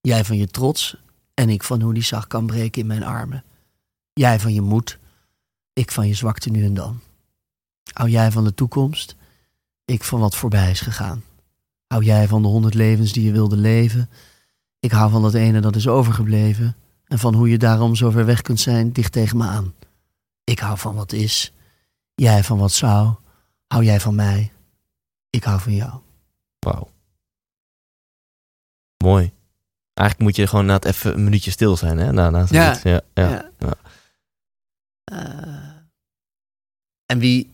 Jij 0.00 0.24
van 0.24 0.36
je 0.36 0.46
trots 0.46 0.96
en 1.34 1.48
ik 1.48 1.62
van 1.62 1.80
hoe 1.80 1.94
die 1.94 2.02
zacht 2.02 2.26
kan 2.26 2.46
breken 2.46 2.80
in 2.80 2.86
mijn 2.86 3.02
armen. 3.02 3.44
Jij 4.12 4.40
van 4.40 4.54
je 4.54 4.60
moed 4.60 4.98
ik 5.76 5.90
van 5.90 6.06
je 6.06 6.14
zwakte 6.14 6.50
nu 6.50 6.64
en 6.64 6.74
dan. 6.74 7.00
Hou 7.92 8.10
jij 8.10 8.30
van 8.30 8.44
de 8.44 8.54
toekomst, 8.54 9.16
ik 9.84 10.04
van 10.04 10.20
wat 10.20 10.36
voorbij 10.36 10.70
is 10.70 10.80
gegaan. 10.80 11.22
Hou 11.86 12.04
jij 12.04 12.28
van 12.28 12.42
de 12.42 12.48
honderd 12.48 12.74
levens 12.74 13.12
die 13.12 13.24
je 13.24 13.32
wilde 13.32 13.56
leven, 13.56 14.10
ik 14.80 14.90
hou 14.90 15.10
van 15.10 15.22
dat 15.22 15.34
ene 15.34 15.60
dat 15.60 15.76
is 15.76 15.88
overgebleven 15.88 16.76
en 17.04 17.18
van 17.18 17.34
hoe 17.34 17.48
je 17.48 17.58
daarom 17.58 17.94
zo 17.94 18.10
ver 18.10 18.24
weg 18.26 18.42
kunt 18.42 18.60
zijn 18.60 18.92
dicht 18.92 19.12
tegen 19.12 19.36
me 19.36 19.44
aan. 19.44 19.74
Ik 20.44 20.58
hou 20.58 20.78
van 20.78 20.94
wat 20.94 21.12
is, 21.12 21.52
jij 22.14 22.44
van 22.44 22.58
wat 22.58 22.72
zou, 22.72 23.14
hou 23.66 23.84
jij 23.84 24.00
van 24.00 24.14
mij, 24.14 24.52
ik 25.30 25.44
hou 25.44 25.60
van 25.60 25.74
jou. 25.74 26.00
Wauw. 26.58 26.90
Mooi. 29.04 29.32
Eigenlijk 29.94 30.28
moet 30.28 30.36
je 30.36 30.46
gewoon 30.46 30.66
na 30.66 30.72
het 30.74 30.84
even 30.84 31.14
een 31.14 31.24
minuutje 31.24 31.50
stil 31.50 31.76
zijn, 31.76 31.98
hè? 31.98 32.12
Na, 32.12 32.30
na 32.30 32.38
Ja. 32.38 32.46
zoiets. 32.46 32.82
ja, 32.82 33.00
ja. 33.14 33.50
ja. 33.58 33.74
Eh, 35.04 35.70
en 37.06 37.18
wie, 37.18 37.50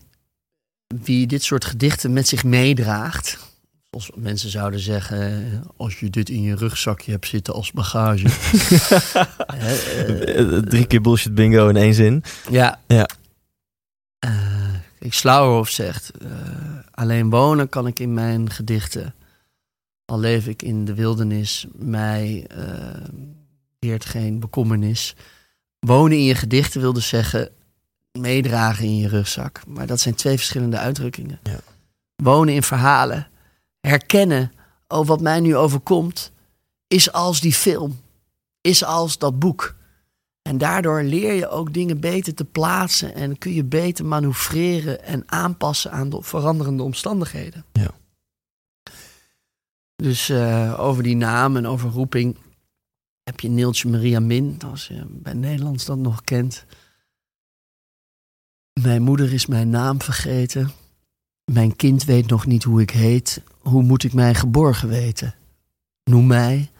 wie 0.87 1.27
dit 1.27 1.43
soort 1.43 1.65
gedichten 1.65 2.13
met 2.13 2.27
zich 2.27 2.43
meedraagt, 2.43 3.52
zoals 3.93 4.11
mensen 4.15 4.49
zouden 4.49 4.79
zeggen, 4.79 5.51
eh, 5.51 5.59
als 5.77 5.99
je 5.99 6.09
dit 6.09 6.29
in 6.29 6.41
je 6.41 6.55
rugzakje 6.55 7.11
hebt 7.11 7.27
zitten 7.27 7.53
als 7.53 7.71
bagage. 7.71 8.25
Eh, 9.47 10.39
Eh, 10.39 10.57
Drie 10.59 10.85
keer 10.87 11.01
bullshit 11.01 11.35
bingo 11.35 11.67
in 11.67 11.75
één 11.75 11.93
zin. 11.93 12.23
ja. 12.49 12.79
Ja. 12.87 13.07
Eh, 14.19 14.31
kijk, 14.99 15.13
Slauerhoff 15.13 15.69
zegt, 15.69 16.11
alleen 16.91 17.29
wonen 17.29 17.69
kan 17.69 17.87
ik 17.87 17.99
in 17.99 18.13
mijn 18.13 18.49
gedichten. 18.49 19.13
Al 20.05 20.19
leef 20.19 20.47
ik 20.47 20.61
in 20.61 20.85
de 20.85 20.93
wildernis, 20.93 21.65
mij 21.75 22.47
deert 23.79 24.05
geen 24.05 24.39
bekommernis. 24.39 25.15
Wonen 25.79 26.17
in 26.17 26.23
je 26.23 26.35
gedichten 26.35 26.81
wil 26.81 26.93
dus 26.93 27.07
zeggen 27.07 27.49
meedragen 28.11 28.85
in 28.85 28.97
je 28.97 29.07
rugzak. 29.07 29.61
Maar 29.67 29.87
dat 29.87 29.99
zijn 29.99 30.15
twee 30.15 30.35
verschillende 30.37 30.77
uitdrukkingen. 30.77 31.39
Ja. 31.43 31.59
Wonen 32.15 32.53
in 32.53 32.63
verhalen. 32.63 33.27
Herkennen, 33.87 34.51
oh 34.87 35.07
wat 35.07 35.21
mij 35.21 35.39
nu 35.39 35.55
overkomt, 35.55 36.31
is 36.87 37.11
als 37.11 37.41
die 37.41 37.53
film. 37.53 37.99
Is 38.61 38.83
als 38.83 39.17
dat 39.17 39.39
boek. 39.39 39.75
En 40.41 40.57
daardoor 40.57 41.03
leer 41.03 41.33
je 41.33 41.49
ook 41.49 41.73
dingen 41.73 41.99
beter 41.99 42.33
te 42.33 42.45
plaatsen 42.45 43.15
en 43.15 43.37
kun 43.37 43.53
je 43.53 43.63
beter 43.63 44.05
manoeuvreren 44.05 45.03
en 45.03 45.23
aanpassen 45.31 45.91
aan 45.91 46.09
de 46.09 46.21
veranderende 46.21 46.83
omstandigheden. 46.83 47.65
Ja. 47.71 47.91
Dus 49.95 50.29
eh, 50.29 50.79
over 50.79 51.03
die 51.03 51.15
naam 51.15 51.57
en 51.57 51.65
over 51.65 51.89
roeping 51.89 52.37
heb 53.23 53.39
je 53.39 53.49
Neeltje 53.49 53.89
Maria 53.89 54.19
Min, 54.19 54.59
als 54.65 54.87
je 54.87 55.05
bij 55.09 55.33
Nederlands 55.33 55.85
dat 55.85 55.97
nog 55.97 56.23
kent. 56.23 56.65
Mijn 58.81 59.01
moeder 59.01 59.33
is 59.33 59.45
mijn 59.45 59.69
naam 59.69 60.01
vergeten. 60.01 60.71
Mijn 61.51 61.75
kind 61.75 62.03
weet 62.03 62.27
nog 62.27 62.45
niet 62.45 62.63
hoe 62.63 62.81
ik 62.81 62.89
heet. 62.89 63.41
Hoe 63.59 63.83
moet 63.83 64.03
ik 64.03 64.13
mij 64.13 64.33
geborgen 64.33 64.89
weten? 64.89 65.35
Noem 66.03 66.27
mij, 66.27 66.71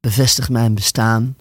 bevestig 0.00 0.48
mijn 0.50 0.74
bestaan. 0.74 1.36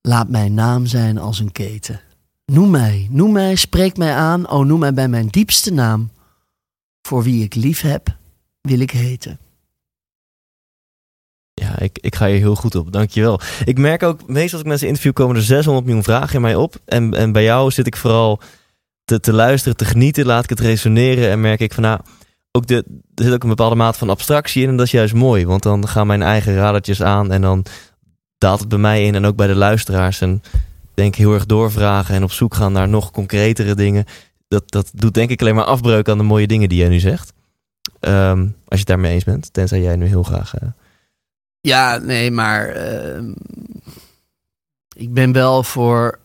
Laat 0.00 0.28
mijn 0.28 0.54
naam 0.54 0.86
zijn 0.86 1.18
als 1.18 1.38
een 1.38 1.52
keten. 1.52 2.00
Noem 2.44 2.70
mij, 2.70 3.08
noem 3.10 3.32
mij, 3.32 3.54
spreek 3.54 3.96
mij 3.96 4.14
aan. 4.14 4.48
O, 4.48 4.64
noem 4.64 4.78
mij 4.78 4.94
bij 4.94 5.08
mijn 5.08 5.28
diepste 5.28 5.72
naam. 5.72 6.10
Voor 7.02 7.22
wie 7.22 7.44
ik 7.44 7.54
lief 7.54 7.80
heb, 7.80 8.16
wil 8.60 8.78
ik 8.80 8.90
heten. 8.90 9.38
Ja, 11.54 11.78
ik, 11.78 11.98
ik 11.98 12.14
ga 12.14 12.26
hier 12.26 12.38
heel 12.38 12.56
goed 12.56 12.74
op. 12.74 12.92
Dankjewel. 12.92 13.40
Ik 13.64 13.78
merk 13.78 14.02
ook, 14.02 14.28
meestal 14.28 14.52
als 14.52 14.60
ik 14.60 14.66
mensen 14.66 14.88
interview, 14.88 15.12
komen 15.12 15.36
er 15.36 15.42
600 15.42 15.84
miljoen 15.84 16.04
vragen 16.04 16.34
in 16.34 16.40
mij 16.40 16.54
op. 16.54 16.80
En, 16.84 17.14
en 17.14 17.32
bij 17.32 17.42
jou 17.42 17.70
zit 17.70 17.86
ik 17.86 17.96
vooral 17.96 18.40
te, 19.04 19.20
te 19.20 19.32
luisteren, 19.32 19.76
te 19.76 19.84
genieten, 19.84 20.26
laat 20.26 20.44
ik 20.44 20.50
het 20.50 20.60
resoneren. 20.60 21.30
En 21.30 21.40
merk 21.40 21.60
ik 21.60 21.72
van, 21.74 21.82
nou, 21.82 22.00
ook 22.52 22.66
de, 22.66 22.84
er 23.14 23.24
zit 23.24 23.32
ook 23.32 23.42
een 23.42 23.48
bepaalde 23.48 23.74
mate 23.76 23.98
van 23.98 24.10
abstractie 24.10 24.62
in. 24.62 24.68
En 24.68 24.76
dat 24.76 24.86
is 24.86 24.92
juist 24.92 25.14
mooi, 25.14 25.46
want 25.46 25.62
dan 25.62 25.88
gaan 25.88 26.06
mijn 26.06 26.22
eigen 26.22 26.54
radertjes 26.54 27.02
aan. 27.02 27.32
En 27.32 27.40
dan 27.40 27.64
daalt 28.38 28.60
het 28.60 28.68
bij 28.68 28.78
mij 28.78 29.04
in 29.04 29.14
en 29.14 29.24
ook 29.24 29.36
bij 29.36 29.46
de 29.46 29.54
luisteraars. 29.54 30.20
En 30.20 30.42
denk 30.94 31.14
heel 31.14 31.34
erg 31.34 31.46
doorvragen 31.46 32.14
en 32.14 32.22
op 32.22 32.32
zoek 32.32 32.54
gaan 32.54 32.72
naar 32.72 32.88
nog 32.88 33.10
concretere 33.10 33.74
dingen. 33.74 34.04
Dat, 34.48 34.70
dat 34.70 34.90
doet 34.94 35.14
denk 35.14 35.30
ik 35.30 35.40
alleen 35.40 35.54
maar 35.54 35.64
afbreuk 35.64 36.08
aan 36.08 36.18
de 36.18 36.24
mooie 36.24 36.46
dingen 36.46 36.68
die 36.68 36.78
jij 36.78 36.88
nu 36.88 36.98
zegt. 36.98 37.32
Ehm, 38.00 38.40
als 38.40 38.50
je 38.68 38.76
het 38.76 38.86
daarmee 38.86 39.12
eens 39.12 39.24
bent, 39.24 39.52
tenzij 39.52 39.80
jij 39.80 39.96
nu 39.96 40.06
heel 40.06 40.22
graag... 40.22 40.54
eh, 40.54 40.68
Ja, 41.60 41.96
nee, 41.98 42.30
maar 42.30 42.68
ehm, 42.68 43.32
ik 44.96 45.12
ben 45.12 45.32
wel 45.32 45.62
voor 45.62 46.18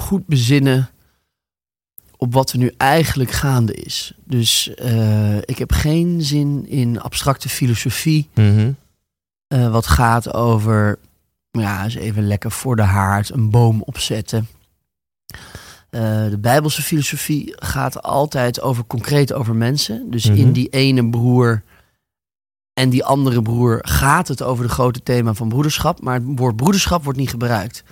goed 0.00 0.26
bezinnen 0.26 0.90
op 2.16 2.32
wat 2.32 2.52
er 2.52 2.58
nu 2.58 2.72
eigenlijk 2.76 3.30
gaande 3.30 3.74
is. 3.74 4.12
Dus 4.24 4.74
eh, 4.74 5.36
ik 5.36 5.58
heb 5.58 5.72
geen 5.72 6.22
zin 6.22 6.66
in 6.68 7.00
abstracte 7.00 7.48
filosofie, 7.48 8.28
mhm. 8.34 8.72
eh, 9.46 9.70
wat 9.70 9.86
gaat 9.86 10.34
over, 10.34 10.98
ja, 11.50 11.84
eens 11.84 11.94
even 11.94 12.26
lekker 12.26 12.50
voor 12.50 12.76
de 12.76 12.82
haard 12.82 13.30
een 13.30 13.50
boom 13.50 13.82
opzetten. 13.82 14.48
Eh, 15.90 16.00
de 16.28 16.38
Bijbelse 16.40 16.82
filosofie 16.82 17.54
gaat 17.58 18.02
altijd 18.02 18.60
over 18.60 18.84
concreet 18.84 19.32
over 19.32 19.54
mensen. 19.54 20.10
Dus 20.10 20.24
Mhm. 20.24 20.38
in 20.38 20.52
die 20.52 20.68
ene 20.68 21.10
broer 21.10 21.62
en 22.72 22.90
die 22.90 23.04
andere 23.04 23.42
broer 23.42 23.78
gaat 23.82 24.28
het 24.28 24.42
over 24.42 24.64
de 24.64 24.72
grote 24.72 25.02
thema 25.02 25.34
van 25.34 25.48
broederschap, 25.48 26.02
maar 26.02 26.14
het 26.14 26.24
woord 26.26 26.56
broederschap 26.56 27.04
wordt 27.04 27.18
niet 27.18 27.30
gebruikt. 27.30 27.82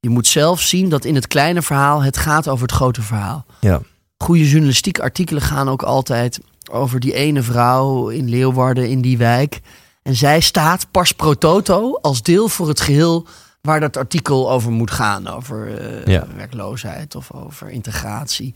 Je 0.00 0.08
moet 0.08 0.26
zelf 0.26 0.60
zien 0.60 0.88
dat 0.88 1.04
in 1.04 1.14
het 1.14 1.26
kleine 1.26 1.62
verhaal 1.62 2.02
het 2.02 2.16
gaat 2.16 2.48
over 2.48 2.62
het 2.66 2.74
grote 2.74 3.02
verhaal. 3.02 3.46
Ja. 3.60 3.80
Goede 4.18 4.48
journalistieke 4.48 5.02
artikelen 5.02 5.42
gaan 5.42 5.68
ook 5.68 5.82
altijd 5.82 6.40
over 6.70 7.00
die 7.00 7.14
ene 7.14 7.42
vrouw 7.42 8.08
in 8.08 8.28
Leeuwarden 8.28 8.88
in 8.88 9.00
die 9.00 9.18
wijk. 9.18 9.60
En 10.02 10.14
zij 10.16 10.40
staat 10.40 10.90
pas 10.90 11.12
pro 11.12 11.34
toto 11.34 11.94
als 11.94 12.22
deel 12.22 12.48
voor 12.48 12.68
het 12.68 12.80
geheel 12.80 13.26
waar 13.60 13.80
dat 13.80 13.96
artikel 13.96 14.50
over 14.50 14.70
moet 14.70 14.90
gaan. 14.90 15.28
Over 15.28 15.78
eh, 15.78 16.04
Ja. 16.14 16.26
werkloosheid 16.36 17.14
of 17.14 17.32
over 17.32 17.70
integratie. 17.70 18.54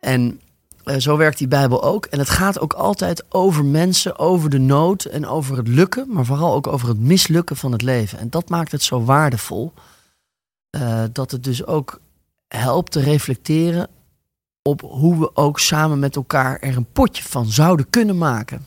En 0.00 0.40
eh, 0.84 0.96
zo 0.96 1.16
werkt 1.16 1.38
die 1.38 1.48
Bijbel 1.48 1.82
ook. 1.82 2.04
En 2.06 2.18
het 2.18 2.30
gaat 2.30 2.60
ook 2.60 2.72
altijd 2.72 3.24
over 3.28 3.64
mensen, 3.64 4.18
over 4.18 4.50
de 4.50 4.58
nood 4.58 5.04
en 5.04 5.26
over 5.26 5.56
het 5.56 5.68
lukken, 5.68 6.06
maar 6.08 6.24
vooral 6.24 6.54
ook 6.54 6.66
over 6.66 6.88
het 6.88 7.00
mislukken 7.00 7.56
van 7.56 7.72
het 7.72 7.82
leven. 7.82 8.18
En 8.18 8.30
dat 8.30 8.48
maakt 8.48 8.72
het 8.72 8.82
zo 8.82 9.04
waardevol. 9.04 9.72
Eh, 10.78 11.02
dat 11.12 11.30
het 11.30 11.44
dus 11.44 11.66
ook 11.66 12.00
helpt 12.48 12.92
te 12.92 13.00
reflecteren 13.00 13.88
op 14.62 14.80
hoe 14.80 15.18
we 15.18 15.36
ook 15.36 15.60
samen 15.60 15.98
met 15.98 16.16
elkaar 16.16 16.58
er 16.58 16.76
een 16.76 16.92
potje 16.92 17.22
van 17.22 17.46
zouden 17.46 17.90
kunnen 17.90 18.18
maken. 18.18 18.66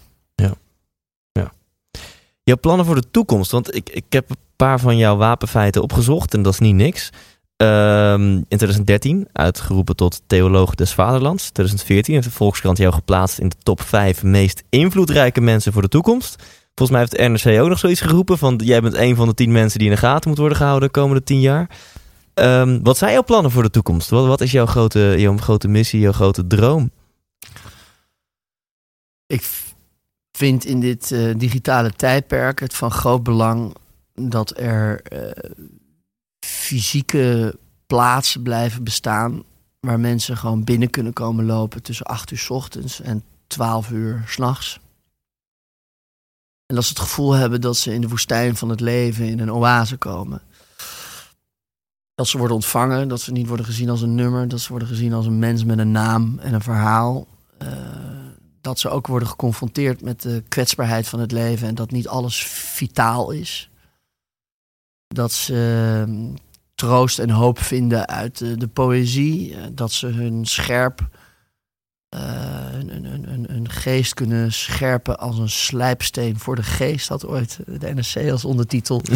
Jouw 2.43 2.57
plannen 2.59 2.85
voor 2.85 2.95
de 2.95 3.09
toekomst. 3.11 3.51
Want 3.51 3.75
ik, 3.75 3.89
ik 3.89 4.05
heb 4.09 4.29
een 4.29 4.35
paar 4.55 4.79
van 4.79 4.97
jouw 4.97 5.15
wapenfeiten 5.15 5.81
opgezocht 5.81 6.33
en 6.33 6.41
dat 6.41 6.53
is 6.53 6.59
niet 6.59 6.75
niks. 6.75 7.09
Ehm, 7.57 8.35
in 8.35 8.45
2013 8.47 9.27
uitgeroepen 9.31 9.95
tot 9.95 10.21
theoloog 10.27 10.75
des 10.75 10.93
vaderlands. 10.93 11.43
2014 11.49 12.13
heeft 12.13 12.27
de 12.27 12.33
Volkskrant 12.33 12.77
jou 12.77 12.93
geplaatst 12.93 13.39
in 13.39 13.49
de 13.49 13.55
top 13.63 13.81
5 13.81 14.23
meest 14.23 14.63
invloedrijke 14.69 15.41
mensen 15.41 15.73
voor 15.73 15.81
de 15.81 15.87
toekomst. 15.87 16.43
Volgens 16.75 16.89
mij 16.89 16.99
heeft 16.99 17.43
de 17.43 17.49
NRC 17.49 17.61
ook 17.61 17.69
nog 17.69 17.79
zoiets 17.79 18.01
geroepen 18.01 18.37
van 18.37 18.61
jij 18.63 18.81
bent 18.81 18.95
een 18.95 19.15
van 19.15 19.27
de 19.27 19.33
tien 19.33 19.51
mensen 19.51 19.79
die 19.79 19.87
in 19.87 19.93
de 19.93 19.99
gaten 19.99 20.29
moet 20.29 20.39
worden 20.39 20.57
gehouden 20.57 20.87
de 20.87 20.99
komende 20.99 21.23
tien 21.23 21.39
jaar. 21.39 21.69
Ehm, 22.41 22.79
wat 22.83 22.97
zijn 22.97 23.13
jouw 23.13 23.23
plannen 23.23 23.51
voor 23.51 23.63
de 23.63 23.69
toekomst? 23.69 24.09
Wat, 24.09 24.25
wat 24.25 24.41
is 24.41 24.51
jouw 24.51 24.65
grote, 24.65 25.15
jouw 25.17 25.37
grote 25.37 25.67
missie, 25.67 25.99
jouw 25.99 26.11
grote 26.11 26.47
droom? 26.47 26.91
Ik 29.25 29.49
vind 30.31 30.65
in 30.65 30.79
dit 30.79 31.11
eh, 31.11 31.37
digitale 31.37 31.91
tijdperk 31.91 32.59
het 32.59 32.73
van 32.73 32.91
groot 32.91 33.23
belang 33.23 33.75
dat 34.13 34.57
er 34.57 35.01
eh, 35.01 35.49
fysieke 36.45 37.57
plaatsen 37.87 38.41
blijven 38.41 38.83
bestaan 38.83 39.43
waar 39.79 39.99
mensen 39.99 40.37
gewoon 40.37 40.63
binnen 40.63 40.89
kunnen 40.89 41.13
komen 41.13 41.45
lopen 41.45 41.83
tussen 41.83 42.05
8 42.05 42.31
uur 42.31 42.37
's 42.37 42.49
ochtends 42.49 43.01
en 43.01 43.23
12 43.47 43.91
uur 43.91 44.23
s'nachts. 44.27 44.79
En 46.65 46.75
dat 46.75 46.83
ze 46.83 46.89
het 46.89 46.99
gevoel 46.99 47.31
hebben 47.31 47.61
dat 47.61 47.77
ze 47.77 47.93
in 47.93 48.01
de 48.01 48.07
woestijn 48.07 48.55
van 48.55 48.69
het 48.69 48.79
leven 48.79 49.25
in 49.25 49.39
een 49.39 49.53
oase 49.53 49.97
komen. 49.97 50.41
Dat 52.15 52.27
ze 52.27 52.37
worden 52.37 52.55
ontvangen, 52.55 53.07
dat 53.07 53.21
ze 53.21 53.31
niet 53.31 53.47
worden 53.47 53.65
gezien 53.65 53.89
als 53.89 54.01
een 54.01 54.15
nummer, 54.15 54.47
dat 54.47 54.59
ze 54.59 54.69
worden 54.69 54.87
gezien 54.87 55.13
als 55.13 55.25
een 55.25 55.39
mens 55.39 55.63
met 55.63 55.79
een 55.79 55.91
naam 55.91 56.39
en 56.39 56.53
een 56.53 56.61
verhaal. 56.61 57.27
Eh, 57.57 57.67
dat 58.61 58.79
ze 58.79 58.89
ook 58.89 59.07
worden 59.07 59.27
geconfronteerd 59.27 60.01
met 60.01 60.21
de 60.21 60.43
kwetsbaarheid 60.47 61.07
van 61.07 61.19
het 61.19 61.31
leven 61.31 61.67
en 61.67 61.75
dat 61.75 61.91
niet 61.91 62.07
alles 62.07 62.43
vitaal 62.47 63.31
is. 63.31 63.69
Dat 65.07 65.31
ze 65.31 66.03
mm, 66.07 66.33
troost 66.75 67.19
en 67.19 67.29
hoop 67.29 67.59
vinden 67.59 68.07
uit 68.07 68.37
de, 68.37 68.57
de 68.57 68.67
poëzie. 68.67 69.55
eh, 69.55 69.61
Dat 69.71 69.91
ze 69.91 70.07
hun 70.07 70.45
scherp, 70.45 71.07
eh, 72.09 72.21
hun, 72.69 72.89
hun, 72.89 73.05
hun, 73.05 73.25
hun- 73.25 73.47
hun 73.49 73.69
geest 73.69 74.13
kunnen 74.13 74.53
scherpen 74.53 75.19
als 75.19 75.37
een 75.37 75.49
slijpsteen 75.49 76.39
voor 76.39 76.55
de 76.55 76.63
geest. 76.63 77.07
Had 77.07 77.25
ooit 77.25 77.59
de 77.79 77.93
NRC 77.93 78.31
als 78.31 78.45
ondertitel. 78.45 79.01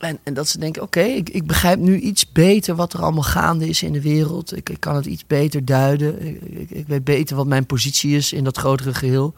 En, 0.00 0.18
en 0.22 0.34
dat 0.34 0.48
ze 0.48 0.58
denken, 0.58 0.82
oké, 0.82 1.00
ik, 1.00 1.28
ik 1.28 1.46
begrijp 1.46 1.78
nu 1.78 1.98
iets 1.98 2.32
beter 2.32 2.74
wat 2.74 2.92
er 2.92 3.02
allemaal 3.02 3.22
gaande 3.22 3.68
is 3.68 3.82
in 3.82 3.92
de 3.92 4.00
wereld. 4.00 4.56
Ik, 4.56 4.68
ik 4.68 4.80
kan 4.80 4.94
het 4.94 5.06
iets 5.06 5.26
beter 5.26 5.64
duiden. 5.64 6.26
Ik, 6.26 6.42
ik, 6.42 6.70
ik 6.70 6.86
weet 6.86 7.04
beter 7.04 7.36
wat 7.36 7.46
mijn 7.46 7.66
positie 7.66 8.16
is 8.16 8.32
in 8.32 8.44
dat 8.44 8.58
grotere 8.58 8.94
geheel. 8.94 9.34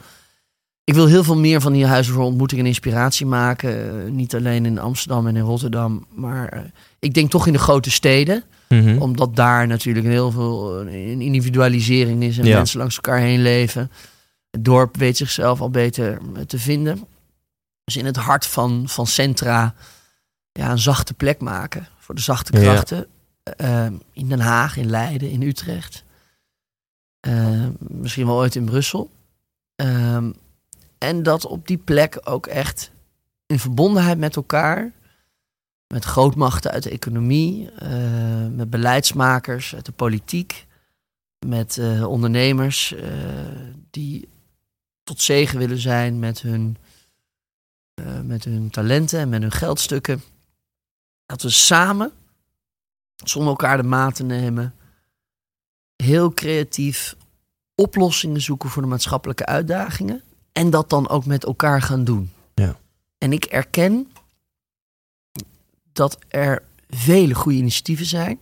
Ik 0.85 0.95
wil 0.95 1.07
heel 1.07 1.25
veel 1.25 1.37
meer 1.37 1.61
van 1.61 1.73
die 1.73 1.87
huizen 1.87 2.15
voor 2.15 2.25
ontmoeting 2.25 2.61
en 2.61 2.67
inspiratie 2.67 3.27
maken. 3.27 4.05
Eh, 4.05 4.11
niet 4.11 4.35
alleen 4.35 4.67
in 4.67 4.79
Amsterdam 4.79 5.27
en 5.27 5.37
in 5.37 5.43
Rotterdam, 5.43 6.07
maar 6.15 6.49
eh, 6.49 6.61
ik 6.99 7.15
denk 7.15 7.31
toch 7.31 7.47
in 7.47 7.53
de 7.53 7.59
grote 7.59 7.91
steden. 7.91 8.45
Mhm. 8.69 8.99
Omdat 8.99 9.37
daar 9.37 9.67
natuurlijk 9.67 10.07
heel 10.07 10.31
veel 10.31 10.81
eh, 10.81 11.11
individualisering 11.11 12.23
is 12.23 12.39
en 12.39 12.45
Ja. 12.45 12.57
mensen 12.57 12.79
langs 12.79 12.95
elkaar 12.97 13.19
heen 13.19 13.43
leven. 13.43 13.91
Het 14.51 14.65
dorp 14.65 14.97
weet 14.97 15.17
zichzelf 15.17 15.61
al 15.61 15.71
beter 15.71 16.19
te 16.47 16.59
vinden. 16.59 17.05
Dus 17.85 17.97
in 17.97 18.05
het 18.07 18.17
hart 18.17 18.47
van, 18.47 18.85
van 18.87 19.07
centra 19.07 19.75
ja, 20.53 20.71
een 20.71 20.79
zachte 20.79 21.15
plek 21.15 21.41
maken 21.41 21.89
voor 21.99 22.15
de 22.15 22.21
zachte 22.21 22.57
Ja. 22.57 22.63
krachten. 22.63 23.07
Eh, 23.43 23.87
in 24.13 24.29
Den 24.29 24.41
Haag, 24.41 24.77
in 24.77 24.91
Leiden, 24.91 25.31
in 25.31 25.43
Utrecht. 25.43 26.05
Eh, 27.21 27.67
misschien 27.79 28.27
wel 28.27 28.37
ooit 28.37 28.55
in 28.55 28.65
Brussel. 28.65 29.11
Ehm, 29.77 30.33
en 30.99 31.23
dat 31.23 31.47
op 31.47 31.67
die 31.67 31.79
plek 31.79 32.21
ook 32.25 32.47
echt 32.47 32.91
in 33.47 33.59
verbondenheid 33.59 34.19
met 34.19 34.37
elkaar, 34.37 34.93
met 35.87 36.05
grootmachten 36.05 36.71
uit 36.71 36.83
de 36.83 36.91
economie, 36.91 37.71
met 38.51 38.71
beleidsmakers 38.71 39.75
uit 39.75 39.85
de 39.87 39.93
politiek, 39.93 40.67
met 41.47 41.79
eh, 41.79 42.07
ondernemers 42.09 42.95
eh, 42.95 43.09
die 43.91 44.29
tot 45.03 45.21
zegen 45.21 45.59
willen 45.59 45.79
zijn 45.79 46.19
met 46.19 46.41
hun, 46.41 46.77
eh, 47.95 48.21
met 48.21 48.45
hun 48.45 48.71
talenten 48.71 49.19
en 49.21 49.29
met 49.29 49.43
hun 49.43 49.53
geldstukken. 49.53 50.23
Dat 51.33 51.43
we 51.43 51.51
samen, 51.51 52.13
zonder 53.25 53.51
elkaar 53.51 53.77
de 53.77 53.83
maat 53.83 54.15
te 54.15 54.23
nemen, 54.23 54.75
heel 55.97 56.33
creatief 56.33 57.17
oplossingen 57.75 58.41
zoeken 58.41 58.69
voor 58.69 58.83
de 58.83 58.89
maatschappelijke 58.89 59.47
uitdagingen. 59.47 60.23
En 60.53 60.71
dat 60.71 60.91
dan 60.91 61.09
ook 61.09 61.27
met 61.27 61.45
elkaar 61.45 61.83
gaan 61.83 62.05
doen. 62.05 62.33
Ja. 62.55 62.79
En 63.19 63.33
ik 63.33 63.45
erken 63.45 64.13
dat 65.93 66.19
er 66.29 66.63
vele 66.89 67.35
goede 67.35 67.59
initiatieven 67.59 68.07
zijn. 68.07 68.39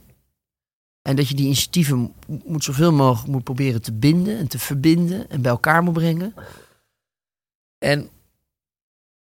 En 1.02 1.16
dat 1.16 1.28
je 1.28 1.34
die 1.34 1.46
initiatieven 1.46 1.98
mo- 1.98 2.14
moet 2.44 2.64
zoveel 2.64 2.92
mogelijk 2.92 3.32
moet 3.32 3.44
proberen 3.44 3.82
te 3.82 3.92
binden 3.92 4.38
en 4.38 4.48
te 4.48 4.58
verbinden 4.58 5.30
en 5.30 5.42
bij 5.42 5.50
elkaar 5.50 5.82
moet 5.82 5.94
brengen. 5.94 6.34
En 7.78 8.10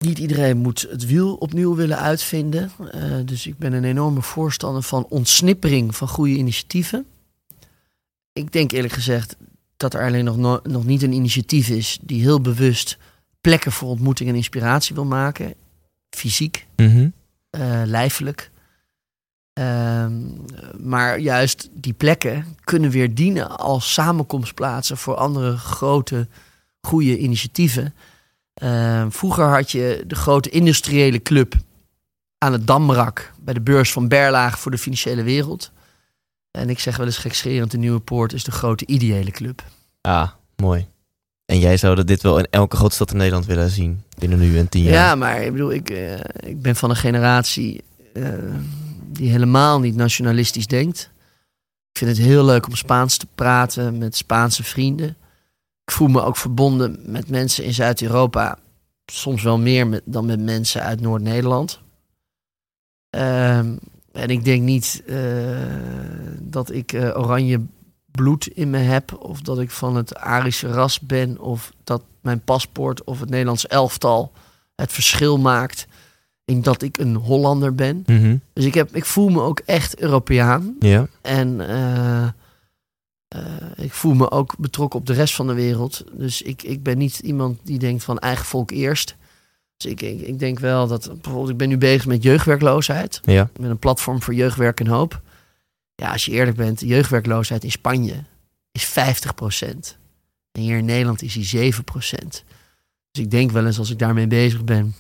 niet 0.05 0.19
iedereen 0.19 0.57
moet 0.57 0.87
het 0.91 1.07
wiel 1.07 1.35
opnieuw 1.35 1.75
willen 1.75 1.99
uitvinden. 1.99 2.71
Eh, 2.91 3.01
dus 3.25 3.47
ik 3.47 3.59
ben 3.59 3.73
een 3.73 3.85
enorme 3.85 4.23
voorstander 4.23 4.83
van 4.83 5.07
ontsnippering 5.09 5.97
van 5.97 6.09
goede 6.09 6.37
initiatieven. 6.37 7.07
Ik 8.33 8.53
denk 8.53 8.73
eerlijk 8.73 8.95
gezegd 8.95 9.37
dat 9.77 9.95
er 9.95 10.07
alleen 10.07 10.25
nog, 10.25 10.37
no- 10.37 10.61
nog 10.63 10.85
niet 10.85 11.03
een 11.03 11.13
initiatief 11.13 11.69
is 11.69 11.99
die 12.03 12.21
heel 12.21 12.41
bewust 12.41 12.99
plekken 13.41 13.73
voor 13.73 13.89
ontmoeting 13.89 14.29
en 14.29 14.35
inspiratie 14.35 14.95
wil 14.95 15.05
maken. 15.05 15.55
Fysiek, 16.11 16.67
eh, 17.51 17.83
lijfelijk. 17.85 18.51
Ehm, 19.53 20.13
maar 20.81 21.19
juist 21.19 21.69
die 21.73 21.93
plekken 21.93 22.57
kunnen 22.65 22.91
weer 22.91 23.15
dienen 23.15 23.59
als 23.59 23.93
samenkomstplaatsen 23.93 24.97
voor 24.97 25.15
andere 25.15 25.57
grote, 25.57 26.29
goede 26.81 27.19
initiatieven. 27.19 27.95
Ehm, 28.55 29.11
vroeger 29.11 29.45
had 29.45 29.71
je 29.71 30.05
de 30.07 30.15
grote 30.15 30.49
industriële 30.51 31.23
club 31.23 31.55
aan 32.39 32.53
het 32.53 32.67
Damrak 32.67 33.33
bij 33.41 33.55
de 33.55 33.61
beurs 33.61 33.93
van 33.93 34.09
Berlage 34.09 34.57
voor 34.57 34.71
de 34.71 34.79
financiële 34.79 35.23
wereld. 35.23 35.73
En 36.51 36.71
ik 36.71 36.79
zeg 36.79 36.97
wel 36.97 37.07
eens 37.07 37.19
gekscherend, 37.19 37.71
de 37.71 37.79
Nieuwe 37.79 38.01
Poort 38.01 38.33
is 38.33 38.45
de 38.45 38.51
grote 38.51 38.87
ideële 38.87 39.31
club. 39.31 39.63
Ah, 40.01 40.29
mooi. 40.57 40.87
En 41.45 41.59
jij 41.59 41.77
zou 41.77 41.95
dat 41.95 42.07
dit 42.07 42.23
wel 42.23 42.39
in 42.39 42.47
elke 42.51 42.77
grote 42.77 42.95
stad 42.95 43.11
in 43.11 43.17
Nederland 43.17 43.47
willen 43.47 43.71
zien 43.71 44.03
binnen 44.19 44.39
nu 44.39 44.59
en 44.59 44.69
tien 44.69 44.83
Ja, 44.83 44.91
jaar. 44.91 45.19
maar 45.19 45.43
ik 45.43 45.53
bedoel, 45.53 45.73
ik, 45.73 45.91
eh, 45.91 46.15
ik 46.41 46.63
ben 46.63 46.77
van 46.77 46.91
een 46.91 46.97
generatie 46.97 47.85
eh, 48.13 48.29
die 49.07 49.31
helemaal 49.31 49.81
niet 49.81 49.95
nationalistisch 49.97 50.67
denkt. 50.67 51.11
Ik 51.93 51.99
vind 51.99 52.17
het 52.17 52.27
heel 52.27 52.45
leuk 52.45 52.67
om 52.67 52.75
Spaans 52.75 53.17
te 53.17 53.27
praten 53.35 53.99
met 53.99 54.17
Spaanse 54.17 54.63
vrienden. 54.63 55.17
Ik 55.85 55.93
voel 55.93 56.09
me 56.09 56.23
ook 56.23 56.37
verbonden 56.37 56.99
met 57.03 57.31
mensen 57.31 57.65
in 57.65 57.75
Zuid-Europa. 57.75 58.59
Soms 59.07 59.43
wel 59.43 59.59
meer 59.59 59.87
met, 59.87 60.03
dan 60.05 60.27
met 60.27 60.41
mensen 60.41 60.83
uit 60.83 61.01
Noord-Nederland. 61.01 61.81
Ehm, 63.11 63.77
en 64.13 64.29
ik 64.29 64.45
denk 64.45 64.63
niet 64.63 65.03
eh, 65.07 65.17
dat 66.41 66.73
ik 66.73 66.93
eh, 66.93 67.19
oranje 67.19 67.61
bloed 68.11 68.47
in 68.47 68.71
me 68.71 68.79
heb. 68.79 69.17
Of 69.19 69.41
dat 69.41 69.59
ik 69.59 69.71
van 69.71 69.97
het 69.97 70.17
Arische 70.17 70.69
ras 70.69 71.01
ben. 71.01 71.41
Of 71.41 71.73
dat 71.85 72.03
mijn 72.21 72.41
paspoort 72.41 73.05
of 73.05 73.21
het 73.21 73.31
Nederlands 73.31 73.67
elftal 73.67 74.33
het 74.75 74.93
verschil 74.93 75.39
maakt. 75.39 75.87
In 76.45 76.63
dat 76.63 76.83
ik 76.83 76.99
een 76.99 77.15
Hollander 77.15 77.75
ben. 77.75 78.03
Mhm. 78.07 78.37
Dus 78.53 78.65
ik, 78.65 78.75
heb, 78.75 78.97
ik 78.97 79.05
voel 79.05 79.29
me 79.29 79.41
ook 79.41 79.61
echt 79.65 80.01
Europeaan. 80.01 80.77
Ja. 80.79 81.07
En 81.23 81.69
eh, 81.69 82.29
ik 83.77 83.93
voel 83.93 84.15
me 84.15 84.31
ook 84.31 84.55
betrokken 84.59 84.99
op 85.01 85.07
de 85.07 85.13
rest 85.13 85.35
van 85.35 85.47
de 85.47 85.55
wereld. 85.55 86.05
Dus 86.13 86.43
ik, 86.43 86.63
ik 86.63 86.83
ben 86.83 86.99
niet 86.99 87.19
iemand 87.19 87.59
die 87.63 87.79
denkt 87.79 88.05
van 88.05 88.19
eigen 88.19 88.45
volk 88.45 88.71
eerst. 88.71 89.17
Dus 89.77 89.91
ik, 89.91 90.01
ik, 90.03 90.21
ik 90.21 90.39
denk 90.39 90.59
wel 90.59 90.87
dat 90.87 91.11
bijvoorbeeld, 91.13 91.49
ik 91.51 91.57
ben 91.57 91.69
nu 91.69 91.79
bezig 91.79 92.07
met 92.07 92.23
jeugdwerkloosheid. 92.23 93.21
Ja. 93.23 93.51
Met 93.61 93.71
een 93.71 93.79
platform 93.79 94.23
voor 94.23 94.35
jeugdwerk 94.35 94.81
en 94.81 94.87
hoop. 94.87 95.21
Ja, 95.95 96.13
als 96.13 96.25
je 96.25 96.31
eerlijk 96.33 96.57
bent, 96.57 96.81
jeugdwerkloosheid 96.81 97.65
in 97.65 97.71
Spanje 97.71 98.25
is 98.73 98.89
50%. 98.89 99.67
En 100.53 100.61
hier 100.61 100.79
in 100.79 100.85
Nederland 100.85 101.23
is 101.23 101.33
die 101.51 101.73
7%. 101.75 101.77
Dus 103.11 103.25
ik 103.25 103.31
denk 103.31 103.51
wel 103.51 103.67
eens 103.67 103.79
als 103.79 103.91
ik 103.91 103.99
daarmee 103.99 104.27
bezig 104.27 104.65
ben. 104.65 104.95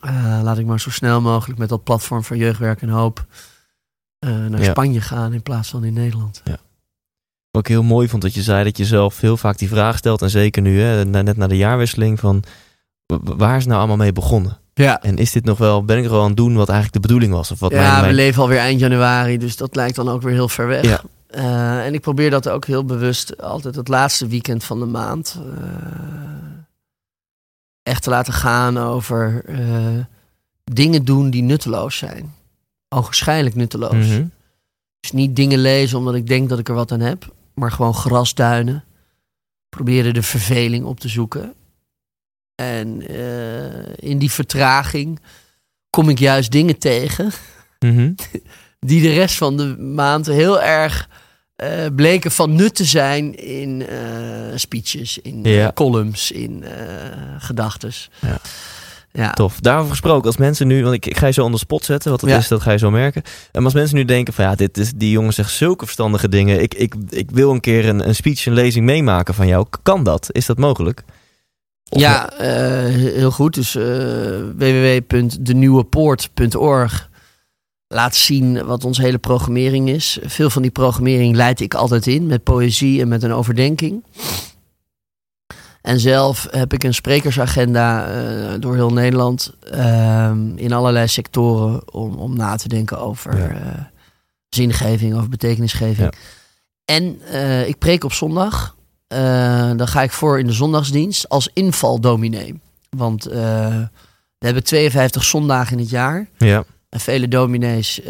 eh, 0.00 0.40
laat 0.42 0.58
ik 0.58 0.66
maar 0.66 0.80
zo 0.80 0.90
snel 0.90 1.20
mogelijk 1.20 1.58
met 1.58 1.68
dat 1.68 1.84
platform 1.84 2.24
voor 2.24 2.36
jeugdwerk 2.36 2.82
en 2.82 2.88
hoop 2.88 3.26
eh, 4.18 4.30
naar 4.30 4.62
Ja. 4.62 4.70
Spanje 4.70 5.00
gaan 5.00 5.32
in 5.32 5.42
plaats 5.42 5.68
van 5.68 5.84
in 5.84 5.92
Nederland. 5.92 6.42
Wat 7.58 7.66
ik 7.68 7.74
heel 7.74 7.82
mooi 7.82 8.08
vond 8.08 8.22
dat 8.22 8.34
je 8.34 8.42
zei 8.42 8.64
dat 8.64 8.76
je 8.76 8.84
zelf 8.84 9.20
heel 9.20 9.36
vaak 9.36 9.58
die 9.58 9.68
vraag 9.68 9.96
stelt. 9.96 10.22
En 10.22 10.30
zeker 10.30 10.62
nu, 10.62 10.80
hè, 10.80 11.04
net 11.04 11.36
na 11.36 11.46
de 11.46 11.56
jaarwisseling, 11.56 12.20
van 12.20 12.42
waar 13.22 13.56
is 13.56 13.66
nou 13.66 13.78
allemaal 13.78 13.96
mee 13.96 14.12
begonnen? 14.12 14.58
Ja, 14.74 15.02
En 15.02 15.16
is 15.16 15.32
dit 15.32 15.44
nog 15.44 15.58
wel, 15.58 15.84
ben 15.84 15.98
ik 15.98 16.04
er 16.04 16.10
al 16.10 16.20
aan 16.20 16.26
het 16.26 16.36
doen 16.36 16.54
wat 16.54 16.68
eigenlijk 16.68 17.02
de 17.02 17.08
bedoeling 17.08 17.32
was? 17.32 17.50
Of 17.50 17.60
wat 17.60 17.70
ja 17.70 18.00
mijn, 18.00 18.08
we 18.08 18.12
leven 18.12 18.42
alweer 18.42 18.58
eind 18.58 18.80
januari, 18.80 19.38
dus 19.38 19.56
dat 19.56 19.76
lijkt 19.76 19.96
dan 19.96 20.08
ook 20.08 20.22
weer 20.22 20.32
heel 20.32 20.48
ver 20.48 20.66
weg. 20.66 20.84
Ja. 20.84 21.02
Eh, 21.26 21.86
en 21.86 21.94
ik 21.94 22.00
probeer 22.00 22.30
dat 22.30 22.48
ook 22.48 22.64
heel 22.64 22.84
bewust 22.84 23.42
altijd 23.42 23.74
het 23.74 23.88
laatste 23.88 24.26
weekend 24.26 24.64
van 24.64 24.78
de 24.78 24.86
maand 24.86 25.40
eh, 25.56 25.62
echt 27.82 28.02
te 28.02 28.10
laten 28.10 28.32
gaan 28.32 28.78
over 28.78 29.42
eh, 29.46 29.58
dingen 30.64 31.04
doen 31.04 31.30
die 31.30 31.42
nutteloos 31.42 31.96
zijn. 31.96 32.34
Ogenschijnlijk 32.88 33.54
nutteloos. 33.54 34.06
Mhm. 34.06 34.24
Dus 35.00 35.12
niet 35.12 35.36
dingen 35.36 35.58
lezen 35.58 35.98
omdat 35.98 36.14
ik 36.14 36.26
denk 36.26 36.48
dat 36.48 36.58
ik 36.58 36.68
er 36.68 36.74
wat 36.74 36.92
aan 36.92 37.00
heb, 37.00 37.36
maar 37.58 37.72
gewoon 37.72 37.94
grasduinen. 37.94 38.84
Proberen 39.68 40.14
de 40.14 40.22
verveling 40.22 40.84
op 40.84 41.00
te 41.00 41.08
zoeken. 41.08 41.54
En 42.54 43.08
eh, 43.08 44.08
in 44.10 44.18
die 44.18 44.30
vertraging 44.30 45.20
kom 45.90 46.08
ik 46.08 46.18
juist 46.18 46.50
dingen 46.52 46.78
tegen 46.78 47.30
Mhm. 47.78 48.12
die 48.80 49.02
de 49.02 49.12
rest 49.12 49.34
van 49.36 49.56
de 49.56 49.76
maand 49.76 50.26
heel 50.26 50.60
erg 50.62 51.08
eh, 51.56 51.86
bleken 51.96 52.30
van 52.30 52.54
nut 52.54 52.74
te 52.74 52.84
zijn 52.84 53.34
in 53.36 53.86
eh, 53.86 53.98
speeches, 54.54 55.18
in 55.18 55.44
Ja. 55.44 55.72
columns, 55.72 56.30
in 56.30 56.64
gedachtes. 57.38 58.10
Ja. 58.20 58.38
Ja. 59.12 59.30
Tof. 59.32 59.60
Daarover 59.60 59.90
gesproken, 59.90 60.26
als 60.26 60.36
mensen 60.36 60.66
nu, 60.66 60.82
want 60.82 60.94
ik, 60.94 61.06
ik 61.06 61.16
ga 61.16 61.26
je 61.26 61.32
zo 61.32 61.44
on 61.44 61.52
the 61.52 61.58
spot 61.58 61.84
zetten, 61.84 62.10
wat 62.10 62.20
het 62.20 62.30
Ja. 62.30 62.36
is, 62.36 62.48
dat 62.48 62.60
ga 62.62 62.70
je 62.72 62.78
zo 62.78 62.90
merken. 62.90 63.22
En 63.52 63.64
als 63.64 63.74
mensen 63.74 63.96
nu 63.96 64.04
denken 64.04 64.34
van 64.34 64.44
ja, 64.44 64.54
dit 64.54 64.78
is, 64.78 64.92
die 64.96 65.10
jongen 65.10 65.32
zegt 65.32 65.50
zulke 65.50 65.84
verstandige 65.84 66.28
dingen. 66.28 66.62
Ik, 66.62 66.74
ik, 66.74 66.94
ik 67.08 67.30
wil 67.30 67.50
een 67.50 67.60
keer 67.60 67.88
een, 67.88 68.08
een 68.08 68.14
speech, 68.14 68.46
een 68.46 68.52
lezing 68.52 68.84
meemaken 68.84 69.34
van 69.34 69.46
jou. 69.46 69.66
Kan 69.82 70.02
dat? 70.02 70.28
Is 70.32 70.46
dat 70.46 70.58
mogelijk? 70.58 71.02
Of- 71.88 72.00
Ja, 72.00 72.30
eh, 72.32 72.94
heel 72.94 73.30
goed. 73.30 73.54
Dus 73.54 73.74
eh 73.74 73.84
www.denieuwepoort.org 74.56 77.08
laat 77.88 78.16
zien 78.16 78.64
wat 78.66 78.84
onze 78.84 79.02
hele 79.02 79.18
programmering 79.18 79.88
is. 79.88 80.18
Veel 80.22 80.50
van 80.50 80.62
die 80.62 80.70
programmering 80.70 81.36
leid 81.36 81.60
ik 81.60 81.74
altijd 81.74 82.06
in 82.06 82.26
met 82.26 82.42
poëzie 82.42 83.00
en 83.00 83.08
met 83.08 83.22
een 83.22 83.32
overdenking. 83.32 84.04
En 85.88 86.00
zelf 86.00 86.46
heb 86.50 86.72
ik 86.72 86.82
een 86.84 86.94
sprekersagenda 86.94 88.06
eh, 88.10 88.60
door 88.60 88.74
heel 88.74 88.92
Nederland 88.92 89.54
ehm, 89.70 90.56
in 90.56 90.72
allerlei 90.72 91.08
sectoren 91.08 91.92
om, 91.92 92.14
om 92.14 92.36
na 92.36 92.56
te 92.56 92.68
denken 92.68 92.98
over 92.98 93.38
Ja. 93.38 93.48
eh, 93.48 93.84
zingeving, 94.48 95.14
over 95.14 95.28
betekenisgeving. 95.28 96.12
Ja. 96.12 96.18
En 96.84 97.20
eh, 97.22 97.68
ik 97.68 97.78
preek 97.78 98.04
op 98.04 98.12
zondag. 98.12 98.76
Dan 99.76 99.88
ga 99.88 100.02
ik 100.02 100.10
voor 100.10 100.38
in 100.38 100.46
de 100.46 100.52
zondagsdienst 100.52 101.28
als 101.28 101.50
invaldominee. 101.52 102.60
Want 102.90 103.24
we 103.24 103.88
hebben 104.38 104.64
52 104.64 105.24
zondagen 105.24 105.72
in 105.72 105.78
het 105.78 105.90
jaar. 105.90 106.28
Ja. 106.38 106.64
En 106.88 107.00
vele 107.00 107.28
dominees 107.28 108.00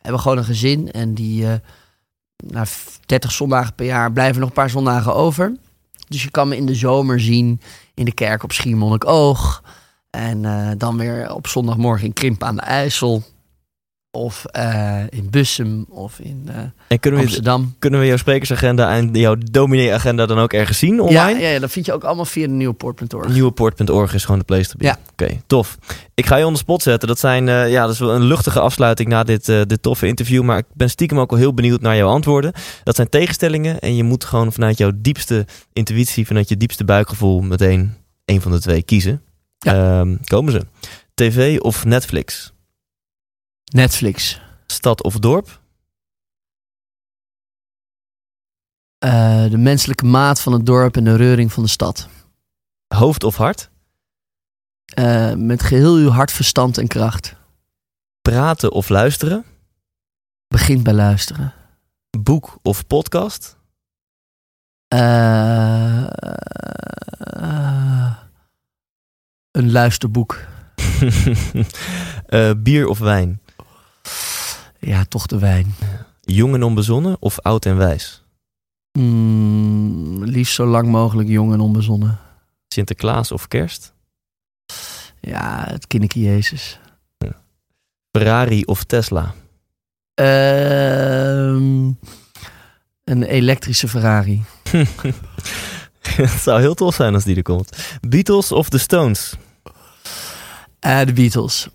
hebben 0.00 0.20
gewoon 0.20 0.38
een 0.38 0.44
gezin. 0.44 0.92
En 0.92 1.14
die 1.14 1.46
na 2.36 2.64
30 3.06 3.32
zondagen 3.32 3.74
per 3.74 3.86
jaar 3.86 4.12
blijven 4.12 4.40
nog 4.40 4.48
een 4.48 4.54
paar 4.54 4.70
zondagen 4.70 5.14
over. 5.14 5.52
Dus 6.14 6.22
je 6.22 6.30
kan 6.30 6.48
me 6.48 6.56
in 6.56 6.66
de 6.66 6.74
zomer 6.74 7.20
zien 7.20 7.60
in 7.94 8.04
de 8.04 8.14
kerk 8.14 8.42
op 8.42 8.52
Schiermonnikoog. 8.52 9.62
En 10.10 10.44
eh, 10.44 10.70
dan 10.76 10.96
weer 10.96 11.34
op 11.34 11.46
zondagmorgen 11.46 12.06
in 12.06 12.12
Krimp 12.12 12.42
aan 12.42 12.56
de 12.56 12.62
IJssel. 12.62 13.22
Of 14.14 14.44
eh, 14.44 15.00
in 15.08 15.30
Bussum 15.30 15.84
of 15.88 16.18
in 16.18 16.44
eh, 16.48 16.56
En 16.88 17.00
kunnen 17.00 17.20
we, 17.20 17.26
Amsterdam. 17.26 17.74
kunnen 17.78 18.00
we 18.00 18.06
jouw 18.06 18.16
sprekersagenda 18.16 18.94
en 18.94 19.10
jouw 19.12 19.36
dominee-agenda 19.50 20.26
dan 20.26 20.38
ook 20.38 20.52
ergens 20.52 20.78
zien 20.78 21.00
online? 21.00 21.40
ja, 21.40 21.48
ja, 21.48 21.58
dat 21.58 21.70
vind 21.70 21.86
je 21.86 21.92
ook 21.92 22.04
allemaal 22.04 22.24
via 22.24 22.46
de 22.46 22.52
nieuwepoort.org. 22.52 23.28
Nieuwepoort.org 23.28 24.14
is 24.14 24.24
gewoon 24.24 24.38
de 24.38 24.44
place 24.44 24.68
to 24.68 24.74
be. 24.78 24.84
Ja. 24.84 24.98
Oké, 25.12 25.40
tof. 25.46 25.78
Ik 26.14 26.26
ga 26.26 26.36
je 26.36 26.46
on 26.46 26.52
the 26.52 26.58
spot 26.58 26.82
zetten. 26.82 27.08
Dat, 27.08 27.18
zijn, 27.18 27.48
eh, 27.48 27.70
ja, 27.70 27.82
dat 27.84 27.92
is 27.92 27.98
wel 27.98 28.14
een 28.14 28.24
luchtige 28.24 28.60
afsluiting 28.60 29.08
na 29.08 29.22
dit, 29.22 29.46
dit 29.46 29.82
toffe 29.82 30.06
interview. 30.06 30.42
Maar 30.42 30.58
ik 30.58 30.66
ben 30.72 30.90
stiekem 30.90 31.20
ook 31.20 31.30
wel 31.30 31.38
heel 31.38 31.54
benieuwd 31.54 31.80
naar 31.80 31.96
jouw 31.96 32.08
antwoorden. 32.08 32.52
Dat 32.84 32.96
zijn 32.96 33.08
tegenstellingen. 33.08 33.78
En 33.78 33.96
je 33.96 34.04
moet 34.04 34.24
gewoon 34.24 34.52
vanuit 34.52 34.78
jouw 34.78 34.90
diepste 34.94 35.46
intuïtie, 35.72 36.26
vanuit 36.26 36.48
je 36.48 36.56
diepste 36.56 36.84
buikgevoel, 36.84 37.40
meteen 37.40 37.94
een 38.24 38.40
van 38.40 38.52
de 38.52 38.60
twee 38.60 38.82
kiezen. 38.82 39.22
Ehm, 39.58 40.16
komen 40.24 40.52
ze. 40.52 40.60
TV 41.14 41.58
of 41.60 41.84
Netflix? 41.84 42.53
Netflix. 43.74 44.40
Stad 44.66 45.02
of 45.02 45.18
dorp? 45.18 45.60
Eh, 48.98 49.50
de 49.50 49.56
menselijke 49.56 50.04
maat 50.04 50.40
van 50.40 50.52
het 50.52 50.66
dorp 50.66 50.96
en 50.96 51.04
de 51.04 51.16
reuring 51.16 51.52
van 51.52 51.62
de 51.62 51.68
stad. 51.68 52.08
Hoofd 52.94 53.24
of 53.24 53.36
hart? 53.36 53.70
Eh, 54.84 55.32
met 55.32 55.62
geheel 55.62 55.94
uw 55.94 56.08
hart, 56.08 56.32
verstand 56.32 56.78
en 56.78 56.86
kracht. 56.86 57.36
Praten 58.22 58.72
of 58.72 58.88
luisteren? 58.88 59.44
Begint 60.48 60.82
bij 60.82 60.94
luisteren. 60.94 61.54
Boek 62.18 62.58
of 62.62 62.86
podcast? 62.86 63.56
Eh, 64.88 66.06
een 69.50 69.72
luisterboek. 69.72 70.46
Bier 72.62 72.86
of 72.86 72.98
wijn? 72.98 73.42
Ja, 74.80 75.04
toch 75.04 75.26
de 75.26 75.38
wijn. 75.38 75.74
Jong 76.20 76.54
en 76.54 76.62
onbezonnen 76.62 77.16
of 77.20 77.40
oud 77.40 77.66
en 77.66 77.76
wijs? 77.76 78.22
Mm, 78.98 80.24
liefst 80.24 80.54
zo 80.54 80.66
lang 80.66 80.88
mogelijk 80.88 81.28
jong 81.28 81.52
en 81.52 81.60
onbezonnen. 81.60 82.18
Sinterklaas 82.68 83.32
of 83.32 83.48
kerst? 83.48 83.92
Ja, 85.20 85.64
het 85.68 85.86
kinderke 85.86 86.20
Jezus. 86.20 86.78
Ferrari 88.10 88.64
of 88.64 88.84
Tesla? 88.84 89.34
Ehm, 90.14 91.90
een 93.04 93.22
elektrische 93.22 93.88
Ferrari. 93.88 94.42
Het 96.04 96.30
zou 96.30 96.60
heel 96.60 96.74
tof 96.74 96.94
zijn 96.94 97.14
als 97.14 97.24
die 97.24 97.36
er 97.36 97.42
komt. 97.42 97.98
Beatles 98.00 98.52
of 98.52 98.68
The 98.68 98.78
Stones? 98.78 99.34
Eh, 100.78 101.04
de 101.04 101.12
Beatles. 101.12 101.68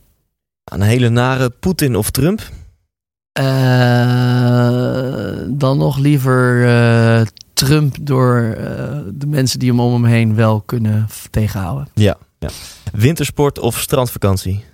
Een 0.70 0.82
hele 0.82 1.10
nare 1.10 1.50
Poetin 1.50 1.96
of 1.96 2.10
Trump? 2.10 2.50
Eh, 3.32 3.46
dan 5.48 5.78
nog 5.78 5.98
liever 5.98 6.68
eh, 6.68 7.26
Trump 7.54 7.96
door 8.02 8.40
eh, 8.42 9.00
de 9.14 9.28
mensen 9.28 9.60
die 9.60 9.70
hem 9.70 9.80
om 9.80 9.94
hem 9.94 10.06
heen 10.06 10.36
wel 10.36 10.62
kunnen 10.62 11.08
tegenhouden. 11.30 11.88
Wintersport 12.92 13.60
of 13.60 13.80
strandvakantie? 13.80 14.66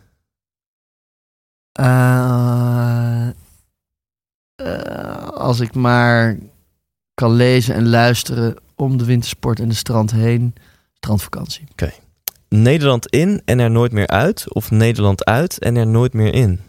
Als 5.33 5.59
ik 5.59 5.75
maar 5.75 6.37
kan 7.13 7.31
lezen 7.31 7.75
en 7.75 7.89
luisteren 7.89 8.55
om 8.75 8.97
de 8.97 9.05
wintersport 9.05 9.59
en 9.59 9.69
de 9.69 9.75
strand 9.75 10.11
heen, 10.11 10.55
strandvakantie. 10.93 11.67
Nederland 12.49 13.07
in 13.07 13.41
en 13.45 13.59
er 13.59 13.71
nooit 13.71 13.91
meer 13.91 14.07
uit? 14.07 14.53
Of 14.53 14.71
Nederland 14.71 15.25
uit 15.25 15.59
en 15.59 15.75
er 15.75 15.87
nooit 15.87 16.13
meer 16.13 16.33
in? 16.33 16.59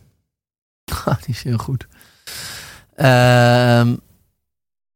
Ah, 1.04 1.16
Die 1.22 1.34
is 1.34 1.42
heel 1.42 1.58
goed. 1.58 1.86
Ehm, 2.94 3.88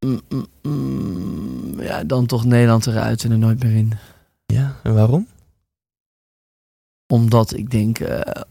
mm, 0.07 0.21
mm, 0.29 0.47
mm, 0.63 1.81
ja, 1.81 2.05
dan 2.05 2.27
toch 2.27 2.45
Nederland 2.45 2.87
eruit 2.87 3.25
en 3.25 3.31
er 3.31 3.39
nooit 3.39 3.63
meer 3.63 3.77
in. 3.77 3.93
Ja, 4.47 4.77
en 4.83 4.95
waarom? 4.95 5.27
Omdat 7.07 7.57
ik 7.57 7.71
denk 7.71 7.99
eh, 7.99 8.43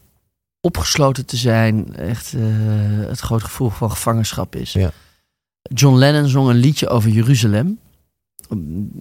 opgesloten 0.61 1.25
te 1.25 1.37
zijn 1.37 1.95
echt 1.95 2.33
eh, 2.33 2.41
het 3.07 3.19
groot 3.19 3.43
gevoel 3.43 3.69
van 3.69 3.89
gevangenschap 3.91 4.55
is. 4.55 4.71
Ja. 4.73 4.91
John 5.61 5.95
Lennon 5.97 6.27
zong 6.27 6.49
een 6.49 6.55
liedje 6.55 6.87
over 6.87 7.09
Jeruzalem. 7.09 7.79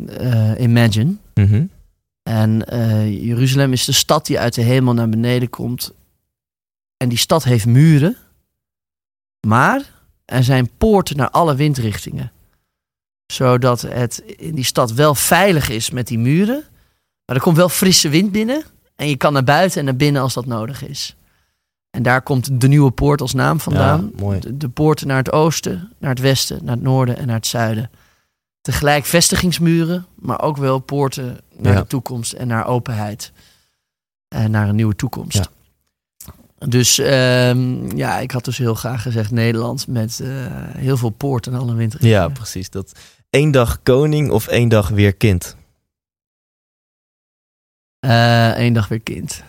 Eh, 0.09 0.53
Imagine. 0.59 1.15
Mhm. 1.35 1.65
En 2.29 2.65
eh, 2.65 3.25
Jeruzalem 3.25 3.73
is 3.73 3.85
de 3.85 3.93
stad 3.93 4.27
die 4.27 4.39
uit 4.39 4.55
de 4.55 4.63
hemel 4.63 4.95
naar 4.95 5.09
beneden 5.09 5.51
komt. 5.51 5.93
En 6.97 7.09
die 7.09 7.19
stad 7.19 7.45
heeft 7.45 7.67
muren. 7.67 8.17
Maar 9.47 9.83
er 10.25 10.45
zijn 10.45 10.71
poorten 10.79 11.17
naar 11.17 11.31
alle 11.31 11.55
windrichtingen. 11.55 12.33
Zodat 13.27 13.81
het 13.81 14.23
in 14.37 14.55
die 14.55 14.65
stad 14.65 14.93
wel 14.93 15.15
veilig 15.15 15.69
is 15.69 15.91
met 15.91 16.07
die 16.07 16.19
muren. 16.19 16.65
Maar 17.25 17.37
er 17.37 17.43
komt 17.43 17.57
wel 17.57 17.69
frisse 17.69 18.09
wind 18.09 18.33
binnen. 18.33 18.63
En 18.97 19.09
je 19.09 19.17
kan 19.17 19.33
naar 19.33 19.45
buiten 19.45 19.79
en 19.79 19.85
naar 19.85 19.97
binnen 19.97 20.23
als 20.23 20.35
dat 20.35 20.47
nodig 20.47 20.89
is. 20.89 21.17
En 21.91 22.03
daar 22.03 22.23
komt 22.23 22.61
de 22.61 22.69
nieuwe 22.69 22.91
poort 22.91 23.21
als 23.21 23.35
naam 23.35 23.61
vandaan. 23.61 24.11
Ja, 24.15 24.23
mooi. 24.23 24.41
De, 24.41 24.57
de 24.57 24.69
poorten 24.69 25.07
naar 25.07 25.17
het 25.17 25.33
oosten, 25.33 25.93
naar 25.99 26.11
het 26.11 26.21
westen, 26.21 26.65
naar 26.65 26.75
het 26.75 26.85
noorden 26.85 27.17
en 27.17 27.27
naar 27.27 27.37
het 27.37 27.47
zuiden. 27.47 27.91
Tegelijk 28.61 29.05
vestigingsmuren, 29.05 30.07
maar 30.15 30.41
ook 30.43 30.57
wel 30.57 30.79
poorten 30.79 31.39
naar 31.57 31.73
Ja. 31.73 31.81
de 31.81 31.87
toekomst 31.87 32.33
en 32.33 32.47
naar 32.47 32.67
openheid. 32.67 33.33
En 34.29 34.51
naar 34.51 34.69
een 34.69 34.75
nieuwe 34.77 34.97
toekomst. 34.97 35.37
Ja. 35.37 35.47
Dus 36.69 36.99
ehm, 36.99 37.97
ja, 37.97 38.19
ik 38.19 38.31
had 38.31 38.45
dus 38.45 38.59
heel 38.59 38.75
graag 38.75 39.03
gezegd 39.03 39.31
Nederland 39.31 39.87
met 39.87 40.21
eh, 40.21 40.29
heel 40.77 40.97
veel 40.97 41.11
poorten 41.11 41.53
en 41.53 41.59
alle 41.59 41.75
winter. 41.75 42.07
Ja, 42.07 42.29
precies. 42.29 42.71
Dat 42.71 42.93
één 43.31 43.51
dag 43.51 43.83
koning 43.83 44.31
of 44.31 44.47
één 44.47 44.69
dag 44.69 44.89
weer 44.89 45.15
kind? 45.15 45.57
Eén 48.01 48.73
dag 48.73 48.89
weer 48.89 49.01
kind. 49.01 49.43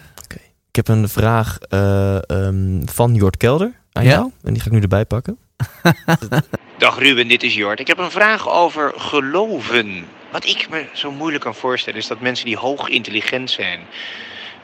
Ik 0.69 0.75
heb 0.75 0.87
een 0.87 1.09
vraag 1.09 1.57
eh, 1.59 2.29
ehm, 2.29 2.85
van 2.85 3.13
Jort 3.15 3.37
Kelder 3.37 3.71
aan 3.91 4.03
Ja? 4.03 4.09
jou. 4.09 4.31
En 4.43 4.53
die 4.53 4.61
ga 4.61 4.67
ik 4.67 4.73
nu 4.73 4.81
erbij 4.81 5.05
pakken. 5.05 5.37
Dag 6.79 6.99
Ruben, 6.99 7.27
dit 7.27 7.43
is 7.43 7.55
Jort. 7.55 7.79
Ik 7.79 7.87
heb 7.87 7.97
een 7.97 8.11
vraag 8.11 8.49
over 8.49 8.93
geloven. 8.97 10.05
Wat 10.31 10.45
ik 10.45 10.69
me 10.69 10.85
zo 10.93 11.11
moeilijk 11.11 11.43
kan 11.43 11.55
voorstellen 11.55 11.99
is 11.99 12.07
dat 12.07 12.19
mensen 12.19 12.45
die 12.45 12.57
hoog 12.57 12.87
intelligent 12.87 13.51
zijn, 13.51 13.79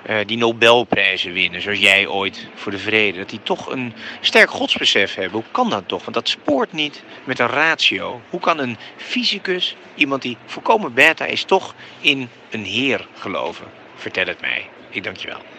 eh, 0.05 0.17
die 0.25 0.37
Nobelprijzen 0.37 1.33
winnen, 1.33 1.61
zoals 1.61 1.79
jij 1.79 2.07
ooit 2.07 2.47
voor 2.55 2.71
de 2.71 2.77
vrede, 2.77 3.17
dat 3.17 3.29
die 3.29 3.39
toch 3.43 3.71
een 3.71 3.93
sterk 4.21 4.49
godsbesef 4.49 5.15
hebben. 5.15 5.33
Hoe 5.33 5.51
kan 5.51 5.69
dat 5.69 5.87
toch? 5.87 6.01
Want 6.01 6.13
dat 6.13 6.29
spoort 6.29 6.73
niet 6.73 7.03
met 7.23 7.39
een 7.39 7.47
ratio. 7.47 8.21
Hoe 8.29 8.39
kan 8.39 8.59
een 8.59 8.77
fysicus, 8.97 9.75
iemand 9.95 10.21
die 10.21 10.37
volkomen 10.45 10.93
beta 10.93 11.25
is, 11.25 11.43
toch 11.43 11.75
in 11.99 12.29
een 12.49 12.65
heer 12.65 13.07
geloven? 13.19 13.65
Vertel 13.95 14.25
het 14.25 14.41
mij. 14.41 14.69
Ik 14.89 15.03
dank 15.03 15.17
je 15.17 15.27
wel. 15.27 15.41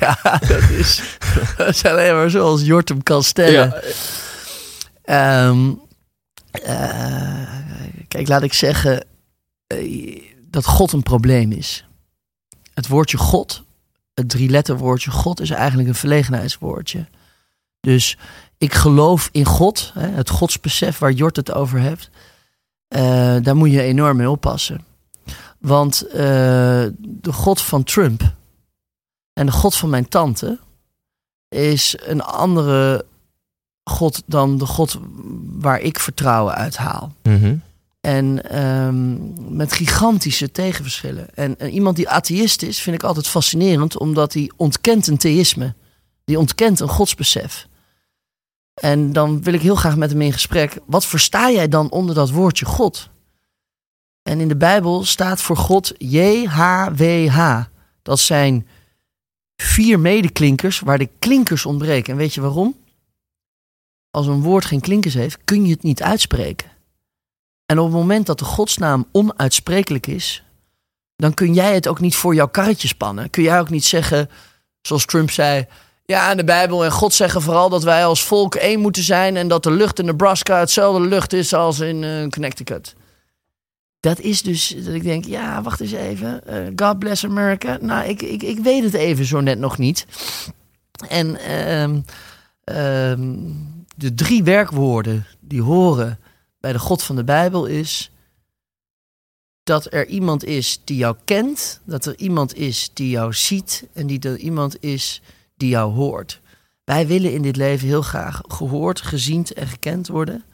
Ja, 0.00 0.38
dat 0.48 0.70
is, 0.78 1.18
dat 1.56 1.68
is 1.68 1.84
alleen 1.84 2.14
maar 2.14 2.30
zoals 2.30 2.62
Jort 2.64 2.88
hem 2.88 3.02
kan 3.02 3.22
stellen. 3.22 3.82
Ehm, 5.04 5.72
eh, 6.50 7.58
kijk, 8.08 8.28
laat 8.28 8.42
ik 8.42 8.52
zeggen 8.52 9.06
eh, 9.66 10.22
dat 10.50 10.66
God 10.66 10.92
een 10.92 11.02
probleem 11.02 11.52
is. 11.52 11.86
Het 12.74 12.88
woordje 12.88 13.16
God, 13.16 13.62
het 14.14 14.28
drie-letterwoordje 14.28 15.10
God, 15.10 15.40
is 15.40 15.50
eigenlijk 15.50 15.88
een 15.88 15.94
verlegenheidswoordje. 15.94 17.06
Dus 17.80 18.18
ik 18.58 18.74
geloof 18.74 19.28
in 19.32 19.44
God, 19.44 19.90
hè, 19.94 20.08
het 20.08 20.30
godsbesef 20.30 20.98
waar 20.98 21.12
Jort 21.12 21.36
het 21.36 21.52
over 21.52 21.78
heeft. 21.78 22.10
eh, 22.88 23.36
daar 23.42 23.56
moet 23.56 23.70
je 23.70 23.82
enorm 23.82 24.16
mee 24.16 24.30
oppassen. 24.30 24.84
Want 25.58 26.06
de 26.10 27.32
God 27.32 27.60
van 27.60 27.84
Trump 27.84 28.34
en 29.32 29.46
de 29.46 29.52
God 29.52 29.74
van 29.74 29.90
mijn 29.90 30.08
tante 30.08 30.58
is 31.48 31.96
een 32.02 32.22
andere 32.22 33.04
God 33.84 34.22
dan 34.26 34.58
de 34.58 34.66
God 34.66 34.98
waar 35.58 35.80
ik 35.80 35.98
vertrouwen 35.98 36.54
uit 36.54 36.76
haal. 36.76 37.12
Mhm. 37.22 37.56
En 38.00 38.50
ehm, 38.50 39.16
met 39.56 39.72
gigantische 39.72 40.50
tegenverschillen. 40.50 41.34
En, 41.34 41.58
en 41.58 41.70
iemand 41.70 41.96
die 41.96 42.08
atheïst 42.08 42.62
is, 42.62 42.80
vind 42.80 42.96
ik 42.96 43.02
altijd 43.02 43.26
fascinerend, 43.26 43.98
omdat 43.98 44.32
hij 44.32 44.50
ontkent 44.56 45.06
een 45.06 45.16
theïsme. 45.16 45.74
Die 46.24 46.38
ontkent 46.38 46.80
een 46.80 46.88
godsbesef. 46.88 47.66
En 48.74 49.12
dan 49.12 49.42
wil 49.42 49.54
ik 49.54 49.60
heel 49.60 49.74
graag 49.74 49.96
met 49.96 50.10
hem 50.10 50.20
in 50.20 50.32
gesprek. 50.32 50.78
Wat 50.86 51.06
versta 51.06 51.50
jij 51.50 51.68
dan 51.68 51.90
onder 51.90 52.14
dat 52.14 52.30
woordje 52.30 52.64
God? 52.64 53.08
En 54.22 54.40
in 54.40 54.48
de 54.48 54.56
Bijbel 54.56 55.04
staat 55.04 55.42
voor 55.42 55.56
God 55.56 55.92
JHWH. 55.98 57.60
Dat 58.02 58.18
zijn 58.18 58.66
vier 59.56 60.00
medeklinkers 60.00 60.80
waar 60.80 60.98
de 60.98 61.08
klinkers 61.18 61.66
ontbreken. 61.66 62.12
En 62.12 62.18
weet 62.18 62.34
je 62.34 62.40
waarom? 62.40 62.76
Als 64.14 64.26
een 64.26 64.42
woord 64.42 64.64
geen 64.64 64.80
klinkers 64.80 65.14
heeft, 65.14 65.38
kun 65.44 65.64
je 65.64 65.72
het 65.72 65.82
niet 65.82 66.02
uitspreken. 66.02 66.68
En 67.66 67.78
op 67.78 67.84
het 67.84 67.94
moment 67.94 68.26
dat 68.26 68.38
de 68.38 68.44
godsnaam 68.44 69.06
onuitsprekelijk 69.12 70.06
is, 70.06 70.44
dan 71.16 71.34
kun 71.34 71.54
jij 71.54 71.74
het 71.74 71.88
ook 71.88 72.00
niet 72.00 72.14
voor 72.16 72.34
jouw 72.34 72.48
karretje 72.48 72.88
spannen. 72.88 73.30
Kun 73.30 73.42
jij 73.42 73.60
ook 73.60 73.70
niet 73.70 73.84
zeggen, 73.84 74.30
zoals 74.82 75.04
Trump 75.04 75.30
zei. 75.30 75.66
Ja, 76.04 76.30
in 76.30 76.36
de 76.36 76.44
Bijbel 76.44 76.84
en 76.84 76.90
God 76.92 77.14
zeggen 77.14 77.42
vooral 77.42 77.68
dat 77.68 77.82
wij 77.82 78.04
als 78.04 78.24
volk 78.24 78.54
één 78.54 78.80
moeten 78.80 79.02
zijn 79.02 79.36
en 79.36 79.48
dat 79.48 79.62
de 79.62 79.70
lucht 79.70 79.98
in 79.98 80.04
Nebraska 80.04 80.58
hetzelfde 80.58 81.00
lucht 81.08 81.32
is 81.32 81.54
als 81.54 81.80
in 81.80 82.04
eh, 82.04 82.28
Connecticut. 82.28 82.94
Dat 84.00 84.20
is 84.20 84.42
dus 84.42 84.68
dat 84.68 84.94
ik 84.94 85.02
denk, 85.02 85.24
ja, 85.24 85.62
wacht 85.62 85.80
eens 85.80 85.92
even. 85.92 86.46
eh, 86.46 86.72
God 86.76 86.98
bless 86.98 87.24
America. 87.24 87.78
Nou, 87.80 88.08
ik, 88.08 88.22
ik, 88.22 88.42
ik 88.42 88.58
weet 88.58 88.82
het 88.82 88.94
even 88.94 89.24
zo 89.24 89.40
net 89.40 89.58
nog 89.58 89.78
niet. 89.78 90.06
En 91.08 91.36
ehm, 91.36 92.00
ehm, 92.64 93.36
de 93.94 94.14
drie 94.14 94.42
werkwoorden 94.42 95.26
die 95.40 95.62
horen 95.62 96.18
bij 96.60 96.72
de 96.72 96.78
God 96.78 97.02
van 97.02 97.16
de 97.16 97.24
Bijbel 97.24 97.66
is 97.66 98.10
dat 99.62 99.92
er 99.92 100.06
iemand 100.06 100.44
is 100.44 100.80
die 100.84 100.96
jou 100.96 101.16
kent, 101.24 101.80
dat 101.84 102.06
er 102.06 102.18
iemand 102.18 102.56
is 102.56 102.90
die 102.94 103.10
jou 103.10 103.32
ziet 103.32 103.86
en 103.92 104.06
die 104.06 104.20
er 104.20 104.36
iemand 104.36 104.82
is 104.82 105.22
die 105.56 105.68
jou 105.68 105.92
hoort. 105.92 106.40
Wij 106.84 107.06
willen 107.06 107.32
in 107.32 107.42
dit 107.42 107.56
leven 107.56 107.88
heel 107.88 108.02
graag 108.02 108.40
gehoord, 108.48 109.00
gezien 109.00 109.46
en 109.54 109.66
gekend 109.66 110.08
worden. 110.08 110.44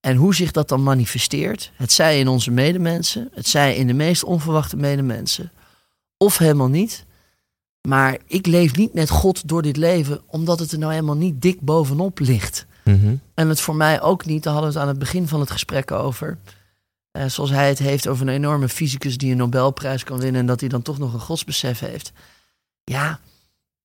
En 0.00 0.16
hoe 0.16 0.34
zich 0.34 0.50
dat 0.50 0.68
dan 0.68 0.82
manifesteert, 0.82 1.72
het 1.74 1.92
zij 1.92 2.18
in 2.18 2.28
onze 2.28 2.50
medemensen, 2.50 3.28
het 3.32 3.48
zij 3.48 3.76
in 3.76 3.86
de 3.86 3.92
meest 3.92 4.24
onverwachte 4.24 4.76
medemensen, 4.76 5.52
of 6.16 6.38
helemaal 6.38 6.68
niet. 6.68 7.04
Maar 7.88 8.18
ik 8.26 8.46
leef 8.46 8.76
niet 8.76 8.94
met 8.94 9.10
God 9.10 9.48
door 9.48 9.62
dit 9.62 9.76
leven, 9.76 10.20
omdat 10.26 10.58
het 10.58 10.72
er 10.72 10.78
nou 10.78 10.92
helemaal 10.92 11.16
niet 11.16 11.42
dik 11.42 11.60
bovenop 11.60 12.18
ligt. 12.18 12.66
Mhm. 12.96 13.14
En 13.34 13.48
het 13.48 13.60
voor 13.60 13.76
mij 13.76 14.00
ook 14.02 14.24
niet, 14.24 14.42
daar 14.42 14.52
hadden 14.52 14.72
we 14.72 14.78
het 14.78 14.86
aan 14.88 14.92
het 14.94 15.02
begin 15.02 15.28
van 15.28 15.40
het 15.40 15.50
gesprek 15.50 15.90
over. 15.90 16.38
Eh, 17.10 17.26
zoals 17.26 17.50
hij 17.50 17.68
het 17.68 17.78
heeft 17.78 18.08
over 18.08 18.26
een 18.28 18.34
enorme 18.34 18.68
fysicus 18.68 19.16
die 19.18 19.30
een 19.30 19.36
Nobelprijs 19.36 20.04
kan 20.04 20.18
winnen 20.20 20.40
en 20.40 20.46
dat 20.46 20.60
hij 20.60 20.68
dan 20.68 20.82
toch 20.82 20.98
nog 20.98 21.12
een 21.12 21.20
godsbesef 21.20 21.78
heeft. 21.78 22.12
Ja, 22.84 23.20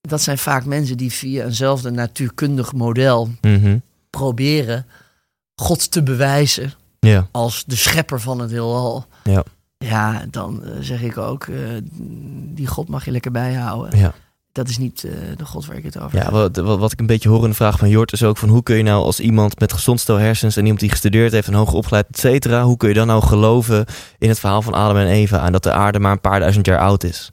dat 0.01 0.21
zijn 0.21 0.37
vaak 0.37 0.65
mensen 0.65 0.97
die 0.97 1.11
via 1.11 1.45
eenzelfde 1.45 1.89
natuurkundig 1.91 2.73
model 2.73 3.29
Mhm. 3.41 3.77
proberen 4.09 4.85
God 5.55 5.91
te 5.91 6.03
bewijzen 6.03 6.73
Ja. 6.99 7.27
als 7.31 7.63
de 7.67 7.75
schepper 7.75 8.19
van 8.21 8.39
het 8.39 8.51
heelal. 8.51 9.05
Ja. 9.23 9.43
Ja, 9.77 10.25
dan 10.29 10.63
eh, 10.63 10.71
zeg 10.79 11.01
ik 11.01 11.17
ook, 11.17 11.43
eh, 11.43 11.57
die 12.53 12.67
God 12.67 12.87
mag 12.89 13.05
je 13.05 13.11
lekker 13.11 13.31
bijhouden. 13.31 13.99
Ja. 13.99 14.13
Dat 14.53 14.69
is 14.69 14.77
niet 14.77 15.03
eh, 15.03 15.11
de 15.37 15.45
God 15.45 15.65
waar 15.65 15.75
ik 15.77 15.83
het 15.83 15.99
over 15.99 16.17
Ja, 16.17 16.23
heb. 16.23 16.31
wat, 16.31 16.55
wat, 16.55 16.79
wat 16.79 16.91
ik 16.91 16.99
een 16.99 17.05
beetje 17.05 17.29
hoor 17.29 17.43
in 17.43 17.49
de 17.49 17.55
vraag 17.55 17.77
van 17.77 17.89
Jort 17.89 18.13
is 18.13 18.23
ook 18.23 18.37
van 18.37 18.49
hoe 18.49 18.63
kun 18.63 18.77
je 18.77 18.83
nou 18.83 19.03
als 19.03 19.19
iemand 19.19 19.59
met 19.59 19.73
gezond 19.73 19.99
stel 19.99 20.17
hersens 20.17 20.55
en 20.55 20.61
iemand 20.61 20.79
die 20.79 20.89
gestudeerd 20.89 21.31
heeft 21.31 21.47
en 21.47 21.53
hoger 21.53 21.75
opgeleid, 21.75 22.07
et 22.09 22.17
cetera, 22.19 22.63
hoe 22.63 22.77
kun 22.77 22.89
je 22.89 22.95
dan 22.95 23.07
nou 23.07 23.23
geloven 23.23 23.85
in 24.17 24.29
het 24.29 24.39
verhaal 24.39 24.61
van 24.61 24.73
Adam 24.73 24.97
en 24.97 25.07
Eva 25.07 25.45
en 25.45 25.51
dat 25.51 25.63
de 25.63 25.71
aarde 25.71 25.99
maar 25.99 26.11
een 26.11 26.19
paar 26.21 26.39
duizend 26.39 26.65
jaar 26.65 26.79
oud 26.79 27.03
is? 27.03 27.31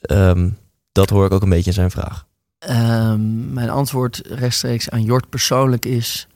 Ehm, 0.00 0.48
dat 0.92 1.10
hoor 1.10 1.26
ik 1.26 1.32
ook 1.32 1.42
een 1.42 1.48
beetje 1.48 1.70
in 1.70 1.76
zijn 1.76 1.90
vraag. 1.90 2.26
Ehm, 2.58 3.52
mijn 3.52 3.70
antwoord 3.70 4.22
rechtstreeks 4.24 4.90
aan 4.90 5.02
Jort 5.02 5.28
persoonlijk 5.28 5.84
is... 5.84 6.26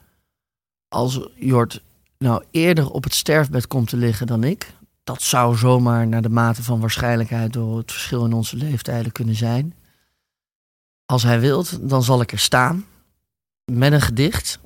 als 0.89 1.29
Jort 1.35 1.83
nou 2.19 2.43
eerder 2.51 2.91
op 2.91 3.05
het 3.05 3.15
sterfbed 3.15 3.67
komt 3.67 3.89
te 3.89 3.97
liggen 3.97 4.27
dan 4.27 4.45
ik... 4.45 4.73
dat 5.05 5.23
zou 5.23 5.57
zomaar 5.57 6.07
naar 6.07 6.23
de 6.23 6.29
mate 6.29 6.63
van 6.63 6.81
waarschijnlijkheid... 6.81 7.53
door 7.53 7.79
het 7.79 7.93
verschil 7.93 8.25
in 8.25 8.33
onze 8.33 8.57
leeftijden 8.57 9.13
kunnen 9.13 9.35
zijn. 9.35 9.75
Als 11.07 11.23
hij 11.23 11.41
wilt, 11.41 11.91
dan 11.91 12.03
zal 12.03 12.21
ik 12.21 12.33
er 12.33 12.39
staan 12.39 12.87
met 13.65 13.93
een 13.93 14.01
gedicht... 14.01 14.59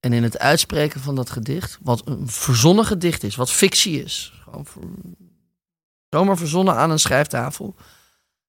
en 0.00 0.12
in 0.12 0.22
het 0.22 0.38
uitspreken 0.38 1.00
van 1.00 1.14
dat 1.14 1.30
gedicht... 1.30 1.78
wat 1.82 2.02
een 2.04 2.28
verzonnen 2.28 2.84
gedicht 2.84 3.22
is, 3.22 3.36
wat 3.36 3.50
fictie 3.50 4.02
is... 4.02 4.32
Gewoon 4.44 4.66
zomaar 6.08 6.36
verzonnen 6.36 6.74
aan 6.74 6.90
een 6.90 6.98
schrijftafel 6.98 7.74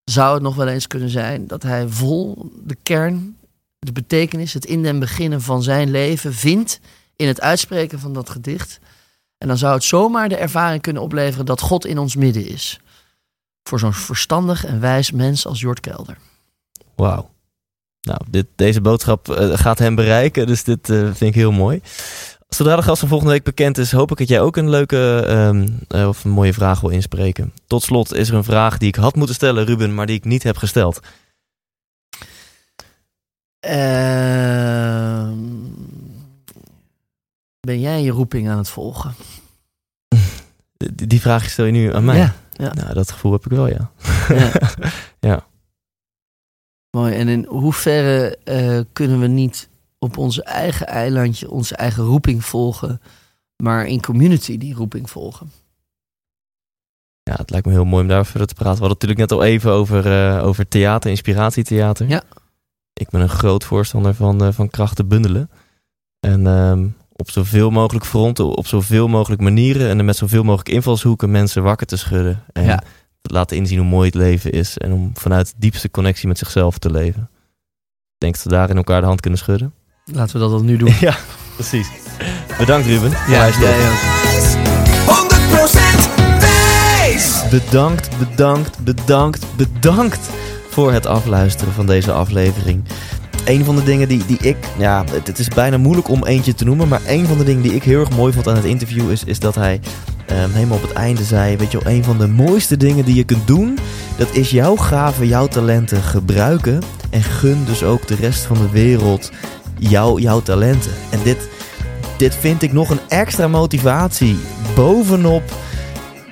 zou 0.03 0.33
het 0.33 0.43
nog 0.43 0.55
wel 0.55 0.67
eens 0.67 0.88
kunnen 0.88 1.09
zijn 1.09 1.47
dat 1.47 1.63
hij 1.63 1.88
vol 1.88 2.51
de 2.63 2.77
kern, 2.83 3.38
de 3.79 3.91
betekenis, 3.91 4.53
het 4.53 4.65
in 4.65 4.83
den 4.83 4.99
beginnen 4.99 5.41
van 5.41 5.63
zijn 5.63 5.91
leven 5.91 6.33
vindt 6.33 6.79
in 7.15 7.27
het 7.27 7.41
uitspreken 7.41 7.99
van 7.99 8.13
dat 8.13 8.29
gedicht. 8.29 8.79
En 9.38 9.47
dan 9.47 9.57
zou 9.57 9.73
het 9.73 9.83
zomaar 9.83 10.29
de 10.29 10.35
ervaring 10.35 10.81
kunnen 10.81 11.01
opleveren 11.01 11.45
dat 11.45 11.61
God 11.61 11.85
in 11.85 11.97
ons 11.97 12.15
midden 12.15 12.45
is. 12.45 12.79
Voor 13.63 13.79
zo'n 13.79 13.93
verstandig 13.93 14.65
en 14.65 14.79
wijs 14.79 15.11
mens 15.11 15.45
als 15.45 15.59
Jort 15.59 15.79
Kelder. 15.79 16.17
Wauw. 16.97 17.29
Nou, 18.01 18.19
dit, 18.29 18.45
deze 18.55 18.81
boodschap 18.81 19.29
eh, 19.29 19.57
gaat 19.57 19.79
hem 19.79 19.95
bereiken, 19.95 20.47
dus 20.47 20.63
dit 20.63 20.89
eh, 20.89 20.97
vind 20.97 21.21
ik 21.21 21.35
heel 21.35 21.51
mooi. 21.51 21.81
Zodra 22.47 22.75
de 22.75 22.81
gast 22.81 22.99
van 22.99 23.07
volgende 23.07 23.33
week 23.33 23.43
bekend 23.43 23.77
is, 23.77 23.91
hoop 23.91 24.11
ik 24.11 24.17
dat 24.17 24.27
jij 24.27 24.41
ook 24.41 24.57
een 24.57 24.69
leuke 24.69 25.23
ehm, 25.27 25.67
eh, 25.87 26.07
of 26.07 26.23
een 26.23 26.31
mooie 26.31 26.53
vraag 26.53 26.79
wil 26.79 26.89
inspreken. 26.89 27.53
Tot 27.67 27.83
slot 27.83 28.13
is 28.13 28.29
er 28.29 28.35
een 28.35 28.43
vraag 28.43 28.77
die 28.77 28.87
ik 28.87 28.95
had 28.95 29.15
moeten 29.15 29.35
stellen, 29.35 29.65
Ruben, 29.65 29.95
maar 29.95 30.05
die 30.05 30.15
ik 30.15 30.25
niet 30.25 30.43
heb 30.43 30.57
gesteld. 30.57 30.99
Ehm, 33.59 35.33
ben 37.59 37.79
jij 37.79 38.01
je 38.03 38.11
roeping 38.11 38.49
aan 38.49 38.57
het 38.57 38.69
volgen? 38.69 39.13
Die, 40.77 41.07
die 41.07 41.21
vraag 41.21 41.49
stel 41.49 41.65
je 41.65 41.71
nu 41.71 41.95
aan 41.95 42.05
mij. 42.05 42.17
Ja, 42.17 42.33
ja. 42.51 42.73
Nou, 42.73 42.93
dat 42.93 43.11
gevoel 43.11 43.31
heb 43.31 43.45
ik 43.45 43.51
wel, 43.51 43.67
ja. 43.67 43.91
ja. 45.19 45.45
Mooi. 46.91 47.13
En 47.13 47.27
in 47.27 47.45
hoeverre 47.45 48.38
eh, 48.43 48.79
kunnen 48.93 49.19
we 49.19 49.27
niet 49.27 49.69
op 49.99 50.17
onze 50.17 50.43
eigen 50.43 50.88
eilandje 50.88 51.49
onze 51.49 51.75
eigen 51.75 52.03
roeping 52.03 52.45
volgen, 52.45 53.01
maar 53.63 53.85
in 53.85 54.01
community 54.01 54.57
die 54.57 54.73
roeping 54.75 55.09
volgen? 55.09 55.51
Ja, 57.23 57.33
het 57.35 57.49
lijkt 57.49 57.65
me 57.65 57.71
heel 57.71 57.85
mooi 57.85 58.01
om 58.01 58.07
daar 58.09 58.25
verder 58.25 58.47
te 58.47 58.53
praten. 58.53 58.81
We 58.81 58.88
hadden 58.88 58.97
het 58.97 59.07
natuurlijk 59.07 59.31
net 59.31 59.39
al 59.39 59.53
even 59.53 59.71
over, 59.71 60.11
eh, 60.11 60.45
over 60.45 60.67
theater, 60.67 61.09
inspiratietheater. 61.09 62.09
Ja. 62.09 62.23
Ik 62.93 63.09
ben 63.09 63.21
een 63.21 63.29
groot 63.29 63.63
voorstander 63.63 64.13
van, 64.13 64.43
eh, 64.43 64.51
van 64.51 64.69
krachten 64.69 65.07
bundelen. 65.07 65.49
En 66.19 66.47
ehm, 66.47 66.88
op 67.13 67.31
zoveel 67.31 67.69
mogelijk 67.69 68.05
fronten, 68.05 68.45
op 68.45 68.67
zoveel 68.67 69.07
mogelijk 69.07 69.41
manieren 69.41 69.89
en 69.89 70.05
met 70.05 70.15
zoveel 70.15 70.43
mogelijk 70.43 70.69
invalshoeken 70.69 71.31
mensen 71.31 71.63
wakker 71.63 71.88
te 71.88 71.97
schudden. 71.97 72.43
En 72.53 72.63
Ja. 72.63 72.83
Te 73.22 73.34
laten 73.34 73.57
inzien 73.57 73.78
hoe 73.78 73.88
mooi 73.88 74.05
het 74.05 74.15
leven 74.15 74.51
is. 74.51 74.78
En 74.78 74.91
om 74.91 75.11
vanuit 75.13 75.47
de 75.47 75.53
diepste 75.57 75.91
connectie 75.91 76.28
met 76.28 76.38
zichzelf 76.38 76.78
te 76.78 76.91
leven. 76.91 77.30
Ik 78.13 78.18
denk 78.18 78.34
dat 78.34 78.43
we 78.43 78.49
daarin 78.49 78.78
elkaar 78.78 79.01
de 79.01 79.07
hand 79.07 79.22
kunnen 79.22 79.39
schudden. 79.39 79.74
Laten 80.05 80.34
we 80.34 80.39
dat 80.39 80.51
dan 80.51 80.65
nu 80.65 80.78
doen. 80.78 80.93
Ja, 80.99 81.15
precies. 81.55 81.88
Bedankt 82.57 82.88
Ruben. 82.88 83.11
Ja, 83.28 83.49
toch. 83.49 83.61
ook. 83.61 85.28
100% 86.07 86.39
wijs! 86.39 87.49
Bedankt, 87.49 88.18
bedankt, 88.18 88.80
bedankt, 88.80 89.45
bedankt 89.55 90.30
voor 90.70 90.91
het 90.91 91.05
afluisteren 91.05 91.74
van 91.74 91.86
deze 91.86 92.11
aflevering. 92.11 92.84
Een 93.45 93.65
van 93.65 93.76
de 93.76 93.84
dingen 93.84 94.07
die, 94.07 94.26
die 94.26 94.38
ik, 94.38 94.57
ja, 94.78 95.03
het, 95.11 95.28
het 95.28 95.39
is 95.39 95.47
bijna 95.47 95.78
moeilijk 95.78 96.07
om 96.07 96.26
eentje 96.26 96.53
te 96.53 96.65
noemen, 96.65 96.88
maar 96.88 97.01
een 97.07 97.26
van 97.26 97.38
de 97.38 97.43
dingen 97.43 97.61
die 97.61 97.74
ik 97.74 97.84
heel 97.84 97.99
erg 97.99 98.09
mooi 98.09 98.34
vond 98.34 98.47
aan 98.47 98.55
het 98.55 98.65
interview 98.65 99.11
is, 99.11 99.24
is 99.24 99.39
dat 99.39 99.55
hij 99.55 99.80
ehm, 100.28 100.51
helemaal 100.51 100.78
op 100.78 100.84
het 100.84 100.93
einde 100.93 101.23
zei, 101.23 101.57
weet 101.57 101.71
je 101.71 101.80
wel, 101.84 101.93
een 101.93 102.03
van 102.03 102.17
de 102.17 102.28
mooiste 102.28 102.78
dingen 102.78 103.05
die 103.05 103.15
je 103.15 103.23
kunt 103.23 103.47
doen, 103.47 103.78
dat 104.17 104.28
is 104.32 104.51
jouw 104.51 104.75
gaven, 104.75 105.28
jouw 105.28 105.47
talenten 105.47 106.01
gebruiken 106.01 106.82
en 107.09 107.23
gun 107.23 107.65
dus 107.65 107.84
ook 107.84 108.07
de 108.07 108.15
rest 108.15 108.43
van 108.43 108.57
de 108.57 108.69
wereld 108.69 109.32
jouw, 109.80 110.19
jouw 110.19 110.41
talenten. 110.41 110.91
En 111.09 111.19
dit, 111.23 111.49
dit 112.17 112.36
vind 112.36 112.61
ik 112.61 112.73
nog 112.73 112.89
een 112.89 112.99
extra 113.07 113.47
motivatie 113.47 114.38
bovenop 114.75 115.43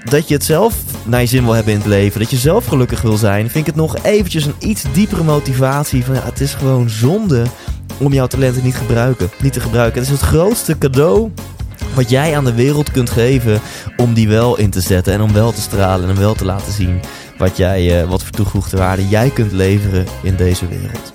dat 0.04 0.28
je 0.28 0.34
het 0.34 0.44
zelf 0.44 0.76
naar 1.04 1.22
je 1.22 1.28
zin 1.28 1.44
wil 1.44 1.54
hebben 1.54 1.74
in 1.74 1.80
het 1.80 1.88
leven. 1.88 2.20
Dat 2.20 2.30
je 2.30 2.38
zelf 2.38 2.66
gelukkig 2.66 3.02
wil 3.02 3.18
zijn. 3.18 3.50
Vind 3.50 3.68
ik 3.68 3.74
het 3.74 3.82
nog 3.82 3.98
eventjes 4.04 4.46
een 4.46 4.56
iets 4.60 4.84
diepere 4.94 5.24
motivatie. 5.24 6.06
Van 6.06 6.16
ja, 6.16 6.24
het 6.24 6.40
is 6.40 6.54
gewoon 6.54 6.90
zonde 6.90 7.44
om 7.98 8.14
jouw 8.14 8.28
talenten 8.28 8.64
niet, 8.64 8.76
gebruiken, 8.76 9.30
niet 9.42 9.54
te 9.54 9.60
gebruiken. 9.60 10.02
Het 10.02 10.12
is 10.12 10.20
het 10.20 10.30
grootste 10.30 10.78
cadeau 10.78 11.32
wat 11.94 12.10
jij 12.10 12.38
aan 12.38 12.46
de 12.46 12.54
wereld 12.54 12.92
kunt 12.92 13.10
geven 13.10 13.62
om 13.98 14.14
die 14.14 14.28
wel 14.28 14.58
in 14.58 14.70
te 14.70 14.82
zetten. 14.82 15.14
En 15.14 15.22
om 15.22 15.34
wel 15.34 15.52
te 15.52 15.62
stralen 15.62 16.10
en 16.10 16.16
om 16.16 16.22
wel 16.22 16.34
te 16.34 16.46
laten 16.46 16.74
zien 16.74 17.00
wat, 17.38 17.58
jij, 17.58 18.02
eh, 18.02 18.10
wat 18.10 18.24
voor 18.24 18.32
toegevoegde 18.32 18.78
waarde 18.78 19.08
jij 19.08 19.30
kunt 19.30 19.52
leveren 19.52 20.06
in 20.24 20.36
deze 20.36 20.68
wereld. 20.68 21.14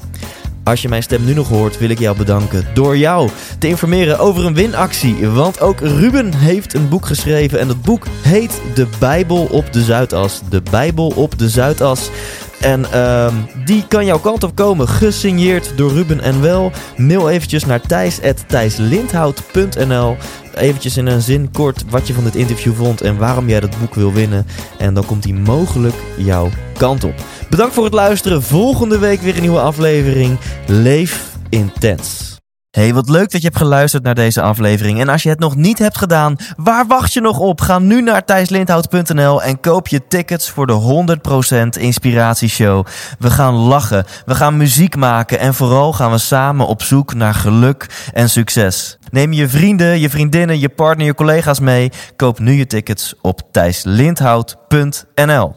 Als 0.65 0.83
je 0.83 0.89
mijn 0.89 1.03
stem 1.03 1.25
nu 1.25 1.35
nog 1.35 1.49
hoort, 1.49 1.79
wil 1.79 1.91
ik 1.91 1.99
jou 1.99 2.17
bedanken 2.17 2.67
door 2.75 2.97
jou 2.97 3.31
te 3.59 3.69
informeren 3.69 4.19
over 4.19 4.47
een 4.47 4.55
winactie. 4.55 5.29
Want 5.29 5.61
ook 5.61 5.81
Ruben 5.81 6.35
heeft 6.35 6.75
een 6.75 6.89
boek 6.89 7.07
geschreven 7.07 7.61
en 7.61 7.69
dat 7.69 7.83
boek 7.83 8.07
heet 8.23 8.61
De 8.75 8.87
Bijbel 8.99 9.49
op 9.51 9.73
de 9.73 9.83
Zuidas. 9.83 10.41
De 10.49 10.63
Bijbel 10.71 11.13
op 11.17 11.39
de 11.39 11.49
Zuidas. 11.49 12.11
En 12.61 12.93
ehm, 12.93 13.35
die 13.65 13.85
kan 13.89 14.05
jouw 14.05 14.19
kant 14.19 14.43
op 14.43 14.55
komen, 14.55 14.89
gesigneerd 14.89 15.73
door 15.77 15.93
Ruben 15.93 16.21
en 16.21 16.41
wel. 16.41 16.73
Mail 16.97 17.31
eventjes 17.31 17.65
naar 17.65 17.81
thijs.thijslindhout.nl 17.81 20.17
Eventjes 20.55 20.97
in 20.97 21.07
een 21.07 21.23
zin 21.23 21.51
kort 21.51 21.85
wat 21.89 22.07
je 22.07 22.15
van 22.15 22.25
dit 22.25 22.35
interview 22.35 22.75
vond 22.75 23.01
en 23.01 23.17
waarom 23.17 23.49
jij 23.49 23.61
dat 23.61 23.79
boek 23.79 23.95
wil 23.95 24.13
winnen. 24.13 24.47
En 24.79 24.95
dan 24.95 25.07
komt 25.07 25.23
die 25.23 25.35
mogelijk 25.35 25.95
jouw 26.17 26.51
kant 26.79 27.05
op. 27.05 27.15
Bedankt 27.51 27.75
voor 27.75 27.85
het 27.85 27.95
luisteren. 27.95 28.43
Volgende 28.43 28.99
week 28.99 29.21
weer 29.21 29.35
een 29.35 29.41
nieuwe 29.41 29.61
aflevering. 29.61 30.39
Leef 30.67 31.37
intens. 31.49 32.40
Hey, 32.71 32.95
wat 32.95 33.09
leuk 33.09 33.31
dat 33.31 33.41
je 33.41 33.47
hebt 33.47 33.61
geluisterd 33.61 34.03
naar 34.03 34.15
deze 34.15 34.43
aflevering. 34.43 35.01
En 35.01 35.09
als 35.09 35.23
je 35.23 35.29
het 35.29 35.39
nog 35.39 35.57
niet 35.57 35.79
hebt 35.79 35.99
gedaan, 35.99 36.37
waar 36.57 36.87
wacht 36.87 37.13
je 37.13 37.21
nog 37.21 37.39
op? 37.39 37.61
Ga 37.61 37.79
nu 37.79 38.03
naar 38.03 38.25
thijslindhout.nl 38.25 39.43
en 39.43 39.61
koop 39.61 39.89
je 39.89 40.07
tickets 40.09 40.51
voor 40.51 40.67
de 40.67 41.17
100% 41.77 41.81
Inspiratieshow. 41.81 42.87
We 43.19 43.31
gaan 43.31 43.55
lachen, 43.55 44.05
we 44.25 44.35
gaan 44.35 44.57
muziek 44.57 44.97
maken 44.97 45.39
en 45.39 45.55
vooral 45.55 45.93
gaan 45.93 46.11
we 46.11 46.19
samen 46.19 46.67
op 46.67 46.83
zoek 46.83 47.15
naar 47.15 47.35
geluk 47.35 48.11
en 48.13 48.31
succes. 48.31 48.99
Neem 49.11 49.33
je 49.33 49.49
vrienden, 49.49 50.01
je 50.01 50.11
vriendinnen, 50.11 50.59
je 50.59 50.69
partner, 50.69 51.07
je 51.07 51.15
collega's 51.15 51.61
mee. 51.61 51.91
Koop 52.17 52.39
nu 52.39 52.53
je 52.53 52.67
tickets 52.67 53.15
op 53.21 53.41
thijslindhout.nl 53.51 55.55